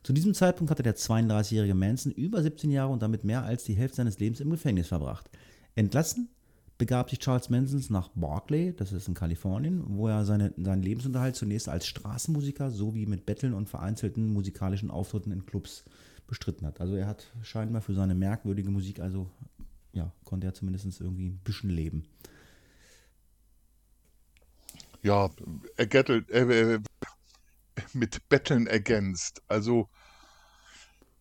Zu 0.02 0.12
diesem 0.12 0.34
Zeitpunkt 0.34 0.72
hatte 0.72 0.82
der 0.82 0.96
32-jährige 0.96 1.74
Manson 1.74 2.10
über 2.10 2.42
17 2.42 2.68
Jahre 2.72 2.92
und 2.92 3.00
damit 3.00 3.22
mehr 3.22 3.44
als 3.44 3.62
die 3.62 3.74
Hälfte 3.74 3.98
seines 3.98 4.18
Lebens 4.18 4.40
im 4.40 4.50
Gefängnis 4.50 4.88
verbracht. 4.88 5.30
Entlassen 5.76 6.30
begab 6.78 7.10
sich 7.10 7.20
Charles 7.20 7.50
Manson 7.50 7.84
nach 7.90 8.08
Berkeley, 8.14 8.74
das 8.74 8.92
ist 8.92 9.08
in 9.08 9.14
Kalifornien, 9.14 9.84
wo 9.86 10.08
er 10.08 10.24
seine, 10.24 10.52
seinen 10.56 10.82
Lebensunterhalt 10.82 11.36
zunächst 11.36 11.68
als 11.68 11.86
Straßenmusiker 11.86 12.70
sowie 12.70 13.06
mit 13.06 13.26
Betteln 13.26 13.54
und 13.54 13.68
vereinzelten 13.68 14.32
musikalischen 14.32 14.90
Auftritten 14.90 15.30
in 15.30 15.46
Clubs 15.46 15.84
bestritten 16.26 16.66
hat. 16.66 16.80
Also 16.80 16.96
er 16.96 17.06
hat 17.06 17.30
scheinbar 17.42 17.82
für 17.82 17.94
seine 17.94 18.14
merkwürdige 18.14 18.70
Musik, 18.70 19.00
also 19.00 19.30
ja, 19.92 20.12
konnte 20.24 20.46
er 20.46 20.54
zumindest 20.54 21.00
irgendwie 21.00 21.28
ein 21.28 21.40
bisschen 21.44 21.70
leben. 21.70 22.04
Ja, 25.02 25.30
ergettelt, 25.76 26.30
äh, 26.30 26.80
mit 27.92 28.28
Betteln 28.28 28.66
ergänzt. 28.66 29.42
Also, 29.48 29.88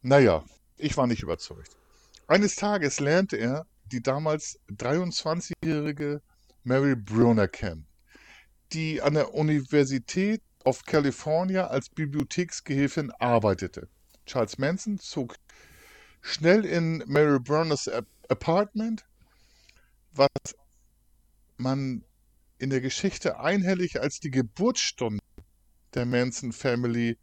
naja, 0.01 0.43
ich 0.77 0.95
war 0.97 1.05
nicht 1.05 1.21
überzeugt. 1.21 1.75
Eines 2.27 2.55
Tages 2.55 2.99
lernte 2.99 3.35
er 3.35 3.67
die 3.93 4.01
damals 4.01 4.59
23-jährige 4.69 6.21
Mary 6.63 6.95
Brunner 6.95 7.47
kennen, 7.47 7.85
die 8.73 9.01
an 9.01 9.13
der 9.13 9.35
Universität 9.35 10.41
of 10.65 10.83
California 10.85 11.67
als 11.67 11.89
Bibliotheksgehilfin 11.89 13.11
arbeitete. 13.11 13.87
Charles 14.25 14.57
Manson 14.57 14.97
zog 14.97 15.35
schnell 16.21 16.65
in 16.65 17.03
Mary 17.05 17.39
Bruners 17.39 17.87
Apartment, 18.29 19.05
was 20.13 20.29
man 21.57 22.03
in 22.57 22.71
der 22.71 22.81
Geschichte 22.81 23.39
einhellig 23.39 24.01
als 24.01 24.19
die 24.19 24.31
Geburtsstunde 24.31 25.21
der 25.93 26.05
Manson 26.05 26.51
Family 26.51 27.19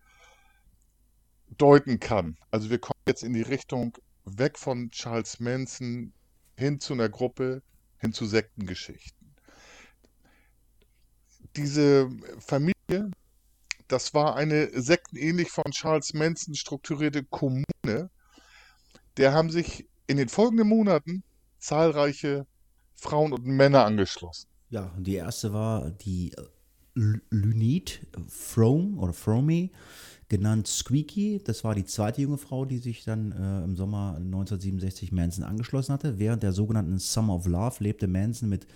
deuten 1.49 1.99
kann. 1.99 2.37
Also 2.53 2.71
wir 2.71 2.79
kommen 2.79 3.01
jetzt 3.09 3.25
in 3.25 3.33
die 3.33 3.43
Richtung 3.43 3.97
weg 4.25 4.57
von 4.57 4.91
Charles 4.93 5.41
Manson 5.41 6.13
hin 6.61 6.79
zu 6.79 6.93
einer 6.93 7.09
Gruppe, 7.09 7.63
hin 7.99 8.13
zu 8.13 8.27
Sektengeschichten. 8.27 9.35
Diese 11.57 12.09
Familie, 12.39 13.11
das 13.89 14.15
war 14.15 14.37
eine 14.37 14.71
sektenähnlich 14.81 15.51
von 15.51 15.73
Charles 15.73 16.15
Manson 16.15 16.55
strukturierte 16.55 17.25
Kommune. 17.25 18.11
Der 19.17 19.33
haben 19.33 19.51
sich 19.51 19.89
in 20.07 20.17
den 20.17 20.29
folgenden 20.29 20.69
Monaten 20.69 21.25
zahlreiche 21.59 22.47
Frauen 22.95 23.33
und 23.33 23.47
Männer 23.47 23.85
angeschlossen. 23.85 24.49
Ja, 24.69 24.95
die 24.99 25.17
erste 25.17 25.53
war 25.53 25.91
die 25.91 26.35
Lunit 26.95 28.07
Frome 28.29 28.99
oder 28.99 29.13
Fromey 29.13 29.73
genannt 30.31 30.69
Squeaky. 30.69 31.43
Das 31.45 31.65
war 31.65 31.75
die 31.75 31.85
zweite 31.85 32.23
junge 32.23 32.39
Frau, 32.39 32.65
die 32.65 32.79
sich 32.79 33.05
dann 33.05 33.33
äh, 33.33 33.65
im 33.65 33.77
Sommer 33.77 34.15
1967 34.17 35.13
Manson 35.13 35.45
angeschlossen 35.45 35.93
hatte. 35.93 36.19
Während 36.19 36.43
der 36.43 36.53
sogenannten 36.53 36.99
Summer 36.99 37.35
of 37.35 37.47
Love 37.47 37.85
lebte 37.85 38.07
Manson 38.07 38.49
mit 38.49 38.67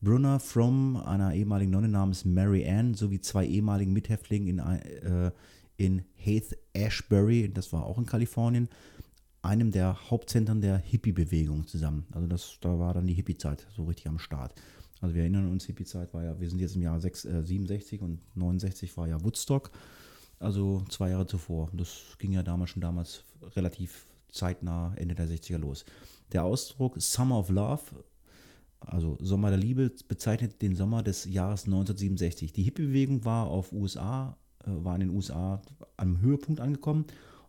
Brunner 0.00 0.38
From, 0.38 0.96
einer 0.96 1.34
ehemaligen 1.34 1.72
Nonne 1.72 1.88
namens 1.88 2.24
Mary 2.24 2.66
Ann, 2.66 2.94
sowie 2.94 3.20
zwei 3.20 3.44
ehemaligen 3.46 3.92
Mithäftlingen 3.92 4.48
in, 4.48 4.58
äh, 4.58 5.30
in 5.76 6.02
Haith 6.16 6.56
Ashbury, 6.72 7.52
das 7.52 7.72
war 7.72 7.84
auch 7.84 7.98
in 7.98 8.06
Kalifornien, 8.06 8.68
einem 9.42 9.72
der 9.72 10.10
Hauptzentren 10.10 10.60
der 10.60 10.78
Hippie-Bewegung 10.78 11.66
zusammen. 11.66 12.06
Also 12.12 12.28
das, 12.28 12.58
da 12.60 12.78
war 12.78 12.94
dann 12.94 13.06
die 13.06 13.14
Hippie-Zeit 13.14 13.66
so 13.76 13.84
richtig 13.84 14.06
am 14.06 14.18
Start. 14.18 14.54
Also 15.00 15.14
wir 15.14 15.22
erinnern 15.22 15.50
uns, 15.50 15.64
Hippie-Zeit 15.64 16.14
war 16.14 16.22
ja, 16.22 16.38
wir 16.38 16.48
sind 16.48 16.60
jetzt 16.60 16.76
im 16.76 16.82
Jahr 16.82 17.00
6, 17.00 17.24
äh, 17.24 17.42
67 17.44 18.00
und 18.00 18.20
69 18.36 18.96
war 18.96 19.08
ja 19.08 19.22
Woodstock 19.24 19.72
also 20.44 20.84
zwei 20.88 21.10
Jahre 21.10 21.26
zuvor. 21.26 21.70
Das 21.72 22.16
ging 22.18 22.32
ja 22.32 22.42
damals 22.42 22.70
schon 22.70 22.82
damals 22.82 23.24
relativ 23.56 24.06
zeitnah 24.30 24.92
Ende 24.96 25.14
der 25.14 25.28
60er 25.28 25.58
los. 25.58 25.84
Der 26.32 26.44
Ausdruck 26.44 27.00
Summer 27.00 27.38
of 27.38 27.50
Love, 27.50 27.82
also 28.80 29.16
Sommer 29.20 29.50
der 29.50 29.58
Liebe, 29.58 29.92
bezeichnet 30.08 30.60
den 30.60 30.74
Sommer 30.74 31.02
des 31.02 31.24
Jahres 31.24 31.64
1967. 31.64 32.52
Die 32.52 32.62
Hippie-Bewegung 32.62 33.24
war 33.24 33.46
auf 33.46 33.72
USA, 33.72 34.36
äh, 34.64 34.66
war 34.66 34.94
in 34.96 35.00
den 35.00 35.10
USA 35.10 35.62
am 35.96 36.20
Höhepunkt 36.20 36.60
angekommen. 36.60 37.06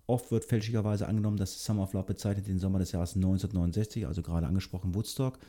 Oft 0.08 0.32
wird 0.32 0.46
fälschlicherweise 0.46 1.08
angenommen, 1.08 1.38
dass 1.38 1.64
Summer 1.64 1.84
of 1.84 1.94
Love 1.94 2.06
bezeichnet 2.06 2.48
den 2.48 2.60
Sommer 2.60 2.80
des 2.80 2.92
Jahres 2.92 3.16
1969, 3.16 4.06
also 4.06 4.22
gerade 4.22 4.46
angesprochen 4.46 4.94
Woodstock. 4.94 5.40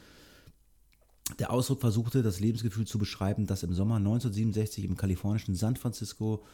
Der 1.38 1.52
Ausdruck 1.52 1.80
versuchte, 1.80 2.22
das 2.22 2.40
Lebensgefühl 2.40 2.86
zu 2.86 2.98
beschreiben, 2.98 3.46
das 3.46 3.62
im 3.62 3.74
Sommer 3.74 3.96
1967 3.96 4.84
im 4.84 4.96
kalifornischen 4.96 5.54
San 5.54 5.76
Francisco 5.76 6.44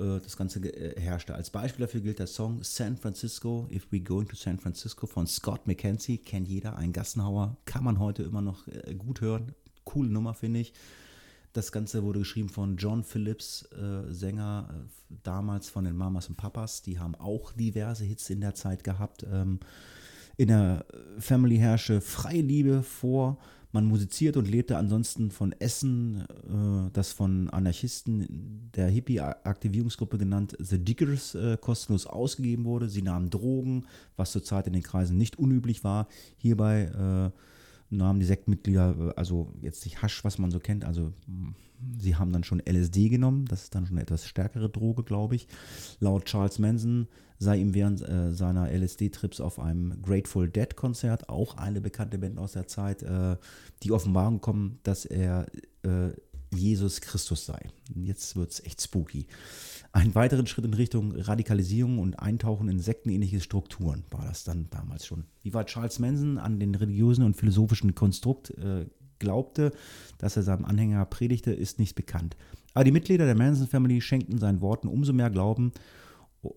das 0.00 0.36
Ganze 0.36 0.60
äh, 0.60 1.00
herrschte. 1.00 1.34
Als 1.34 1.50
Beispiel 1.50 1.86
dafür 1.86 2.00
gilt 2.00 2.18
der 2.18 2.26
Song 2.26 2.62
San 2.62 2.96
Francisco, 2.96 3.68
If 3.70 3.90
We 3.90 4.00
Going 4.00 4.28
to 4.28 4.36
San 4.36 4.58
Francisco 4.58 5.06
von 5.06 5.26
Scott 5.26 5.66
McKenzie, 5.66 6.18
kennt 6.18 6.48
jeder, 6.48 6.76
ein 6.76 6.92
Gassenhauer, 6.92 7.56
kann 7.64 7.84
man 7.84 7.98
heute 7.98 8.22
immer 8.22 8.42
noch 8.42 8.66
äh, 8.68 8.94
gut 8.94 9.20
hören. 9.20 9.54
Coole 9.84 10.10
Nummer, 10.10 10.34
finde 10.34 10.60
ich. 10.60 10.72
Das 11.52 11.72
Ganze 11.72 12.04
wurde 12.04 12.20
geschrieben 12.20 12.48
von 12.48 12.76
John 12.76 13.02
Phillips, 13.02 13.68
äh, 13.72 14.12
Sänger 14.12 14.68
äh, 14.72 15.14
damals 15.24 15.68
von 15.68 15.84
den 15.84 15.96
Mamas 15.96 16.28
und 16.28 16.36
Papas. 16.36 16.82
Die 16.82 16.98
haben 16.98 17.16
auch 17.16 17.52
diverse 17.52 18.04
Hits 18.04 18.30
in 18.30 18.40
der 18.40 18.54
Zeit 18.54 18.84
gehabt. 18.84 19.26
Ähm, 19.30 19.58
in 20.40 20.48
der 20.48 20.86
Family 21.18 21.58
herrsche 21.58 22.00
freie 22.00 22.40
Liebe 22.40 22.82
vor. 22.82 23.36
Man 23.72 23.84
musizierte 23.84 24.38
und 24.38 24.48
lebte 24.48 24.78
ansonsten 24.78 25.30
von 25.30 25.52
Essen, 25.52 26.22
äh, 26.22 26.90
das 26.94 27.12
von 27.12 27.50
Anarchisten 27.50 28.70
der 28.74 28.88
Hippie-Aktivierungsgruppe 28.88 30.16
genannt 30.16 30.56
The 30.58 30.82
Diggers 30.82 31.34
äh, 31.34 31.58
kostenlos 31.60 32.06
ausgegeben 32.06 32.64
wurde. 32.64 32.88
Sie 32.88 33.02
nahmen 33.02 33.28
Drogen, 33.28 33.84
was 34.16 34.32
zurzeit 34.32 34.66
in 34.66 34.72
den 34.72 34.82
Kreisen 34.82 35.18
nicht 35.18 35.38
unüblich 35.38 35.84
war. 35.84 36.08
Hierbei 36.38 36.84
äh, 36.84 37.38
nahmen 37.90 38.20
die 38.20 38.26
Sektmitglieder, 38.26 38.96
äh, 38.98 39.12
also 39.16 39.52
jetzt 39.60 39.84
nicht 39.84 40.02
Hasch, 40.02 40.24
was 40.24 40.38
man 40.38 40.50
so 40.50 40.58
kennt, 40.58 40.84
also 40.84 41.12
sie 41.98 42.16
haben 42.16 42.32
dann 42.32 42.44
schon 42.44 42.60
LSD 42.60 43.08
genommen, 43.08 43.46
das 43.46 43.64
ist 43.64 43.74
dann 43.74 43.86
schon 43.86 43.96
eine 43.96 44.02
etwas 44.02 44.26
stärkere 44.26 44.68
Droge, 44.68 45.02
glaube 45.02 45.36
ich. 45.36 45.48
Laut 45.98 46.24
Charles 46.26 46.58
Manson 46.58 47.08
sei 47.38 47.58
ihm 47.58 47.74
während 47.74 48.06
äh, 48.06 48.32
seiner 48.32 48.70
LSD-Trips 48.70 49.40
auf 49.40 49.58
einem 49.58 50.00
Grateful 50.02 50.48
Dead-Konzert, 50.48 51.28
auch 51.28 51.56
eine 51.56 51.80
bekannte 51.80 52.18
Band 52.18 52.38
aus 52.38 52.52
der 52.52 52.66
Zeit, 52.66 53.02
äh, 53.02 53.36
die 53.82 53.92
Offenbarung 53.92 54.34
gekommen, 54.34 54.78
dass 54.82 55.06
er 55.06 55.46
äh, 55.82 56.10
Jesus 56.54 57.00
Christus 57.00 57.46
sei. 57.46 57.60
Jetzt 57.94 58.36
wird 58.36 58.52
es 58.52 58.60
echt 58.60 58.82
spooky. 58.82 59.26
Einen 59.92 60.14
weiteren 60.14 60.46
Schritt 60.46 60.64
in 60.64 60.74
Richtung 60.74 61.12
Radikalisierung 61.16 61.98
und 61.98 62.14
Eintauchen 62.14 62.68
in 62.68 62.78
sektenähnliche 62.78 63.40
Strukturen 63.40 64.04
war 64.10 64.24
das 64.24 64.44
dann 64.44 64.68
damals 64.70 65.04
schon. 65.04 65.24
Wie 65.42 65.52
war 65.52 65.66
Charles 65.66 65.98
Manson 65.98 66.38
an 66.38 66.60
den 66.60 66.76
religiösen 66.76 67.24
und 67.24 67.36
philosophischen 67.36 67.96
Konstrukt 67.96 68.50
äh, 68.50 68.86
glaubte, 69.18 69.72
dass 70.18 70.36
er 70.36 70.44
seinem 70.44 70.64
Anhänger 70.64 71.04
predigte, 71.06 71.52
ist 71.52 71.78
nicht 71.78 71.96
bekannt. 71.96 72.36
Aber 72.72 72.84
die 72.84 72.92
Mitglieder 72.92 73.26
der 73.26 73.34
Manson 73.34 73.66
Family 73.66 74.00
schenkten 74.00 74.38
seinen 74.38 74.60
Worten 74.60 74.86
umso 74.86 75.12
mehr 75.12 75.28
Glauben. 75.28 75.72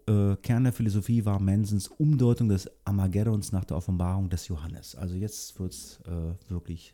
Äh, 0.08 0.36
Kern 0.38 0.64
der 0.64 0.74
Philosophie 0.74 1.26
war 1.26 1.40
Mansons 1.40 1.88
Umdeutung 1.88 2.50
des 2.50 2.70
Armageddons 2.86 3.52
nach 3.52 3.66
der 3.66 3.78
Offenbarung 3.78 4.30
des 4.30 4.48
Johannes. 4.48 4.96
Also 4.96 5.16
jetzt 5.16 5.60
wird 5.60 5.74
es 5.74 6.00
äh, 6.06 6.52
wirklich 6.52 6.94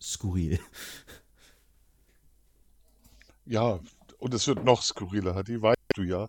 skurril. 0.00 0.58
Ja, 3.44 3.80
und 4.22 4.32
es 4.34 4.46
wird 4.46 4.64
noch 4.64 4.82
skurriler, 4.82 5.42
die 5.42 5.60
weißt 5.60 5.96
du 5.96 6.04
ja. 6.04 6.28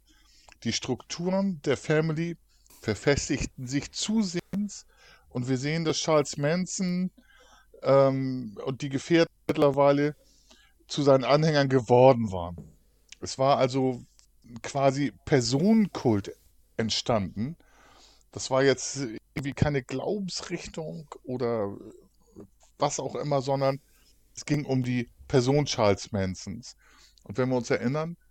Die 0.63 0.73
Strukturen 0.73 1.61
der 1.61 1.77
Family 1.77 2.37
verfestigten 2.81 3.67
sich 3.67 3.91
zusehends 3.91 4.87
und 5.29 5.47
wir 5.47 5.59
sehen, 5.59 5.85
dass 5.85 5.97
Charles 5.97 6.37
Manson 6.37 7.11
ähm, 7.83 8.57
und 8.65 8.81
die 8.81 8.89
Gefährten 8.89 9.31
mittlerweile 9.47 10.15
zu 10.87 11.03
seinen 11.03 11.23
Anhängern 11.23 11.69
geworden 11.69 12.31
waren. 12.31 12.57
Es 13.21 13.37
war 13.37 13.57
also 13.57 14.03
quasi 14.63 15.13
Personenkult 15.25 16.31
entstanden. 16.77 17.57
Das 18.31 18.49
war 18.49 18.63
jetzt 18.63 19.01
irgendwie 19.35 19.53
keine 19.53 19.83
Glaubensrichtung 19.83 21.07
oder 21.23 21.77
was 22.79 22.99
auch 22.99 23.13
immer, 23.13 23.43
sondern 23.43 23.79
es 24.35 24.45
ging 24.45 24.65
um 24.65 24.81
die 24.81 25.11
Person 25.27 25.65
Charles 25.65 26.11
Mansons. 26.11 26.75
Und 27.23 27.37
wenn 27.37 27.49
wir 27.49 27.57
uns 27.57 27.69
erinnern, 27.69 28.17
äh, 28.17 28.23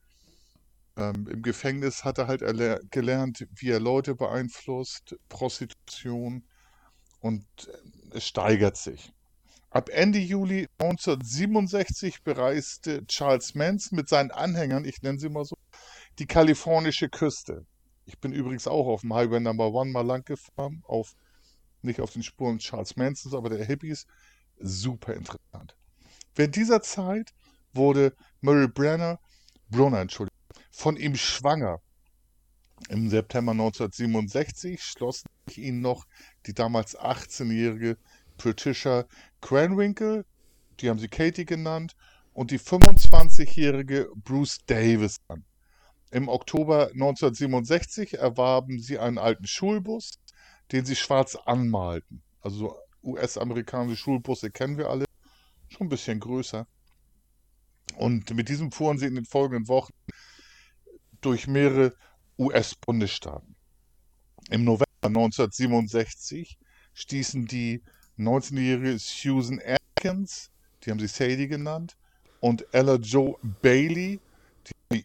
Ähm, 0.96 1.26
Im 1.28 1.42
Gefängnis 1.42 2.04
hat 2.04 2.18
er 2.18 2.26
halt 2.28 2.42
gelernt, 2.90 3.46
wie 3.56 3.70
er 3.70 3.80
Leute 3.80 4.14
beeinflusst, 4.14 5.16
Prostitution 5.28 6.44
und 7.20 7.44
äh, 8.12 8.16
es 8.16 8.26
steigert 8.26 8.76
sich. 8.76 9.12
Ab 9.70 9.88
Ende 9.90 10.18
Juli 10.18 10.68
1967 10.78 12.22
bereiste 12.24 13.06
Charles 13.06 13.54
Manson 13.54 13.96
mit 13.96 14.08
seinen 14.08 14.30
Anhängern, 14.32 14.84
ich 14.84 15.00
nenne 15.02 15.18
sie 15.18 15.30
mal 15.30 15.44
so, 15.46 15.56
die 16.18 16.26
kalifornische 16.26 17.08
Küste. 17.08 17.66
Ich 18.04 18.18
bin 18.20 18.32
übrigens 18.32 18.66
auch 18.68 18.86
auf 18.86 19.02
dem 19.02 19.14
Highway 19.14 19.40
Number 19.40 19.72
One 19.72 19.90
mal 19.92 20.06
lang 20.06 20.24
gefahren, 20.24 20.82
auf, 20.86 21.14
nicht 21.82 22.00
auf 22.00 22.12
den 22.12 22.22
Spuren 22.22 22.58
Charles 22.58 22.96
Mansons, 22.96 23.34
aber 23.34 23.50
der 23.50 23.64
Hippies. 23.64 24.06
Super 24.60 25.14
interessant. 25.14 25.76
Während 26.34 26.56
dieser 26.56 26.82
Zeit 26.82 27.32
wurde 27.72 28.14
Murray 28.40 28.68
Brunner, 28.68 29.18
Entschuldigung, 29.70 30.38
von 30.70 30.96
ihm 30.96 31.16
schwanger. 31.16 31.80
Im 32.88 33.08
September 33.08 33.52
1967 33.52 34.82
schlossen 34.82 35.28
sich 35.46 35.58
ihn 35.58 35.80
noch 35.80 36.06
die 36.46 36.54
damals 36.54 36.98
18-jährige 36.98 37.96
Patricia 38.38 39.04
Cranwinkle, 39.40 40.24
die 40.80 40.90
haben 40.90 40.98
sie 40.98 41.08
Katie 41.08 41.44
genannt, 41.44 41.94
und 42.32 42.50
die 42.50 42.58
25-jährige 42.58 44.10
Bruce 44.16 44.58
Davis 44.66 45.18
an. 45.28 45.44
Im 46.10 46.28
Oktober 46.28 46.88
1967 46.92 48.18
erwarben 48.18 48.80
sie 48.80 48.98
einen 48.98 49.18
alten 49.18 49.46
Schulbus, 49.46 50.18
den 50.72 50.84
sie 50.84 50.96
schwarz 50.96 51.36
anmalten. 51.36 52.22
Also 52.40 52.76
US-amerikanische 53.02 53.96
Schulbusse 53.96 54.50
kennen 54.50 54.76
wir 54.76 54.90
alle, 54.90 55.04
schon 55.68 55.86
ein 55.86 55.90
bisschen 55.90 56.20
größer. 56.20 56.66
Und 58.02 58.34
mit 58.34 58.48
diesem 58.48 58.72
fuhren 58.72 58.98
sie 58.98 59.06
in 59.06 59.14
den 59.14 59.24
folgenden 59.24 59.68
Wochen 59.68 59.92
durch 61.20 61.46
mehrere 61.46 61.94
US-Bundesstaaten. 62.36 63.54
Im 64.50 64.64
November 64.64 64.86
1967 65.02 66.58
stießen 66.94 67.46
die 67.46 67.80
19-jährige 68.18 68.98
Susan 68.98 69.60
Atkins, 69.64 70.50
die 70.82 70.90
haben 70.90 70.98
sie 70.98 71.06
Sadie 71.06 71.46
genannt, 71.46 71.96
und 72.40 72.66
Ella 72.74 72.96
Joe 72.96 73.36
Bailey, 73.40 74.18
die 74.90 75.04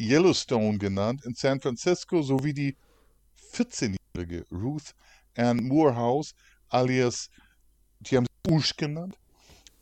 Yellowstone 0.00 0.78
genannt, 0.78 1.26
in 1.26 1.34
San 1.34 1.60
Francisco, 1.60 2.22
sowie 2.22 2.54
die 2.54 2.76
14-jährige 3.52 4.46
Ruth 4.50 4.94
Ann 5.36 5.58
Morehouse, 5.64 6.34
alias, 6.70 7.28
die 8.00 8.16
haben 8.16 8.24
sie 8.24 8.52
Ush 8.54 8.74
genannt, 8.74 9.18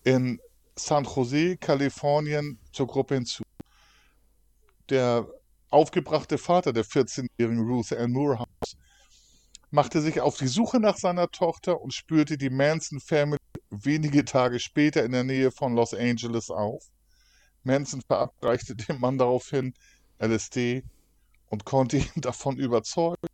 in 0.03 0.41
San 0.77 1.05
Jose, 1.05 1.57
Kalifornien 1.57 2.59
zur 2.73 2.87
Gruppe 2.87 3.15
hinzu. 3.15 3.43
Der 4.89 5.27
aufgebrachte 5.71 6.39
Vater 6.39 6.73
der 6.73 6.85
14-jährigen 6.85 7.61
Ruth 7.61 7.93
Ann 7.93 8.13
Morehouse 8.13 8.77
machte 9.71 10.01
sich 10.01 10.21
auf 10.21 10.37
die 10.37 10.49
Suche 10.49 10.81
nach 10.81 10.97
seiner 10.97 11.31
Tochter 11.31 11.81
und 11.81 11.95
spürte 11.95 12.37
die 12.37 12.51
Manson 12.51 12.99
Family 13.01 13.39
wenige 13.71 14.25
Tage 14.25 14.59
später 14.59 15.05
in 15.05 15.13
der 15.13 15.23
Nähe 15.23 15.53
von 15.53 15.75
Los 15.75 15.95
Angeles 15.95 16.51
auf. 16.51 16.85
Manson 17.63 18.03
verabreichte 18.03 18.75
dem 18.75 18.99
Mann 19.01 19.19
daraufhin 19.19 19.75
LSD 20.19 20.83
und 21.51 21.65
konnte 21.65 21.99
ihn 21.99 22.11
davon 22.17 22.57
überzeugen, 22.59 23.29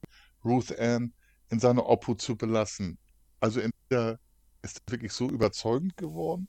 Ruth 0.44 0.78
Ann 0.78 1.14
in 1.48 1.58
seiner 1.58 1.86
Obhut 1.86 2.20
zu 2.20 2.36
belassen. 2.36 2.98
Also 3.40 3.60
entweder 3.60 4.18
ist 4.62 4.82
er 4.86 4.92
wirklich 4.92 5.12
so 5.12 5.30
überzeugend 5.30 5.96
geworden 5.96 6.48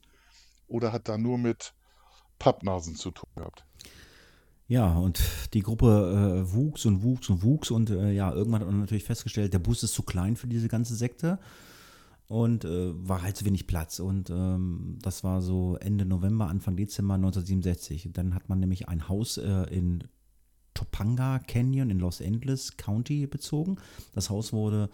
oder 0.68 0.92
hat 0.92 1.08
da 1.08 1.18
nur 1.18 1.38
mit 1.38 1.74
Pappnasen 2.38 2.94
zu 2.94 3.10
tun 3.10 3.30
gehabt. 3.34 3.64
Ja, 4.68 4.92
und 4.98 5.20
die 5.54 5.62
Gruppe 5.62 6.44
äh, 6.44 6.52
wuchs 6.52 6.84
und 6.84 7.02
wuchs 7.02 7.30
und 7.30 7.42
wuchs 7.42 7.70
und 7.70 7.90
äh, 7.90 8.12
ja, 8.12 8.32
irgendwann 8.32 8.60
hat 8.60 8.68
man 8.68 8.80
natürlich 8.80 9.04
festgestellt, 9.04 9.54
der 9.54 9.60
Bus 9.60 9.82
ist 9.82 9.94
zu 9.94 10.02
klein 10.02 10.36
für 10.36 10.46
diese 10.46 10.68
ganze 10.68 10.94
Sekte 10.94 11.38
und 12.28 12.66
äh, 12.66 12.92
war 13.08 13.22
halt 13.22 13.36
zu 13.36 13.46
wenig 13.46 13.66
Platz. 13.66 13.98
Und 13.98 14.28
ähm, 14.28 14.98
das 15.00 15.24
war 15.24 15.40
so 15.40 15.76
Ende 15.80 16.04
November, 16.04 16.48
Anfang 16.48 16.76
Dezember 16.76 17.14
1967. 17.14 18.10
Dann 18.12 18.34
hat 18.34 18.50
man 18.50 18.60
nämlich 18.60 18.88
ein 18.88 19.08
Haus 19.08 19.38
äh, 19.38 19.62
in 19.70 20.04
Topanga 20.74 21.38
Canyon 21.40 21.90
in 21.90 21.98
Los 21.98 22.20
Angeles 22.20 22.76
County 22.76 23.26
bezogen. 23.26 23.76
Das 24.14 24.28
Haus 24.28 24.52
wurde 24.52 24.90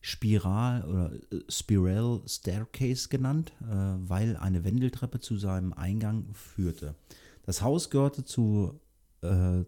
Spiral 0.00 0.84
oder 0.84 1.12
äh, 1.14 1.40
Spiral 1.48 2.22
Staircase 2.26 3.08
genannt, 3.08 3.52
äh, 3.62 3.66
weil 3.66 4.36
eine 4.36 4.64
Wendeltreppe 4.64 5.20
zu 5.20 5.36
seinem 5.36 5.72
Eingang 5.72 6.26
führte. 6.32 6.94
Das 7.44 7.62
Haus 7.62 7.90
gehörte 7.90 8.24
zu 8.24 8.80
äh, 9.22 9.64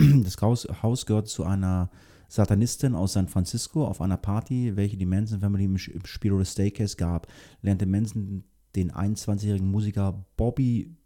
das 0.22 0.40
Haus, 0.40 0.66
Haus 0.82 1.06
gehört 1.06 1.28
zu 1.28 1.44
einer 1.44 1.90
Satanistin 2.28 2.94
aus 2.94 3.14
San 3.14 3.28
Francisco 3.28 3.86
auf 3.86 4.00
einer 4.00 4.16
Party, 4.16 4.76
welche 4.76 4.96
die 4.96 5.06
Manson 5.06 5.40
Family 5.40 5.64
im, 5.64 5.76
im 5.76 6.04
Spiral 6.04 6.44
Staircase 6.44 6.96
gab, 6.96 7.26
lernte 7.60 7.86
Manson 7.86 8.44
den 8.76 8.92
21-jährigen 8.92 9.68
Musiker 9.68 10.24
Bobby 10.36 10.96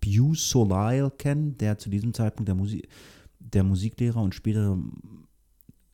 Busolile 0.00 1.10
kennen, 1.10 1.58
der 1.58 1.76
zu 1.78 1.90
diesem 1.90 2.14
Zeitpunkt 2.14 2.48
der, 2.48 2.54
Musi 2.54 2.88
der 3.40 3.64
Musiklehrer 3.64 4.22
und 4.22 4.34
spätere, 4.34 4.78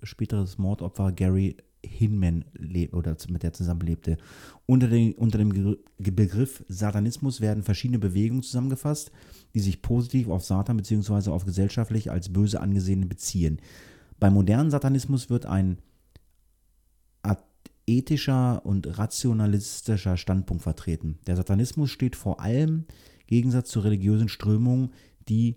späteres 0.02 0.58
Mordopfer 0.58 1.12
Gary 1.12 1.56
Hinman 1.86 2.44
oder 2.92 3.16
mit 3.28 3.42
der 3.42 3.52
zusammenlebte. 3.52 4.16
Unter, 4.66 4.88
den, 4.88 5.12
unter 5.14 5.38
dem 5.38 5.76
Begriff 5.98 6.64
Satanismus 6.68 7.40
werden 7.40 7.62
verschiedene 7.62 7.98
Bewegungen 7.98 8.42
zusammengefasst, 8.42 9.12
die 9.54 9.60
sich 9.60 9.82
positiv 9.82 10.28
auf 10.28 10.44
Satan 10.44 10.76
bzw. 10.76 11.30
auf 11.30 11.44
gesellschaftlich 11.44 12.10
als 12.10 12.32
böse 12.32 12.60
angesehene 12.60 13.06
beziehen. 13.06 13.60
Beim 14.18 14.34
modernen 14.34 14.70
Satanismus 14.70 15.30
wird 15.30 15.46
ein 15.46 15.78
ethischer 17.86 18.64
und 18.64 18.98
rationalistischer 18.98 20.16
Standpunkt 20.16 20.62
vertreten. 20.62 21.18
Der 21.26 21.36
Satanismus 21.36 21.90
steht 21.90 22.16
vor 22.16 22.40
allem 22.40 22.86
im 23.20 23.26
Gegensatz 23.26 23.70
zu 23.70 23.80
religiösen 23.80 24.28
Strömungen, 24.28 24.90
die 25.28 25.56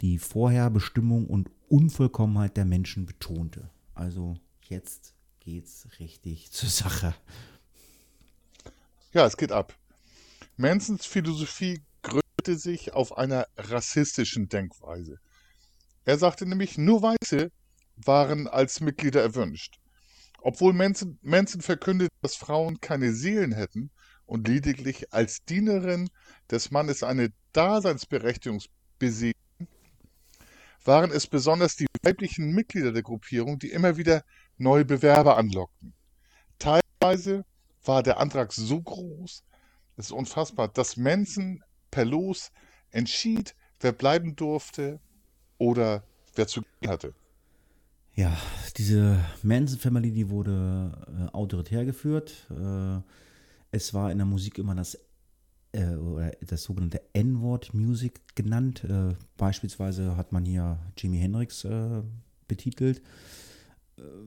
die 0.00 0.18
Vorherbestimmung 0.18 1.26
und 1.26 1.50
Unvollkommenheit 1.68 2.56
der 2.56 2.64
Menschen 2.64 3.06
betonte. 3.06 3.70
Also 3.94 4.36
jetzt 4.68 5.14
geht's 5.46 5.86
richtig 6.00 6.50
zur 6.50 6.68
Sache. 6.68 7.14
Ja, 9.12 9.24
es 9.24 9.36
geht 9.36 9.52
ab. 9.52 9.74
Mansons 10.56 11.06
Philosophie 11.06 11.80
gründete 12.02 12.56
sich 12.56 12.92
auf 12.92 13.16
einer 13.16 13.46
rassistischen 13.56 14.48
Denkweise. 14.48 15.18
Er 16.04 16.18
sagte 16.18 16.46
nämlich, 16.46 16.78
nur 16.78 17.02
Weiße 17.02 17.50
waren 17.96 18.48
als 18.48 18.80
Mitglieder 18.80 19.22
erwünscht. 19.22 19.78
Obwohl 20.40 20.72
Manson, 20.72 21.18
Manson 21.22 21.60
verkündet, 21.60 22.10
dass 22.22 22.36
Frauen 22.36 22.80
keine 22.80 23.12
Seelen 23.12 23.52
hätten 23.52 23.90
und 24.26 24.48
lediglich 24.48 25.12
als 25.12 25.44
Dienerin 25.44 26.10
des 26.50 26.70
Mannes 26.70 27.02
eine 27.02 27.32
Daseinsberechtigung 27.52 28.60
besiegen, 28.98 29.40
waren 30.84 31.10
es 31.10 31.26
besonders 31.26 31.76
die 31.76 31.86
weiblichen 32.02 32.52
Mitglieder 32.52 32.92
der 32.92 33.02
Gruppierung, 33.02 33.58
die 33.58 33.70
immer 33.70 33.96
wieder 33.96 34.24
neue 34.58 34.84
Bewerber 34.84 35.36
anlockten. 35.36 35.92
Teilweise 36.58 37.44
war 37.84 38.02
der 38.02 38.18
Antrag 38.18 38.52
so 38.52 38.80
groß, 38.80 39.44
es 39.96 40.06
ist 40.06 40.12
unfassbar, 40.12 40.68
dass 40.68 40.96
Manson 40.96 41.62
per 41.90 42.04
Los 42.04 42.52
entschied, 42.90 43.54
wer 43.80 43.92
bleiben 43.92 44.36
durfte 44.36 45.00
oder 45.58 46.02
wer 46.34 46.46
zu 46.46 46.62
gehen 46.80 46.90
hatte. 46.90 47.14
Ja, 48.14 48.36
diese 48.76 49.24
Manson 49.42 49.78
Family, 49.78 50.10
die 50.10 50.30
wurde 50.30 50.92
äh, 51.06 51.34
autoritär 51.34 51.84
geführt. 51.84 52.46
Äh, 52.50 53.00
es 53.70 53.92
war 53.94 54.10
in 54.10 54.18
der 54.18 54.26
Musik 54.26 54.58
immer 54.58 54.74
das, 54.74 54.98
äh, 55.72 55.94
oder 55.94 56.32
das 56.40 56.62
sogenannte 56.62 57.02
N-Wort 57.12 57.74
Music 57.74 58.20
genannt. 58.34 58.84
Äh, 58.84 59.14
beispielsweise 59.36 60.16
hat 60.16 60.32
man 60.32 60.44
hier 60.44 60.78
Jimi 60.96 61.18
Hendrix 61.18 61.64
äh, 61.64 62.02
betitelt. 62.48 63.02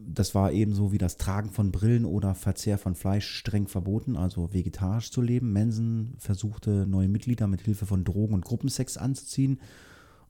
Das 0.07 0.33
war 0.33 0.51
ebenso 0.51 0.91
wie 0.91 0.97
das 0.97 1.17
Tragen 1.17 1.51
von 1.51 1.71
Brillen 1.71 2.05
oder 2.05 2.33
Verzehr 2.33 2.77
von 2.77 2.95
Fleisch 2.95 3.27
streng 3.27 3.67
verboten, 3.67 4.15
also 4.15 4.51
vegetarisch 4.51 5.11
zu 5.11 5.21
leben. 5.21 5.53
Manson 5.53 6.15
versuchte 6.17 6.87
neue 6.87 7.07
Mitglieder 7.07 7.47
mit 7.47 7.61
Hilfe 7.61 7.85
von 7.85 8.03
Drogen 8.03 8.33
und 8.33 8.45
Gruppensex 8.45 8.97
anzuziehen 8.97 9.59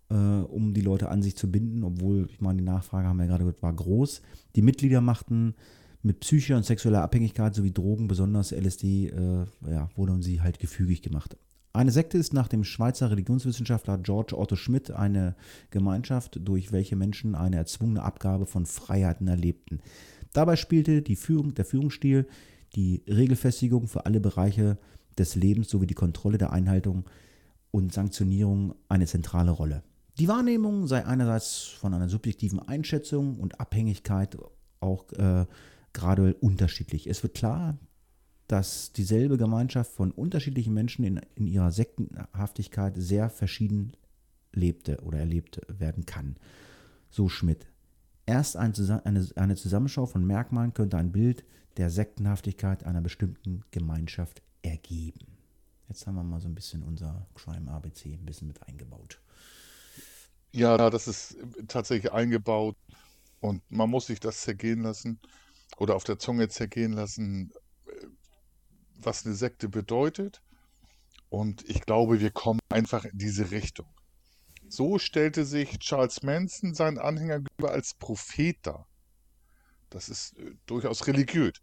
äh, 0.10 0.14
um 0.14 0.74
die 0.74 0.82
Leute 0.82 1.10
an 1.10 1.22
sich 1.22 1.36
zu 1.36 1.50
binden, 1.50 1.84
obwohl, 1.84 2.28
ich 2.30 2.42
meine, 2.42 2.60
die 2.60 2.66
Nachfrage 2.66 3.08
haben 3.08 3.18
wir 3.18 3.26
ja 3.26 3.30
gerade 3.30 3.44
gehört, 3.44 3.62
war 3.62 3.74
groß. 3.74 4.22
Die 4.56 4.62
Mitglieder 4.62 5.02
machten 5.02 5.56
mit 6.02 6.22
psychischer 6.22 6.58
und 6.58 6.66
sexueller 6.66 7.04
Abhängigkeit 7.04 7.54
sowie 7.54 7.72
Drogen, 7.72 8.08
besonders 8.08 8.52
LSD, 8.52 9.08
äh, 9.08 9.46
ja, 9.70 9.90
wurden 9.96 10.22
sie 10.22 10.42
halt 10.42 10.60
gefügig 10.60 11.02
gemacht. 11.02 11.38
Eine 11.80 11.92
Sekte 11.92 12.18
ist 12.18 12.34
nach 12.34 12.50
dem 12.50 12.66
Schweizer 12.66 13.10
Religionswissenschaftler 13.10 14.00
George 14.00 14.38
Otto 14.38 14.58
Schmidt 14.58 14.92
eine 14.92 15.38
Gemeinschaft, 15.72 16.38
durch 16.44 16.74
welche 16.74 16.98
Menschen 16.98 17.36
eine 17.36 17.56
erzwungene 17.56 18.04
Abgabe 18.04 18.46
von 18.48 18.66
Freiheiten 18.66 19.30
erlebten. 19.30 19.80
Dabei 20.34 20.58
spielte 20.58 21.02
die 21.02 21.16
Führung, 21.16 21.54
der 21.54 21.64
Führungsstil, 21.64 22.28
die 22.76 23.02
Regelfestigung 23.08 23.88
für 23.88 24.06
alle 24.06 24.20
Bereiche 24.20 24.78
des 25.18 25.36
Lebens 25.36 25.70
sowie 25.70 25.88
die 25.88 25.94
Kontrolle 25.94 26.38
der 26.38 26.52
Einhaltung 26.52 27.06
und 27.72 27.94
Sanktionierung 27.94 28.76
eine 28.90 29.06
zentrale 29.06 29.52
Rolle. 29.52 29.82
Die 30.18 30.28
Wahrnehmung 30.28 30.86
sei 30.86 31.06
einerseits 31.06 31.64
von 31.64 31.94
einer 31.94 32.10
subjektiven 32.10 32.60
Einschätzung 32.60 33.40
und 33.40 33.62
Abhängigkeit 33.62 34.38
auch 34.82 35.10
äh, 35.14 35.46
graduell 35.94 36.36
unterschiedlich. 36.42 37.08
Es 37.08 37.24
wird 37.24 37.36
klar, 37.36 37.78
dass 38.50 38.92
dieselbe 38.94 39.38
Gemeinschaft 39.38 39.92
von 39.92 40.12
unterschiedlichen 40.12 40.74
Menschen 40.74 41.06
in, 41.06 41.22
in 41.36 41.46
ihrer 41.46 41.72
Sektenhaftigkeit 41.72 42.96
sehr 42.98 43.30
verschieden 43.30 43.94
lebte 44.52 45.00
oder 45.04 45.20
erlebt 45.20 45.62
werden 45.68 46.08
kann. 46.08 46.36
So 47.12 47.30
Schmidt. 47.30 47.68
Erst 48.26 48.58
ein, 48.58 48.74
eine, 49.04 49.28
eine 49.36 49.56
Zusammenschau 49.56 50.08
von 50.08 50.26
Merkmalen 50.26 50.74
könnte 50.74 50.98
ein 50.98 51.12
Bild 51.12 51.46
der 51.78 51.92
Sektenhaftigkeit 51.92 52.84
einer 52.84 53.02
bestimmten 53.02 53.62
Gemeinschaft 53.70 54.42
ergeben. 54.64 55.38
Jetzt 55.88 56.08
haben 56.08 56.16
wir 56.16 56.24
mal 56.24 56.42
so 56.42 56.48
ein 56.48 56.56
bisschen 56.56 56.82
unser 56.82 57.28
Crime 57.36 57.70
ABC 57.70 58.14
ein 58.14 58.26
bisschen 58.26 58.48
mit 58.48 58.68
eingebaut. 58.68 59.22
Ja, 60.52 60.90
das 60.90 61.08
ist 61.08 61.38
tatsächlich 61.68 62.12
eingebaut 62.12 62.76
und 63.42 63.62
man 63.70 63.92
muss 63.92 64.08
sich 64.08 64.20
das 64.20 64.42
zergehen 64.42 64.82
lassen 64.82 65.20
oder 65.78 65.96
auf 65.96 66.04
der 66.04 66.18
Zunge 66.18 66.50
zergehen 66.50 66.94
lassen, 66.94 67.52
was 69.02 69.26
eine 69.26 69.36
Sekte 69.36 69.70
bedeutet. 69.70 70.42
Und 71.30 71.68
ich 71.70 71.82
glaube, 71.82 72.20
wir 72.20 72.32
kommen 72.32 72.60
einfach 72.70 73.06
in 73.06 73.18
diese 73.18 73.52
Richtung. 73.52 73.88
So 74.68 75.00
stellte 75.00 75.46
sich 75.46 75.80
Charles 75.80 76.24
Manson 76.24 76.74
seinen 76.74 77.00
Anhänger 77.00 77.42
als 77.64 77.94
Prophet 77.96 78.58
dar. 78.62 78.88
Das 79.90 80.10
ist 80.10 80.38
äh, 80.38 80.56
durchaus 80.66 81.08
religiös. 81.08 81.54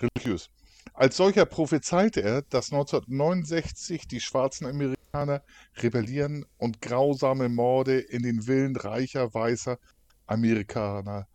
religiös. 0.00 0.50
Als 0.94 1.16
solcher 1.16 1.46
prophezeite 1.46 2.22
er, 2.22 2.42
dass 2.42 2.72
1969 2.72 4.08
die 4.08 4.20
schwarzen 4.20 4.66
Amerikaner 4.66 5.42
rebellieren 5.76 6.46
und 6.56 6.80
grausame 6.80 7.48
Morde 7.48 7.98
in 7.98 8.22
den 8.22 8.42
Villen 8.42 8.76
reicher, 8.76 9.32
weißer 9.34 9.78
Amerikaner 10.26 11.28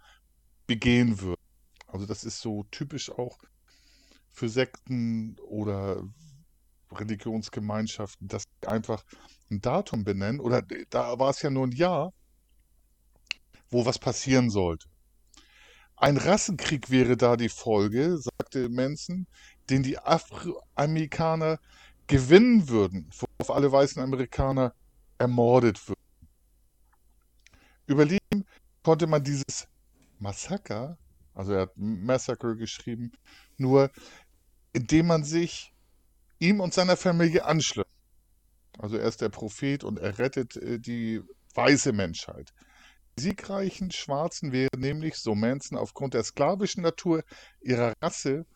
begehen 0.68 1.20
würden. 1.20 1.42
Also 1.88 2.06
das 2.06 2.24
ist 2.24 2.40
so 2.40 2.64
typisch 2.72 3.12
auch 3.12 3.38
für 4.34 4.50
Sekten 4.50 5.38
oder 5.48 6.04
Religionsgemeinschaften, 6.92 8.28
dass 8.28 8.44
sie 8.44 8.68
einfach 8.68 9.04
ein 9.50 9.62
Datum 9.62 10.04
benennen, 10.04 10.40
oder 10.40 10.62
da 10.90 11.18
war 11.20 11.30
es 11.30 11.42
ja 11.42 11.50
nur 11.50 11.68
ein 11.68 11.72
Jahr, 11.72 12.14
wo 13.70 13.86
was 13.86 14.00
passieren 14.00 14.50
sollte. 14.50 14.88
Ein 15.96 16.18
Rassenkrieg 16.18 16.90
wäre 16.90 17.16
da 17.16 17.38
die 17.38 17.50
Folge, 17.50 18.18
sagte 18.18 18.70
Manson, 18.70 19.28
den 19.70 19.84
die 19.84 19.98
Afroamerikaner 19.98 21.60
gewinnen 22.08 22.68
würden, 22.68 23.10
worauf 23.18 23.56
alle 23.56 23.72
weißen 23.72 24.02
Amerikaner 24.02 24.74
ermordet 25.18 25.88
würden. 25.88 26.02
Überleben 27.86 28.46
konnte 28.82 29.08
man 29.08 29.24
dieses 29.24 29.68
Massaker, 30.20 30.98
also 31.34 31.54
er 31.54 31.62
hat 31.62 31.78
Massacre 31.78 32.56
geschrieben, 32.56 33.12
nur 33.58 33.90
indem 34.74 35.08
man 35.08 35.24
sich 35.24 35.74
ihm 36.40 36.60
und 36.60 36.74
seiner 36.74 36.98
Familie 36.98 37.46
anschließt. 37.46 37.88
Also 38.80 38.98
er 38.98 39.08
ist 39.08 39.22
der 39.22 39.30
Prophet 39.30 39.84
und 39.84 40.00
er 40.00 40.18
rettet 40.18 40.58
äh, 40.58 40.80
die 40.80 41.22
weiße 41.54 41.94
Menschheit. 41.94 42.54
Die 43.18 43.24
siegreichen 43.24 43.92
Schwarzen 43.92 44.52
wären 44.52 44.80
nämlich, 44.80 45.16
so 45.16 45.36
Manson, 45.36 45.78
aufgrund 45.78 46.16
der 46.16 46.24
sklavischen 46.24 46.82
Natur 46.82 47.24
ihrer 47.62 47.94
Rasse 48.02 48.48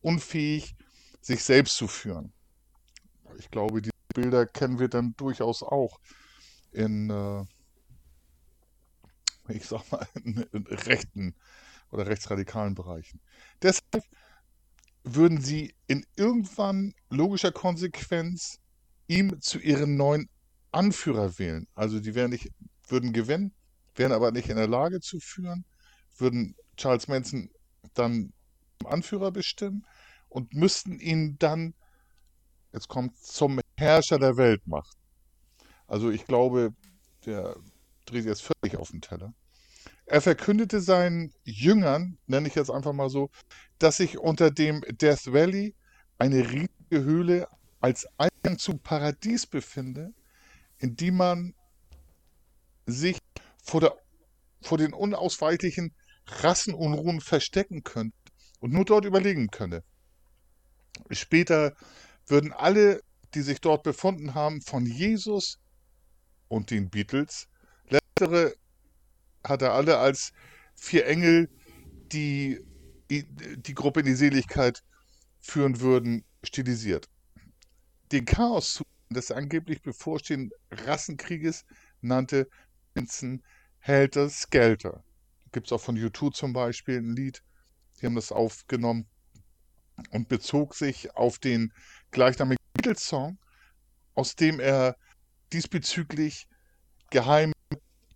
unfähig, 0.00 0.74
sich 1.20 1.44
selbst 1.44 1.76
zu 1.76 1.86
führen. 1.86 2.32
Ich 3.38 3.50
glaube, 3.50 3.82
diese 3.82 3.92
Bilder 4.14 4.46
kennen 4.46 4.78
wir 4.78 4.88
dann 4.88 5.14
durchaus 5.16 5.62
auch 5.62 5.98
in, 6.72 7.10
äh, 7.10 7.44
ich 9.52 9.66
sag 9.66 9.90
mal, 9.92 10.06
in 10.14 10.38
rechten 10.66 11.34
oder 11.90 12.06
rechtsradikalen 12.06 12.74
Bereichen. 12.74 13.20
Deshalb 13.62 14.02
würden 15.06 15.40
sie 15.40 15.74
in 15.86 16.04
irgendwann 16.16 16.92
logischer 17.10 17.52
Konsequenz 17.52 18.58
ihm 19.06 19.40
zu 19.40 19.58
ihrem 19.60 19.96
neuen 19.96 20.28
Anführer 20.72 21.38
wählen. 21.38 21.68
Also 21.74 22.00
die 22.00 22.14
wären 22.14 22.30
nicht, 22.30 22.50
würden 22.88 23.12
gewinnen, 23.12 23.54
wären 23.94 24.12
aber 24.12 24.32
nicht 24.32 24.48
in 24.48 24.56
der 24.56 24.66
Lage 24.66 25.00
zu 25.00 25.20
führen, 25.20 25.64
würden 26.18 26.56
Charles 26.76 27.06
Manson 27.06 27.50
dann 27.94 28.32
Anführer 28.84 29.30
bestimmen 29.30 29.86
und 30.28 30.54
müssten 30.54 30.98
ihn 30.98 31.38
dann, 31.38 31.74
jetzt 32.72 32.88
kommt, 32.88 33.16
zum 33.16 33.60
Herrscher 33.76 34.18
der 34.18 34.36
Welt 34.36 34.66
machen. 34.66 34.98
Also 35.86 36.10
ich 36.10 36.26
glaube, 36.26 36.74
der 37.24 37.56
dreht 38.06 38.24
jetzt 38.24 38.42
völlig 38.42 38.76
auf 38.76 38.90
den 38.90 39.00
Teller. 39.00 39.32
Er 40.06 40.20
verkündete 40.20 40.80
seinen 40.80 41.32
Jüngern, 41.42 42.16
nenne 42.26 42.46
ich 42.46 42.54
jetzt 42.54 42.70
einfach 42.70 42.92
mal 42.92 43.10
so, 43.10 43.30
dass 43.78 43.96
sich 43.96 44.18
unter 44.18 44.52
dem 44.52 44.82
Death 44.88 45.32
Valley 45.32 45.74
eine 46.18 46.48
riesige 46.48 47.04
Höhle 47.04 47.48
als 47.80 48.06
Eingang 48.16 48.58
zum 48.58 48.78
Paradies 48.78 49.46
befinde, 49.46 50.14
in 50.78 50.96
die 50.96 51.10
man 51.10 51.54
sich 52.86 53.18
vor, 53.64 53.80
der, 53.80 53.96
vor 54.62 54.78
den 54.78 54.92
unausweichlichen 54.92 55.92
Rassenunruhen 56.26 57.20
verstecken 57.20 57.82
könnte 57.82 58.16
und 58.60 58.72
nur 58.72 58.84
dort 58.84 59.04
überlegen 59.04 59.48
könne. 59.48 59.82
Später 61.10 61.74
würden 62.26 62.52
alle, 62.52 63.00
die 63.34 63.42
sich 63.42 63.60
dort 63.60 63.82
befunden 63.82 64.34
haben, 64.34 64.62
von 64.62 64.86
Jesus 64.86 65.58
und 66.48 66.70
den 66.70 66.90
Beatles, 66.90 67.48
letztere 67.88 68.54
hat 69.48 69.62
er 69.62 69.72
alle 69.72 69.98
als 69.98 70.32
vier 70.74 71.06
Engel, 71.06 71.48
die 72.12 72.60
die 73.08 73.74
Gruppe 73.74 74.00
in 74.00 74.06
die 74.06 74.14
Seligkeit 74.14 74.82
führen 75.40 75.80
würden, 75.80 76.24
stilisiert. 76.42 77.08
Den 78.10 78.24
Chaos 78.24 78.82
des 79.10 79.30
angeblich 79.30 79.82
bevorstehenden 79.82 80.50
Rassenkrieges 80.70 81.64
nannte 82.00 82.48
Vincent 82.94 83.42
Helter 83.78 84.28
Skelter. 84.28 85.04
Gibt 85.52 85.68
es 85.68 85.72
auch 85.72 85.80
von 85.80 85.96
YouTube 85.96 86.34
zum 86.34 86.52
Beispiel 86.52 86.98
ein 86.98 87.14
Lied, 87.14 87.42
die 88.00 88.06
haben 88.06 88.16
das 88.16 88.32
aufgenommen 88.32 89.06
und 90.10 90.28
bezog 90.28 90.74
sich 90.74 91.14
auf 91.14 91.38
den 91.38 91.72
gleichnamigen 92.10 92.62
Beatles-Song, 92.74 93.38
aus 94.14 94.34
dem 94.34 94.58
er 94.58 94.96
diesbezüglich 95.52 96.48
geheime 97.10 97.52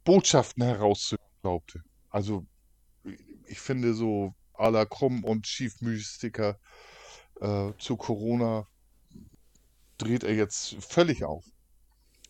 Botschaften 0.04 0.62
herauszuglaubte. 0.62 1.82
Also 2.08 2.46
ich 3.46 3.60
finde 3.60 3.94
so 3.94 4.34
à 4.54 4.70
la 4.70 4.84
Krumm 4.84 5.24
und 5.24 5.46
Schiefmystiker 5.46 6.58
äh, 7.40 7.72
zu 7.78 7.96
Corona 7.96 8.66
dreht 9.98 10.24
er 10.24 10.34
jetzt 10.34 10.76
völlig 10.82 11.24
auf. 11.24 11.44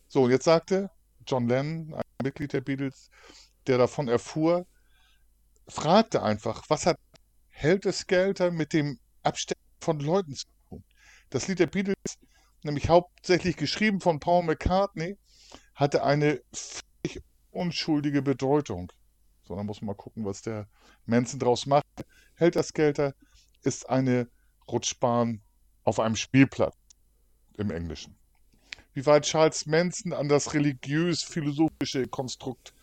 So, 0.07 0.23
und 0.23 0.31
jetzt 0.31 0.45
sagte 0.45 0.89
John 1.25 1.47
Lennon, 1.47 1.93
ein 1.93 2.03
Mitglied 2.23 2.53
der 2.53 2.61
Beatles, 2.61 3.09
der 3.67 3.77
davon 3.77 4.07
erfuhr, 4.07 4.65
fragte 5.67 6.23
einfach, 6.23 6.63
was 6.69 6.85
hat 6.85 6.97
Helter 7.49 8.51
mit 8.51 8.73
dem 8.73 8.99
Abstecken 9.23 9.61
von 9.79 9.99
Leuten 9.99 10.35
zu 10.35 10.47
tun? 10.69 10.83
Das 11.29 11.47
Lied 11.47 11.59
der 11.59 11.67
Beatles, 11.67 11.95
nämlich 12.63 12.89
hauptsächlich 12.89 13.55
geschrieben 13.55 14.01
von 14.01 14.19
Paul 14.19 14.43
McCartney, 14.43 15.17
hatte 15.75 16.03
eine 16.03 16.41
unschuldige 17.51 18.21
Bedeutung. 18.21 18.91
So, 19.43 19.55
dann 19.55 19.65
muss 19.65 19.81
man 19.81 19.87
mal 19.87 19.95
gucken, 19.95 20.25
was 20.25 20.41
der 20.41 20.67
Manson 21.05 21.39
draus 21.39 21.65
macht. 21.65 21.85
Helterskelter 22.35 23.13
ist 23.63 23.89
eine 23.89 24.29
Rutschbahn 24.67 25.41
auf 25.83 25.99
einem 25.99 26.15
Spielplatz 26.15 26.75
im 27.57 27.71
Englischen. 27.71 28.15
Wie 28.93 29.05
weit 29.05 29.23
Charles 29.23 29.65
Manson 29.65 30.13
an 30.13 30.27
das 30.27 30.53
religiös-philosophische 30.53 32.07
Konstrukt, 32.07 32.73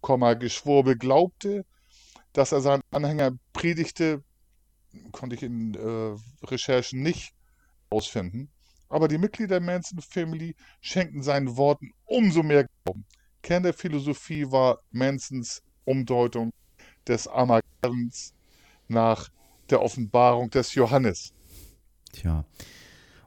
Geschwurbel 0.00 0.96
glaubte, 0.96 1.64
dass 2.32 2.52
er 2.52 2.60
seinen 2.60 2.82
Anhänger 2.90 3.32
predigte, 3.52 4.24
konnte 5.12 5.36
ich 5.36 5.42
in 5.42 5.74
äh, 5.74 6.46
Recherchen 6.46 7.02
nicht 7.02 7.34
ausfinden. 7.90 8.50
Aber 8.88 9.08
die 9.08 9.18
Mitglieder 9.18 9.60
der 9.60 9.66
Manson 9.66 10.00
Family 10.00 10.54
schenkten 10.80 11.22
seinen 11.22 11.56
Worten 11.56 11.92
umso 12.04 12.42
mehr 12.42 12.66
Glauben. 12.84 13.06
Kern 13.42 13.64
der 13.64 13.74
Philosophie 13.74 14.50
war 14.50 14.78
Mansons 14.90 15.62
Umdeutung 15.84 16.52
des 17.06 17.26
Armageddons 17.26 18.34
nach 18.88 19.28
der 19.68 19.82
Offenbarung 19.82 20.50
des 20.50 20.74
Johannes. 20.74 21.32
Tja. 22.12 22.44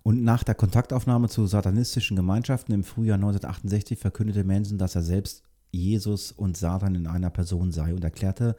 Und 0.04 0.24
nach 0.24 0.44
der 0.44 0.56
Kontaktaufnahme 0.56 1.30
zu 1.30 1.48
satanistischen 1.48 2.16
Gemeinschaften 2.16 2.74
im 2.74 2.84
Frühjahr 2.84 3.16
1968 3.16 3.98
verkündete 3.98 4.44
Manson, 4.44 4.78
dass 4.78 4.96
er 4.96 5.02
selbst 5.02 5.44
Jesus 5.72 6.32
und 6.32 6.56
Satan 6.56 6.96
in 6.96 7.08
einer 7.08 7.32
Person 7.32 7.72
sei 7.72 7.94
und 7.94 8.04
erklärte 8.04 8.56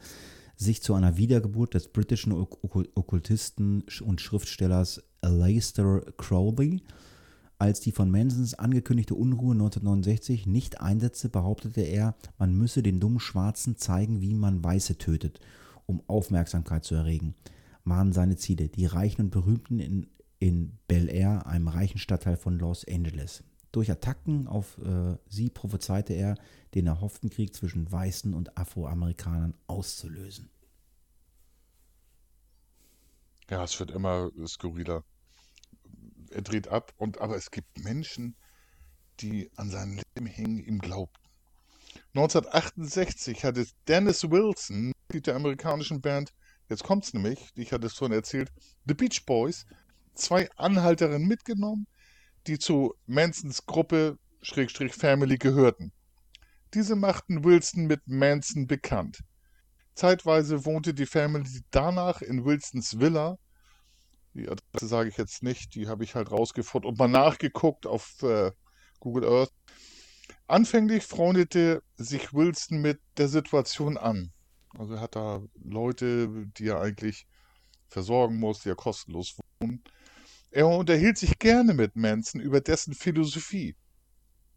sich 0.56 0.82
zu 0.82 0.94
einer 0.94 1.16
Wiedergeburt 1.16 1.74
des 1.74 1.88
britischen 1.88 2.32
Okkultisten 2.32 3.84
und 4.04 4.20
Schriftstellers 4.20 5.02
Aleister 5.20 6.00
Crowley 6.16 6.82
Als 7.58 7.80
die 7.80 7.92
von 7.92 8.10
Mansons 8.10 8.54
angekündigte 8.54 9.14
Unruhe 9.14 9.52
1969 9.52 10.46
nicht 10.46 10.80
einsetzte, 10.80 11.30
behauptete 11.30 11.80
er, 11.80 12.14
man 12.38 12.54
müsse 12.54 12.82
den 12.82 13.00
dummen 13.00 13.18
Schwarzen 13.18 13.76
zeigen, 13.76 14.20
wie 14.20 14.34
man 14.34 14.62
Weiße 14.62 14.98
tötet, 14.98 15.40
um 15.86 16.02
Aufmerksamkeit 16.06 16.84
zu 16.84 16.94
erregen. 16.94 17.34
Waren 17.84 18.12
seine 18.12 18.36
Ziele, 18.36 18.68
die 18.68 18.84
Reichen 18.84 19.22
und 19.22 19.30
Berühmten 19.30 19.78
in, 19.78 20.06
in 20.38 20.78
Bel 20.86 21.08
Air, 21.08 21.46
einem 21.46 21.68
reichen 21.68 21.98
Stadtteil 21.98 22.36
von 22.36 22.58
Los 22.58 22.86
Angeles. 22.86 23.42
Durch 23.72 23.90
Attacken 23.90 24.48
auf 24.48 24.78
äh, 24.78 25.16
sie 25.28 25.48
prophezeite 25.48 26.12
er, 26.12 26.36
den 26.74 26.86
erhofften 26.86 27.30
Krieg 27.30 27.54
zwischen 27.54 27.90
Weißen 27.90 28.34
und 28.34 28.58
Afroamerikanern 28.58 29.54
auszulösen. 29.66 30.50
Ja, 33.48 33.64
es 33.64 33.78
wird 33.78 33.92
immer 33.92 34.30
skurriler. 34.46 35.04
Er 36.36 36.42
dreht 36.42 36.68
ab 36.68 36.92
und 36.98 37.18
aber 37.22 37.34
es 37.34 37.50
gibt 37.50 37.78
Menschen, 37.78 38.36
die 39.20 39.50
an 39.56 39.70
seinem 39.70 39.98
Leben 40.14 40.26
hängen, 40.26 40.58
ihm 40.58 40.80
glaubten. 40.80 41.30
1968 42.08 43.42
hatte 43.42 43.66
Dennis 43.88 44.22
Wilson, 44.30 44.88
Mitglied 44.88 45.28
der 45.28 45.36
amerikanischen 45.36 46.02
Band, 46.02 46.34
jetzt 46.68 46.84
kommt's 46.84 47.14
nämlich, 47.14 47.48
ich 47.54 47.72
hatte 47.72 47.86
es 47.86 47.94
vorhin 47.94 48.14
erzählt, 48.14 48.52
The 48.84 48.92
Beach 48.92 49.24
Boys, 49.24 49.64
zwei 50.12 50.50
Anhalterinnen 50.56 51.26
mitgenommen, 51.26 51.86
die 52.46 52.58
zu 52.58 52.92
Mansons 53.06 53.64
Gruppe 53.64 54.18
Schrägstrich 54.42 54.92
Family 54.92 55.38
gehörten. 55.38 55.90
Diese 56.74 56.96
machten 56.96 57.44
Wilson 57.44 57.86
mit 57.86 58.06
Manson 58.08 58.66
bekannt. 58.66 59.20
Zeitweise 59.94 60.66
wohnte 60.66 60.92
die 60.92 61.06
Family 61.06 61.62
danach 61.70 62.20
in 62.20 62.44
Wilsons 62.44 62.98
Villa. 62.98 63.38
Die 64.36 64.48
Adresse 64.50 64.86
sage 64.86 65.08
ich 65.08 65.16
jetzt 65.16 65.42
nicht, 65.42 65.74
die 65.74 65.88
habe 65.88 66.04
ich 66.04 66.14
halt 66.14 66.30
rausgefunden 66.30 66.90
und 66.90 66.98
mal 66.98 67.08
nachgeguckt 67.08 67.86
auf 67.86 68.22
äh, 68.22 68.52
Google 69.00 69.24
Earth. 69.24 69.52
Anfänglich 70.46 71.04
freundete 71.04 71.82
sich 71.96 72.34
Wilson 72.34 72.82
mit 72.82 73.00
der 73.16 73.28
Situation 73.28 73.96
an. 73.96 74.32
Also 74.78 74.94
er 74.94 75.00
hat 75.00 75.16
da 75.16 75.42
Leute, 75.64 76.48
die 76.58 76.68
er 76.68 76.80
eigentlich 76.80 77.26
versorgen 77.88 78.38
muss, 78.38 78.60
die 78.60 78.68
er 78.68 78.76
kostenlos 78.76 79.38
wohnen. 79.60 79.82
Er 80.50 80.68
unterhielt 80.68 81.16
sich 81.16 81.38
gerne 81.38 81.72
mit 81.72 81.96
Manson 81.96 82.40
über 82.40 82.60
dessen 82.60 82.92
Philosophie. 82.92 83.74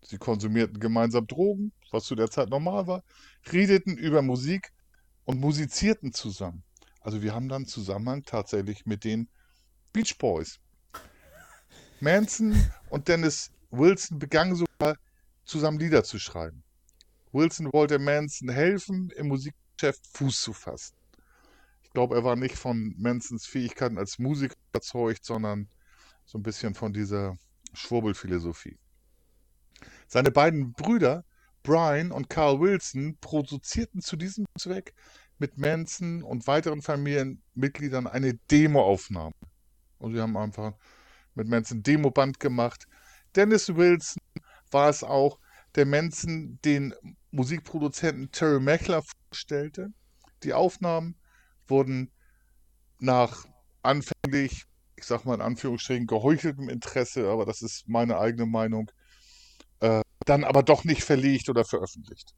Sie 0.02 0.18
konsumierten 0.18 0.80
gemeinsam 0.80 1.26
Drogen, 1.26 1.72
was 1.92 2.04
zu 2.04 2.16
der 2.16 2.30
Zeit 2.30 2.50
normal 2.50 2.88
war, 2.88 3.04
redeten 3.52 3.98
über 3.98 4.22
Musik 4.22 4.74
und 5.24 5.40
musizierten 5.40 6.12
zusammen. 6.12 6.64
Also 7.00 7.22
wir 7.22 7.34
haben 7.34 7.48
dann 7.48 7.66
Zusammenhang 7.66 8.24
tatsächlich 8.24 8.86
mit 8.86 9.06
den 9.06 9.30
Beach 9.94 10.18
Boys. 10.18 10.60
Manson 12.00 12.56
und 12.90 13.08
Dennis 13.08 13.52
Wilson 13.72 14.20
begannen 14.20 14.56
sogar 14.56 14.98
zusammen 15.46 15.80
Lieder 15.80 16.04
zu 16.04 16.20
schreiben. 16.20 16.64
Wilson 17.32 17.72
wollte 17.74 18.00
Manson 18.00 18.50
helfen, 18.50 19.12
im 19.16 19.28
Musikgeschäft 19.28 20.06
Fuß 20.14 20.42
zu 20.42 20.54
fassen. 20.54 20.96
Ich 21.84 21.94
glaube, 21.94 22.16
er 22.16 22.24
war 22.24 22.36
nicht 22.36 22.56
von 22.56 22.94
Mansons 22.98 23.48
Fähigkeiten 23.48 23.98
als 23.98 24.20
Musiker 24.20 24.56
überzeugt, 24.72 25.26
sondern 25.26 25.68
so 26.26 26.38
ein 26.38 26.44
bisschen 26.44 26.76
von 26.76 26.94
dieser 26.94 27.36
Schwurbelphilosophie. 27.74 28.78
Seine 30.08 30.30
beiden 30.32 30.74
Brüder, 30.74 31.26
Brian 31.64 32.12
und 32.12 32.30
Carl 32.30 32.60
Wilson, 32.60 33.18
produzierten 33.22 34.02
zu 34.02 34.18
diesem 34.18 34.46
Zweck 34.58 34.94
mit 35.40 35.58
Manson 35.58 36.22
und 36.22 36.46
weiteren 36.46 36.82
Familienmitgliedern 36.82 38.06
eine 38.06 38.36
Demoaufnahme. 38.36 39.34
Und 40.00 40.14
sie 40.14 40.22
haben 40.22 40.36
einfach 40.38 40.74
mit 41.36 41.48
Manson 41.48 41.84
Demoband 41.84 42.40
gemacht. 42.40 42.88
Dennis 43.36 43.76
Wilson 43.76 44.22
war 44.72 44.90
es 44.90 45.04
auch, 45.04 45.40
der 45.76 45.86
Manson 45.86 46.60
den 46.66 46.96
Musikproduzenten 47.32 48.32
Terry 48.32 48.60
Mechler 48.60 49.04
vorstellte. 49.04 49.94
Die 50.44 50.54
Aufnahmen 50.54 51.16
wurden 51.68 52.12
nach 53.00 53.46
anfänglich, 53.84 54.66
ich 54.96 55.06
sag 55.06 55.26
mal 55.26 55.36
in 55.36 55.42
Anführungsstrichen, 55.42 56.08
geheucheltem 56.08 56.70
Interesse, 56.70 57.30
aber 57.30 57.46
das 57.46 57.62
ist 57.62 57.88
meine 57.88 58.18
eigene 58.18 58.46
Meinung, 58.46 58.92
äh, 59.80 60.02
dann 60.26 60.44
aber 60.44 60.64
doch 60.64 60.84
nicht 60.84 61.04
verlegt 61.04 61.50
oder 61.50 61.64
veröffentlicht. 61.64 62.34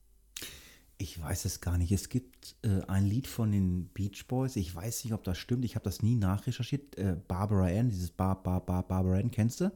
Ich 1.02 1.20
weiß 1.20 1.46
es 1.46 1.62
gar 1.62 1.80
nicht. 1.80 1.92
Es 1.92 2.10
gibt 2.10 2.56
äh, 2.62 2.82
ein 2.88 3.08
Lied 3.08 3.26
von 3.26 3.52
den 3.52 3.86
Beach 3.88 4.28
Boys. 4.28 4.56
Ich 4.56 4.76
weiß 4.76 5.04
nicht, 5.04 5.14
ob 5.14 5.24
das 5.24 5.40
stimmt. 5.40 5.66
Ich 5.66 5.74
habe 5.74 5.84
das 5.84 6.04
nie 6.04 6.16
nachrecherchiert. 6.16 6.96
Äh, 6.96 7.18
Barbara 7.28 7.66
Ann, 7.66 7.90
dieses 7.90 8.12
Bar, 8.12 8.44
Bar, 8.44 8.64
Bar, 8.64 8.88
Barbara 8.88 9.18
Ann, 9.18 9.32
kennst 9.32 9.62
du? 9.62 9.72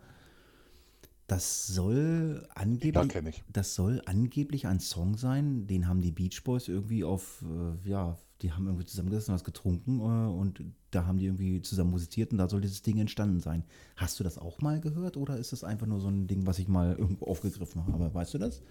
Das 1.26 1.66
soll 1.66 2.48
angeblich, 2.54 2.94
Ja, 3.38 3.44
das 3.52 3.74
soll 3.74 4.04
angeblich 4.06 4.68
ein 4.68 4.80
Song 4.80 5.18
sein, 5.18 5.66
den 5.66 5.88
haben 5.88 6.02
die 6.02 6.12
Beach 6.12 6.44
Boys 6.44 6.68
irgendwie 6.68 7.04
auf, 7.04 7.44
äh, 7.44 7.90
ja, 7.90 8.16
die 8.44 8.52
haben 8.52 8.68
irgendwie 8.68 8.86
zusammengesessen, 8.86 9.34
was 9.34 9.44
getrunken 9.44 10.02
äh, 10.02 10.04
und 10.04 10.64
da 10.92 11.08
haben 11.08 11.18
die 11.18 11.26
irgendwie 11.26 11.64
zusammen 11.64 11.90
musiziert 11.90 12.32
und 12.32 12.38
da 12.38 12.48
soll 12.48 12.62
dieses 12.62 12.84
Ding 12.84 13.00
entstanden 13.00 13.40
sein. 13.40 13.64
Hast 13.96 14.20
du 14.20 14.24
das 14.24 14.38
auch 14.38 14.62
mal 14.62 14.80
gehört 14.80 15.18
oder 15.18 15.38
ist 15.38 15.52
das 15.52 15.64
einfach 15.64 15.88
nur 15.88 16.00
so 16.00 16.10
ein 16.10 16.28
Ding, 16.28 16.46
was 16.46 16.60
ich 16.60 16.68
mal 16.68 16.96
irgendwo 16.96 17.26
aufgegriffen 17.26 17.88
habe? 17.88 18.14
Weißt 18.14 18.36
du 18.36 18.38
das? 18.38 18.62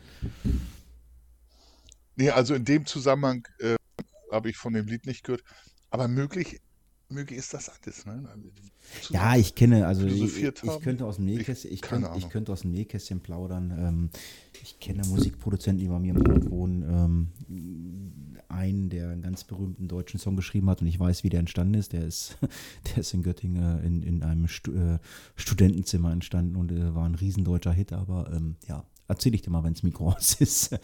Nee, 2.17 2.31
also 2.31 2.55
in 2.55 2.65
dem 2.65 2.87
Zusammenhang 2.87 3.47
äh, 3.59 3.77
habe 4.31 4.51
ich 4.51 4.57
von 4.57 4.73
dem 4.73 4.87
Lied 4.87 5.07
nicht 5.07 5.25
gehört. 5.25 5.43
Aber 5.91 6.09
möglich, 6.09 6.61
möglich 7.09 7.39
ist 7.39 7.55
das 7.55 7.69
alles. 7.69 8.05
Ne? 8.07 8.29
Ja, 9.11 9.37
ich 9.37 9.55
kenne, 9.55 9.87
also 9.87 10.07
ich, 10.07 10.53
könnte 10.83 11.05
aus 11.07 11.17
dem 11.17 11.25
Nähkästchen, 11.27 11.71
ich, 11.71 11.77
Ich- 11.77 11.83
keine 11.83 12.03
könnte, 12.07 12.19
ich 12.19 12.25
Ahnung. 12.25 12.33
könnte 12.33 12.53
aus 12.53 12.61
dem 12.63 12.73
Nähkästchen 12.73 13.21
plaudern. 13.21 13.71
Ähm, 13.79 14.11
ich 14.63 14.79
kenne 14.81 15.07
Musikproduzenten, 15.07 15.81
die 15.81 15.89
bei 15.89 15.99
mir 15.99 16.15
im 16.15 16.27
Ort 16.31 16.51
wohnen. 16.51 16.83
Ähm, 16.83 18.35
einen, 18.49 18.89
der 18.89 19.11
einen 19.11 19.23
ganz 19.23 19.43
berühmten 19.45 19.89
deutschen 19.89 20.21
Song 20.21 20.37
geschrieben 20.37 20.71
hat 20.71 20.81
und 20.81 20.87
ich 20.87 20.99
weiß, 21.01 21.25
wie 21.25 21.29
der 21.29 21.41
entstanden 21.41 21.75
ist. 21.75 21.93
Der 21.93 22.05
ist, 22.05 22.37
der 22.87 22.99
ist 22.99 23.13
in 23.15 23.23
Göttingen 23.23 23.81
äh, 23.81 23.87
in, 23.87 24.03
in 24.03 24.23
einem 24.23 24.47
Stu 24.49 24.73
äh, 24.73 24.99
Studentenzimmer 25.37 26.13
entstanden 26.13 26.57
und 26.57 26.71
äh, 26.71 26.95
war 26.95 27.05
ein 27.05 27.15
riesendeutscher 27.17 27.73
Hit, 27.73 27.93
aber 27.93 28.31
ähm, 28.33 28.57
ja, 28.69 28.85
erzähle 29.09 29.35
ich 29.37 29.43
dir 29.43 29.51
mal, 29.51 29.65
wenn 29.65 29.75
das 29.75 29.83
Mikro 29.83 30.11
aus 30.13 30.35
ist. 30.35 30.77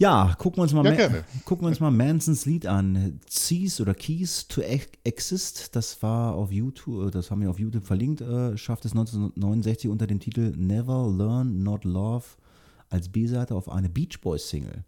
Ja, 0.00 0.34
gucken 0.38 0.58
wir 0.58 0.62
uns 0.62 0.72
mal, 0.72 0.84
Ja, 0.98 1.08
gucken 1.44 1.64
wir 1.64 1.68
uns 1.68 1.78
mal 1.78 1.90
Mansons 1.90 2.46
Lied 2.46 2.64
an. 2.66 3.20
Cease 3.28 3.82
oder 3.82 3.92
Keys 3.92 4.48
to 4.48 4.62
Ex- 4.62 4.88
Exist, 5.04 5.76
das 5.76 6.02
war 6.02 6.34
auf 6.34 6.50
YouTube, 6.50 7.08
äh, 7.08 7.10
das 7.10 7.30
haben 7.30 7.42
wir 7.42 7.50
auf 7.50 7.58
YouTube 7.58 7.84
verlinkt, 7.84 8.22
äh, 8.22 8.56
schafft 8.56 8.86
es 8.86 8.92
1969 8.92 9.90
unter 9.90 10.06
dem 10.06 10.18
Titel 10.18 10.54
Never 10.56 11.06
Learn 11.14 11.62
Not 11.62 11.84
Love 11.84 12.24
als 12.88 13.10
B-Seite 13.10 13.54
auf 13.54 13.70
eine 13.70 13.90
Beach 13.90 14.22
Boys 14.22 14.48
Single. 14.48 14.84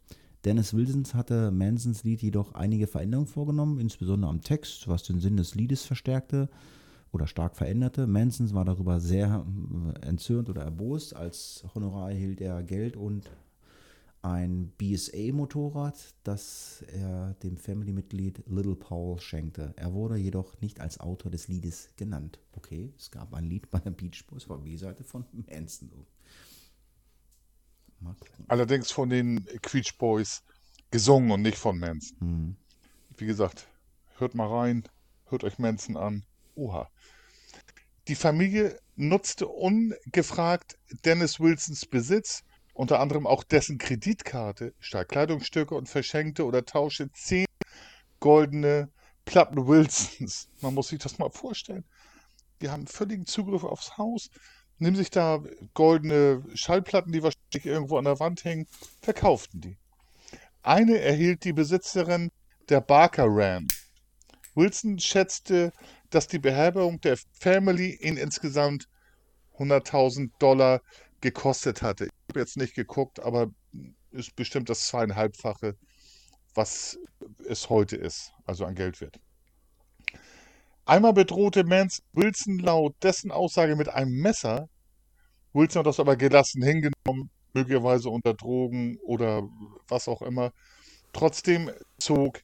Dennis 0.47 0.73
Wilsons 0.73 1.15
hatte 1.15 1.51
Mansons 1.51 2.05
Lied 2.05 2.23
jedoch 2.23 2.55
einige 2.55 2.87
Veränderungen 2.87 3.29
vorgenommen, 3.29 3.79
insbesondere 3.79 4.31
am 4.31 4.41
Text, 4.41 4.89
was 4.89 5.03
den 5.03 5.21
Sinn 5.21 5.37
des 5.37 5.55
Liedes 5.55 5.85
verstärkte 5.85 6.49
oder 7.13 7.27
stark 7.27 7.55
veränderte. 7.55 8.07
Manson 8.07 8.53
war 8.55 8.65
darüber 8.65 8.99
sehr 8.99 9.45
äh, 10.03 10.07
entzürnt 10.07 10.49
oder 10.49 10.63
erbost. 10.63 11.15
Als 11.15 11.65
Honorar 11.75 12.11
erhielt 12.13 12.41
er 12.41 12.63
Geld 12.63 12.97
und 12.97 13.31
ein 14.23 14.73
BSA-Motorrad, 14.79 16.14
das 16.23 16.85
er 16.93 17.35
dem 17.43 17.57
Family-Mitglied 17.57 18.45
Little 18.47 18.77
Paul 18.77 19.18
schenkte. 19.18 19.75
Er 19.77 19.93
wurde 19.93 20.16
jedoch 20.16 20.61
nicht 20.61 20.81
als 20.81 21.01
Autor 21.01 21.31
des 21.31 21.49
Liedes 21.49 21.91
genannt. 21.97 22.39
Okay, 22.53 22.93
es 22.97 23.11
gab 23.11 23.35
ein 23.35 23.45
Lied 23.45 23.70
bei 23.70 23.81
der 23.81 23.91
Beach 23.91 24.25
Boys, 24.29 24.49
war 24.49 24.59
B-Seite 24.59 25.03
von 25.03 25.25
Manson. 25.33 25.91
Allerdings 28.49 28.91
von 28.91 29.11
den 29.11 29.45
Queech 29.62 29.99
Boys 29.99 30.43
gesungen 30.91 31.31
und 31.31 31.43
nicht 31.43 31.59
von 31.59 31.79
Manson. 31.79 32.18
Hm. 32.20 32.57
Wie 33.16 33.27
gesagt, 33.27 33.66
hört 34.18 34.35
mal 34.35 34.49
rein, 34.49 34.85
hört 35.27 35.45
euch 35.45 35.59
Manson 35.59 35.97
an. 35.97 36.25
Oha. 36.55 36.89
Die 38.09 38.14
Familie 38.14 38.79
nutzte 38.97 39.47
ungefragt 39.47 40.79
Dennis 41.05 41.41
Wilsons 41.41 41.87
Besitz, 41.87 42.45
unter 42.73 43.01
anderem 43.01 43.27
auch 43.27 43.45
dessen 43.45 43.79
Kreditkarte, 43.79 44.75
stahl 44.81 45.05
Kleidungsstücke 45.05 45.75
und 45.75 45.89
verschenkte 45.89 46.45
oder 46.45 46.64
tauschte 46.64 47.11
zehn 47.12 47.47
goldene 48.20 48.91
Platten 49.25 49.66
Wilsons. 49.66 50.49
Man 50.61 50.75
muss 50.75 50.89
sich 50.89 50.99
das 50.99 51.18
mal 51.18 51.31
vorstellen. 51.31 51.85
Die 52.61 52.70
haben 52.70 52.87
völligen 52.87 53.27
Zugriff 53.27 53.64
aufs 53.64 53.99
Haus, 53.99 54.31
nehmen 54.79 54.97
sich 54.97 55.11
da 55.11 55.43
goldene 55.75 56.45
Schallplatten, 56.55 57.12
die 57.12 57.23
wahrscheinlich 57.23 57.66
irgendwo 57.66 57.99
an 57.99 58.05
der 58.05 58.20
Wand 58.20 58.45
hängen, 58.45 58.66
verkauften 59.01 59.61
die. 59.61 59.79
Eine 60.62 61.01
erhielt 61.01 61.45
die 61.45 61.53
Besitzerin 61.53 62.31
der 62.68 62.81
Barker 62.81 63.27
Ram. 63.27 63.66
Wilson 64.55 64.99
schätzte, 64.99 65.73
dass 66.11 66.29
die 66.29 66.39
Beherbergung 66.39 67.01
der 67.01 67.16
Family 67.41 67.97
ihn 68.01 68.16
insgesamt 68.16 68.89
100.000 69.59 70.31
Dollar 70.39 70.81
gekostet 71.20 71.83
hatte. 71.83 72.09
Habe 72.33 72.41
jetzt 72.41 72.57
nicht 72.57 72.74
geguckt, 72.74 73.20
aber 73.20 73.49
ist 74.11 74.35
bestimmt 74.37 74.70
das 74.70 74.87
zweieinhalbfache, 74.87 75.76
was 76.55 76.99
es 77.47 77.68
heute 77.68 77.97
ist, 77.97 78.33
also 78.47 78.64
an 78.64 78.74
Geld 78.74 79.03
wert. 79.03 79.20
Einmal 80.87 81.12
bedrohte 81.12 81.62
Mans 81.62 82.03
Wilson 82.14 82.59
laut 82.59 82.95
dessen 83.03 83.33
Aussage 83.33 83.76
mit 83.76 83.91
einem 83.91 84.12
Messer, 84.12 84.70
Wilson 85.53 85.80
hat 85.80 85.87
das 85.87 86.01
aber 86.01 86.16
gelassen 86.16 86.62
hingenommen, 86.62 87.28
möglicherweise 87.53 88.09
unter 88.09 88.33
Drogen 88.33 88.97
oder 89.03 89.47
was 89.89 90.09
auch 90.09 90.22
immer. 90.22 90.55
Trotzdem 91.12 91.70
zog 91.99 92.41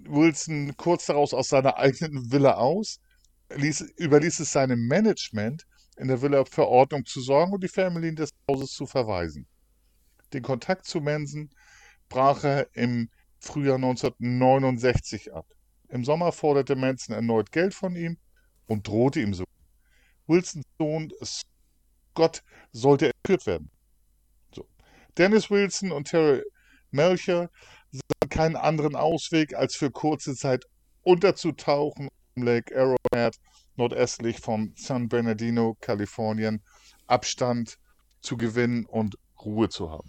Wilson 0.00 0.76
kurz 0.76 1.06
daraus 1.06 1.32
aus 1.32 1.46
seiner 1.46 1.76
eigenen 1.76 2.32
Villa 2.32 2.54
aus, 2.54 2.98
ließ, 3.54 3.82
überließ 3.98 4.40
es 4.40 4.50
seinem 4.50 4.88
Management, 4.88 5.64
in 6.00 6.08
der 6.08 6.22
Villa 6.22 6.44
für 6.44 6.66
Ordnung 6.66 7.04
zu 7.04 7.20
sorgen 7.20 7.52
und 7.52 7.62
die 7.62 7.68
Familien 7.68 8.16
des 8.16 8.30
Hauses 8.50 8.72
zu 8.72 8.86
verweisen. 8.86 9.46
Den 10.32 10.42
Kontakt 10.42 10.86
zu 10.86 11.00
Manson 11.00 11.50
brach 12.08 12.42
er 12.42 12.68
im 12.74 13.10
Frühjahr 13.38 13.76
1969 13.76 15.34
ab. 15.34 15.46
Im 15.88 16.04
Sommer 16.04 16.32
forderte 16.32 16.74
Manson 16.74 17.14
erneut 17.14 17.52
Geld 17.52 17.74
von 17.74 17.96
ihm 17.96 18.16
und 18.66 18.86
drohte 18.86 19.20
ihm 19.20 19.34
so. 19.34 19.44
Wilsons 20.26 20.64
Sohn 20.78 21.12
Scott 21.22 22.42
sollte 22.72 23.10
entführt 23.10 23.46
werden. 23.46 23.70
So. 24.54 24.66
Dennis 25.18 25.50
Wilson 25.50 25.92
und 25.92 26.08
Terry 26.08 26.42
Melcher 26.92 27.50
sahen 27.90 28.30
keinen 28.30 28.56
anderen 28.56 28.96
Ausweg, 28.96 29.54
als 29.54 29.76
für 29.76 29.90
kurze 29.90 30.34
Zeit 30.34 30.64
unterzutauchen 31.02 32.08
im 32.36 32.42
Lake 32.44 32.74
Arrowhead, 32.74 33.36
nordöstlich 33.80 34.38
von 34.38 34.72
San 34.76 35.08
Bernardino, 35.08 35.76
Kalifornien, 35.80 36.60
Abstand 37.08 37.78
zu 38.20 38.36
gewinnen 38.36 38.84
und 38.84 39.16
Ruhe 39.44 39.68
zu 39.70 39.90
haben. 39.90 40.08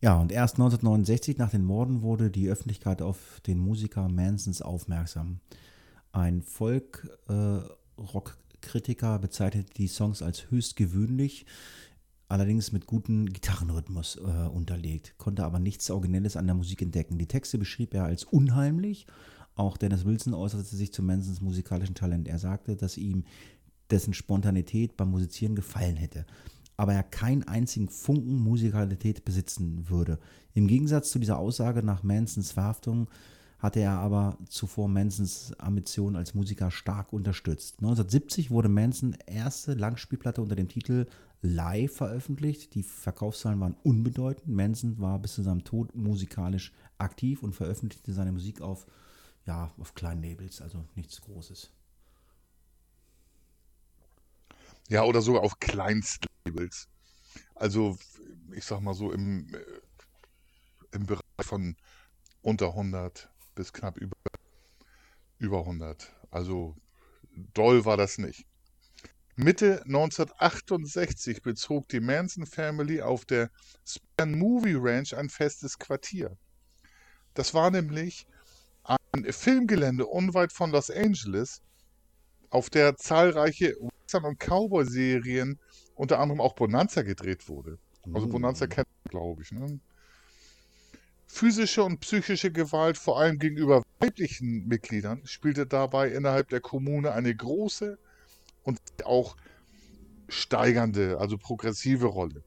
Ja, 0.00 0.20
und 0.20 0.30
erst 0.30 0.54
1969 0.56 1.38
nach 1.38 1.50
den 1.50 1.64
Morden 1.64 2.02
wurde 2.02 2.30
die 2.30 2.48
Öffentlichkeit 2.48 3.02
auf 3.02 3.40
den 3.46 3.58
Musiker 3.58 4.08
Mansons 4.08 4.60
aufmerksam. 4.60 5.38
Ein 6.12 6.42
Folk-Rock-Kritiker 6.42 9.14
äh, 9.14 9.18
bezeichnete 9.18 9.72
die 9.72 9.88
Songs 9.88 10.22
als 10.22 10.50
höchst 10.50 10.76
gewöhnlich, 10.76 11.46
allerdings 12.28 12.72
mit 12.72 12.86
gutem 12.86 13.26
Gitarrenrhythmus 13.26 14.16
äh, 14.16 14.48
unterlegt, 14.48 15.14
konnte 15.16 15.44
aber 15.44 15.60
nichts 15.60 15.90
Originelles 15.90 16.36
an 16.36 16.46
der 16.46 16.56
Musik 16.56 16.82
entdecken. 16.82 17.16
Die 17.16 17.28
Texte 17.28 17.56
beschrieb 17.56 17.94
er 17.94 18.04
als 18.04 18.24
unheimlich. 18.24 19.06
Auch 19.54 19.76
Dennis 19.76 20.04
Wilson 20.04 20.34
äußerte 20.34 20.76
sich 20.76 20.92
zu 20.92 21.02
Mansons 21.02 21.40
musikalischen 21.40 21.94
Talent. 21.94 22.28
Er 22.28 22.38
sagte, 22.38 22.76
dass 22.76 22.96
ihm 22.96 23.24
dessen 23.90 24.14
Spontanität 24.14 24.96
beim 24.96 25.10
Musizieren 25.10 25.54
gefallen 25.54 25.96
hätte 25.96 26.26
aber 26.76 26.94
er 26.94 27.02
keinen 27.02 27.44
einzigen 27.44 27.88
Funken 27.88 28.42
Musikalität 28.42 29.24
besitzen 29.24 29.88
würde. 29.88 30.18
Im 30.54 30.66
Gegensatz 30.66 31.10
zu 31.10 31.18
dieser 31.18 31.38
Aussage 31.38 31.82
nach 31.82 32.02
Mansons 32.02 32.52
Verhaftung 32.52 33.08
hatte 33.58 33.78
er 33.78 33.92
aber 33.92 34.36
zuvor 34.48 34.88
Mansons 34.88 35.52
Ambitionen 35.58 36.16
als 36.16 36.34
Musiker 36.34 36.72
stark 36.72 37.12
unterstützt. 37.12 37.76
1970 37.78 38.50
wurde 38.50 38.68
Manson 38.68 39.16
erste 39.26 39.74
Langspielplatte 39.74 40.42
unter 40.42 40.56
dem 40.56 40.68
Titel 40.68 41.06
Live 41.42 41.94
veröffentlicht. 41.94 42.74
Die 42.74 42.82
Verkaufszahlen 42.82 43.60
waren 43.60 43.76
unbedeutend. 43.84 44.48
Manson 44.48 44.98
war 44.98 45.20
bis 45.20 45.34
zu 45.34 45.42
seinem 45.42 45.62
Tod 45.62 45.94
musikalisch 45.94 46.72
aktiv 46.98 47.44
und 47.44 47.54
veröffentlichte 47.54 48.12
seine 48.12 48.32
Musik 48.32 48.60
auf, 48.60 48.86
ja, 49.46 49.72
auf 49.78 49.94
kleinen 49.94 50.22
Labels, 50.22 50.60
also 50.60 50.86
nichts 50.94 51.20
Großes. 51.20 51.70
Ja, 54.88 55.04
oder 55.04 55.22
sogar 55.22 55.42
auf 55.42 55.58
Kleinstlabels. 55.58 56.88
Also, 57.54 57.98
ich 58.52 58.64
sag 58.64 58.80
mal 58.80 58.94
so 58.94 59.12
im, 59.12 59.54
äh, 59.54 59.64
im 60.92 61.06
Bereich 61.06 61.22
von 61.40 61.76
unter 62.42 62.68
100 62.68 63.30
bis 63.54 63.72
knapp 63.72 63.96
über, 63.96 64.16
über 65.38 65.60
100. 65.60 66.12
Also, 66.30 66.76
doll 67.54 67.84
war 67.84 67.96
das 67.96 68.18
nicht. 68.18 68.46
Mitte 69.34 69.82
1968 69.84 71.42
bezog 71.42 71.88
die 71.88 72.00
Manson 72.00 72.44
Family 72.44 73.00
auf 73.00 73.24
der 73.24 73.50
Span 73.86 74.38
Movie 74.38 74.76
Ranch 74.76 75.14
ein 75.14 75.30
festes 75.30 75.78
Quartier. 75.78 76.36
Das 77.32 77.54
war 77.54 77.70
nämlich 77.70 78.26
Filmgelände 79.30 80.06
unweit 80.06 80.52
von 80.52 80.70
Los 80.70 80.90
Angeles, 80.90 81.60
auf 82.50 82.70
der 82.70 82.96
zahlreiche 82.96 83.76
Western- 83.80 84.24
und 84.24 84.38
Cowboy-Serien, 84.38 85.58
unter 85.94 86.18
anderem 86.18 86.40
auch 86.40 86.54
Bonanza 86.54 87.02
gedreht 87.02 87.48
wurde. 87.48 87.78
Also 88.12 88.26
Bonanza 88.26 88.66
kennt 88.66 88.88
man, 89.04 89.10
glaube 89.10 89.42
ich. 89.42 89.52
Ne? 89.52 89.80
Physische 91.26 91.84
und 91.84 92.00
psychische 92.00 92.50
Gewalt, 92.50 92.98
vor 92.98 93.18
allem 93.18 93.38
gegenüber 93.38 93.82
weiblichen 94.00 94.66
Mitgliedern, 94.66 95.22
spielte 95.24 95.66
dabei 95.66 96.08
innerhalb 96.08 96.48
der 96.48 96.60
Kommune 96.60 97.12
eine 97.12 97.34
große 97.34 97.98
und 98.64 98.80
auch 99.04 99.36
steigernde, 100.28 101.18
also 101.18 101.38
progressive 101.38 102.06
Rolle. 102.06 102.42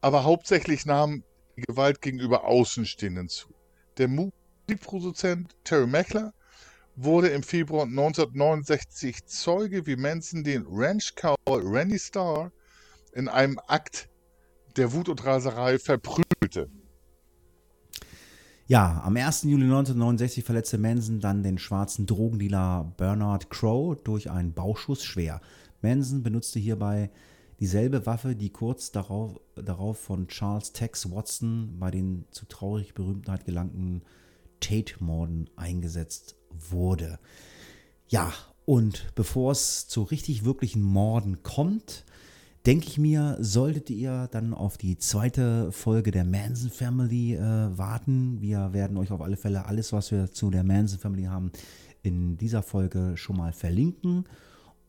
Aber 0.00 0.24
hauptsächlich 0.24 0.86
nahm 0.86 1.22
die 1.56 1.62
Gewalt 1.62 2.00
gegenüber 2.00 2.44
Außenstehenden 2.44 3.28
zu. 3.28 3.54
Der 3.98 4.08
Musikproduzent 4.72 5.54
Terry 5.64 5.86
Meckler 5.86 6.32
wurde 6.96 7.28
im 7.28 7.42
Februar 7.42 7.84
1969 7.84 9.26
Zeuge, 9.26 9.86
wie 9.86 9.96
Manson 9.96 10.44
den 10.44 10.64
Ranch-Cowboy 10.66 11.60
Randy 11.62 11.98
Starr 11.98 12.50
in 13.12 13.28
einem 13.28 13.58
Akt 13.66 14.08
der 14.78 14.94
Wut 14.94 15.10
und 15.10 15.26
Raserei 15.26 15.78
verprügelte. 15.78 16.70
Ja, 18.66 19.02
am 19.04 19.14
1. 19.14 19.42
Juli 19.42 19.64
1969 19.64 20.42
verletzte 20.42 20.78
Manson 20.78 21.20
dann 21.20 21.42
den 21.42 21.58
schwarzen 21.58 22.06
Drogendealer 22.06 22.94
Bernard 22.96 23.50
Crow 23.50 23.94
durch 24.02 24.30
einen 24.30 24.54
Bauschuss 24.54 25.04
schwer. 25.04 25.42
Manson 25.82 26.22
benutzte 26.22 26.58
hierbei 26.58 27.10
dieselbe 27.60 28.06
Waffe, 28.06 28.34
die 28.34 28.48
kurz 28.48 28.90
darauf, 28.90 29.38
darauf 29.54 29.98
von 29.98 30.28
Charles 30.28 30.72
Tex 30.72 31.10
Watson 31.10 31.76
bei 31.78 31.90
den 31.90 32.24
zu 32.30 32.46
traurig 32.46 32.94
Berühmtheit 32.94 33.44
gelangten 33.44 34.02
Tate-Morden 34.62 35.50
eingesetzt 35.56 36.36
wurde. 36.50 37.18
Ja, 38.08 38.32
und 38.64 39.14
bevor 39.14 39.52
es 39.52 39.88
zu 39.88 40.02
richtig 40.02 40.44
wirklichen 40.44 40.82
Morden 40.82 41.42
kommt, 41.42 42.04
denke 42.66 42.86
ich 42.86 42.98
mir, 42.98 43.36
solltet 43.40 43.90
ihr 43.90 44.28
dann 44.30 44.54
auf 44.54 44.78
die 44.78 44.96
zweite 44.96 45.72
Folge 45.72 46.10
der 46.10 46.24
Manson 46.24 46.70
Family 46.70 47.34
äh, 47.34 47.40
warten. 47.40 48.40
Wir 48.40 48.72
werden 48.72 48.96
euch 48.96 49.10
auf 49.10 49.20
alle 49.20 49.36
Fälle 49.36 49.66
alles, 49.66 49.92
was 49.92 50.12
wir 50.12 50.30
zu 50.30 50.50
der 50.50 50.62
Manson 50.62 50.98
Family 50.98 51.24
haben, 51.24 51.50
in 52.02 52.36
dieser 52.36 52.62
Folge 52.62 53.16
schon 53.16 53.36
mal 53.36 53.52
verlinken. 53.52 54.24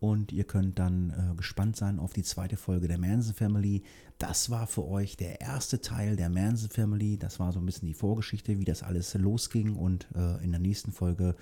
Und 0.03 0.33
ihr 0.33 0.43
könnt 0.43 0.79
dann 0.79 1.11
äh, 1.11 1.35
gespannt 1.37 1.77
sein 1.77 1.97
auf 1.97 2.11
die 2.11 2.23
zweite 2.23 2.57
Folge 2.57 2.89
der 2.89 2.97
Manson 2.97 3.33
Family. 3.33 3.83
Das 4.17 4.49
war 4.49 4.67
für 4.67 4.85
euch 4.85 5.15
der 5.15 5.39
erste 5.39 5.79
Teil 5.79 6.17
der 6.17 6.29
Manson 6.29 6.69
Family. 6.69 7.17
Das 7.17 7.39
war 7.39 7.53
so 7.53 7.59
ein 7.59 7.65
bisschen 7.65 7.87
die 7.87 7.93
Vorgeschichte, 7.93 8.59
wie 8.59 8.65
das 8.65 8.83
alles 8.83 9.13
losging. 9.13 9.77
Und 9.77 10.09
äh, 10.13 10.43
in 10.43 10.51
der 10.51 10.59
nächsten 10.59 10.91
Folge 10.91 11.37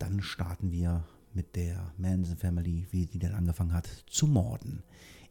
dann 0.00 0.20
starten 0.20 0.72
wir 0.72 1.04
mit 1.32 1.54
der 1.54 1.92
Manson 1.96 2.36
Family, 2.36 2.88
wie 2.90 3.06
die 3.06 3.20
dann 3.20 3.34
angefangen 3.34 3.72
hat, 3.72 3.88
zu 4.10 4.26
morden. 4.26 4.82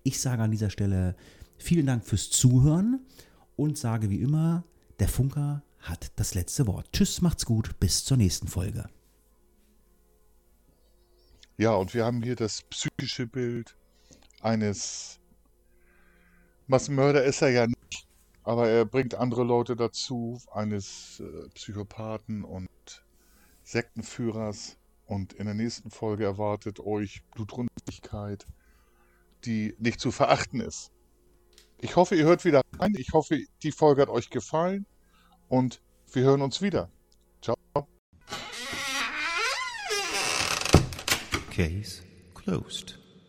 Ich 0.03 0.21
sage 0.21 0.41
an 0.41 0.51
dieser 0.51 0.69
Stelle 0.69 1.17
vielen 1.57 1.87
Dank 1.87 2.05
fürs 2.05 2.29
Zuhören 2.29 3.01
und 3.57 3.77
sage 3.77 4.09
wie 4.09 4.21
immer, 4.21 4.63
der 4.99 5.09
Funker 5.09 5.61
hat 5.79 6.13
das 6.15 6.35
letzte 6.35 6.67
Wort. 6.67 6.87
Tschüss, 6.93 7.19
macht's 7.19 7.45
gut, 7.45 7.77
bis 7.81 8.05
zur 8.05 8.15
nächsten 8.15 8.47
Folge. 8.47 8.85
Ja, 11.61 11.75
und 11.75 11.93
wir 11.93 12.05
haben 12.05 12.23
hier 12.23 12.35
das 12.35 12.63
psychische 12.63 13.27
Bild 13.27 13.75
eines 14.41 15.19
Massenmörder 16.65 17.23
ist 17.23 17.43
er 17.43 17.49
ja 17.49 17.67
nicht, 17.67 18.07
aber 18.41 18.67
er 18.67 18.83
bringt 18.83 19.13
andere 19.13 19.43
Leute 19.43 19.75
dazu, 19.75 20.41
eines 20.51 21.19
äh, 21.19 21.49
Psychopathen 21.49 22.43
und 22.43 23.05
Sektenführers. 23.61 24.79
Und 25.05 25.33
in 25.33 25.45
der 25.45 25.53
nächsten 25.53 25.91
Folge 25.91 26.23
erwartet 26.23 26.79
euch 26.79 27.21
Blutrünstigkeit, 27.35 28.47
die 29.45 29.75
nicht 29.77 29.99
zu 29.99 30.09
verachten 30.11 30.61
ist. 30.61 30.89
Ich 31.77 31.95
hoffe, 31.95 32.15
ihr 32.15 32.25
hört 32.25 32.43
wieder 32.43 32.63
rein. 32.79 32.95
Ich 32.97 33.13
hoffe, 33.13 33.39
die 33.61 33.71
Folge 33.71 34.01
hat 34.01 34.09
euch 34.09 34.31
gefallen. 34.31 34.87
Und 35.47 35.79
wir 36.11 36.23
hören 36.23 36.41
uns 36.41 36.63
wieder. 36.63 36.89
Case 41.61 42.01
closed. 42.33 43.00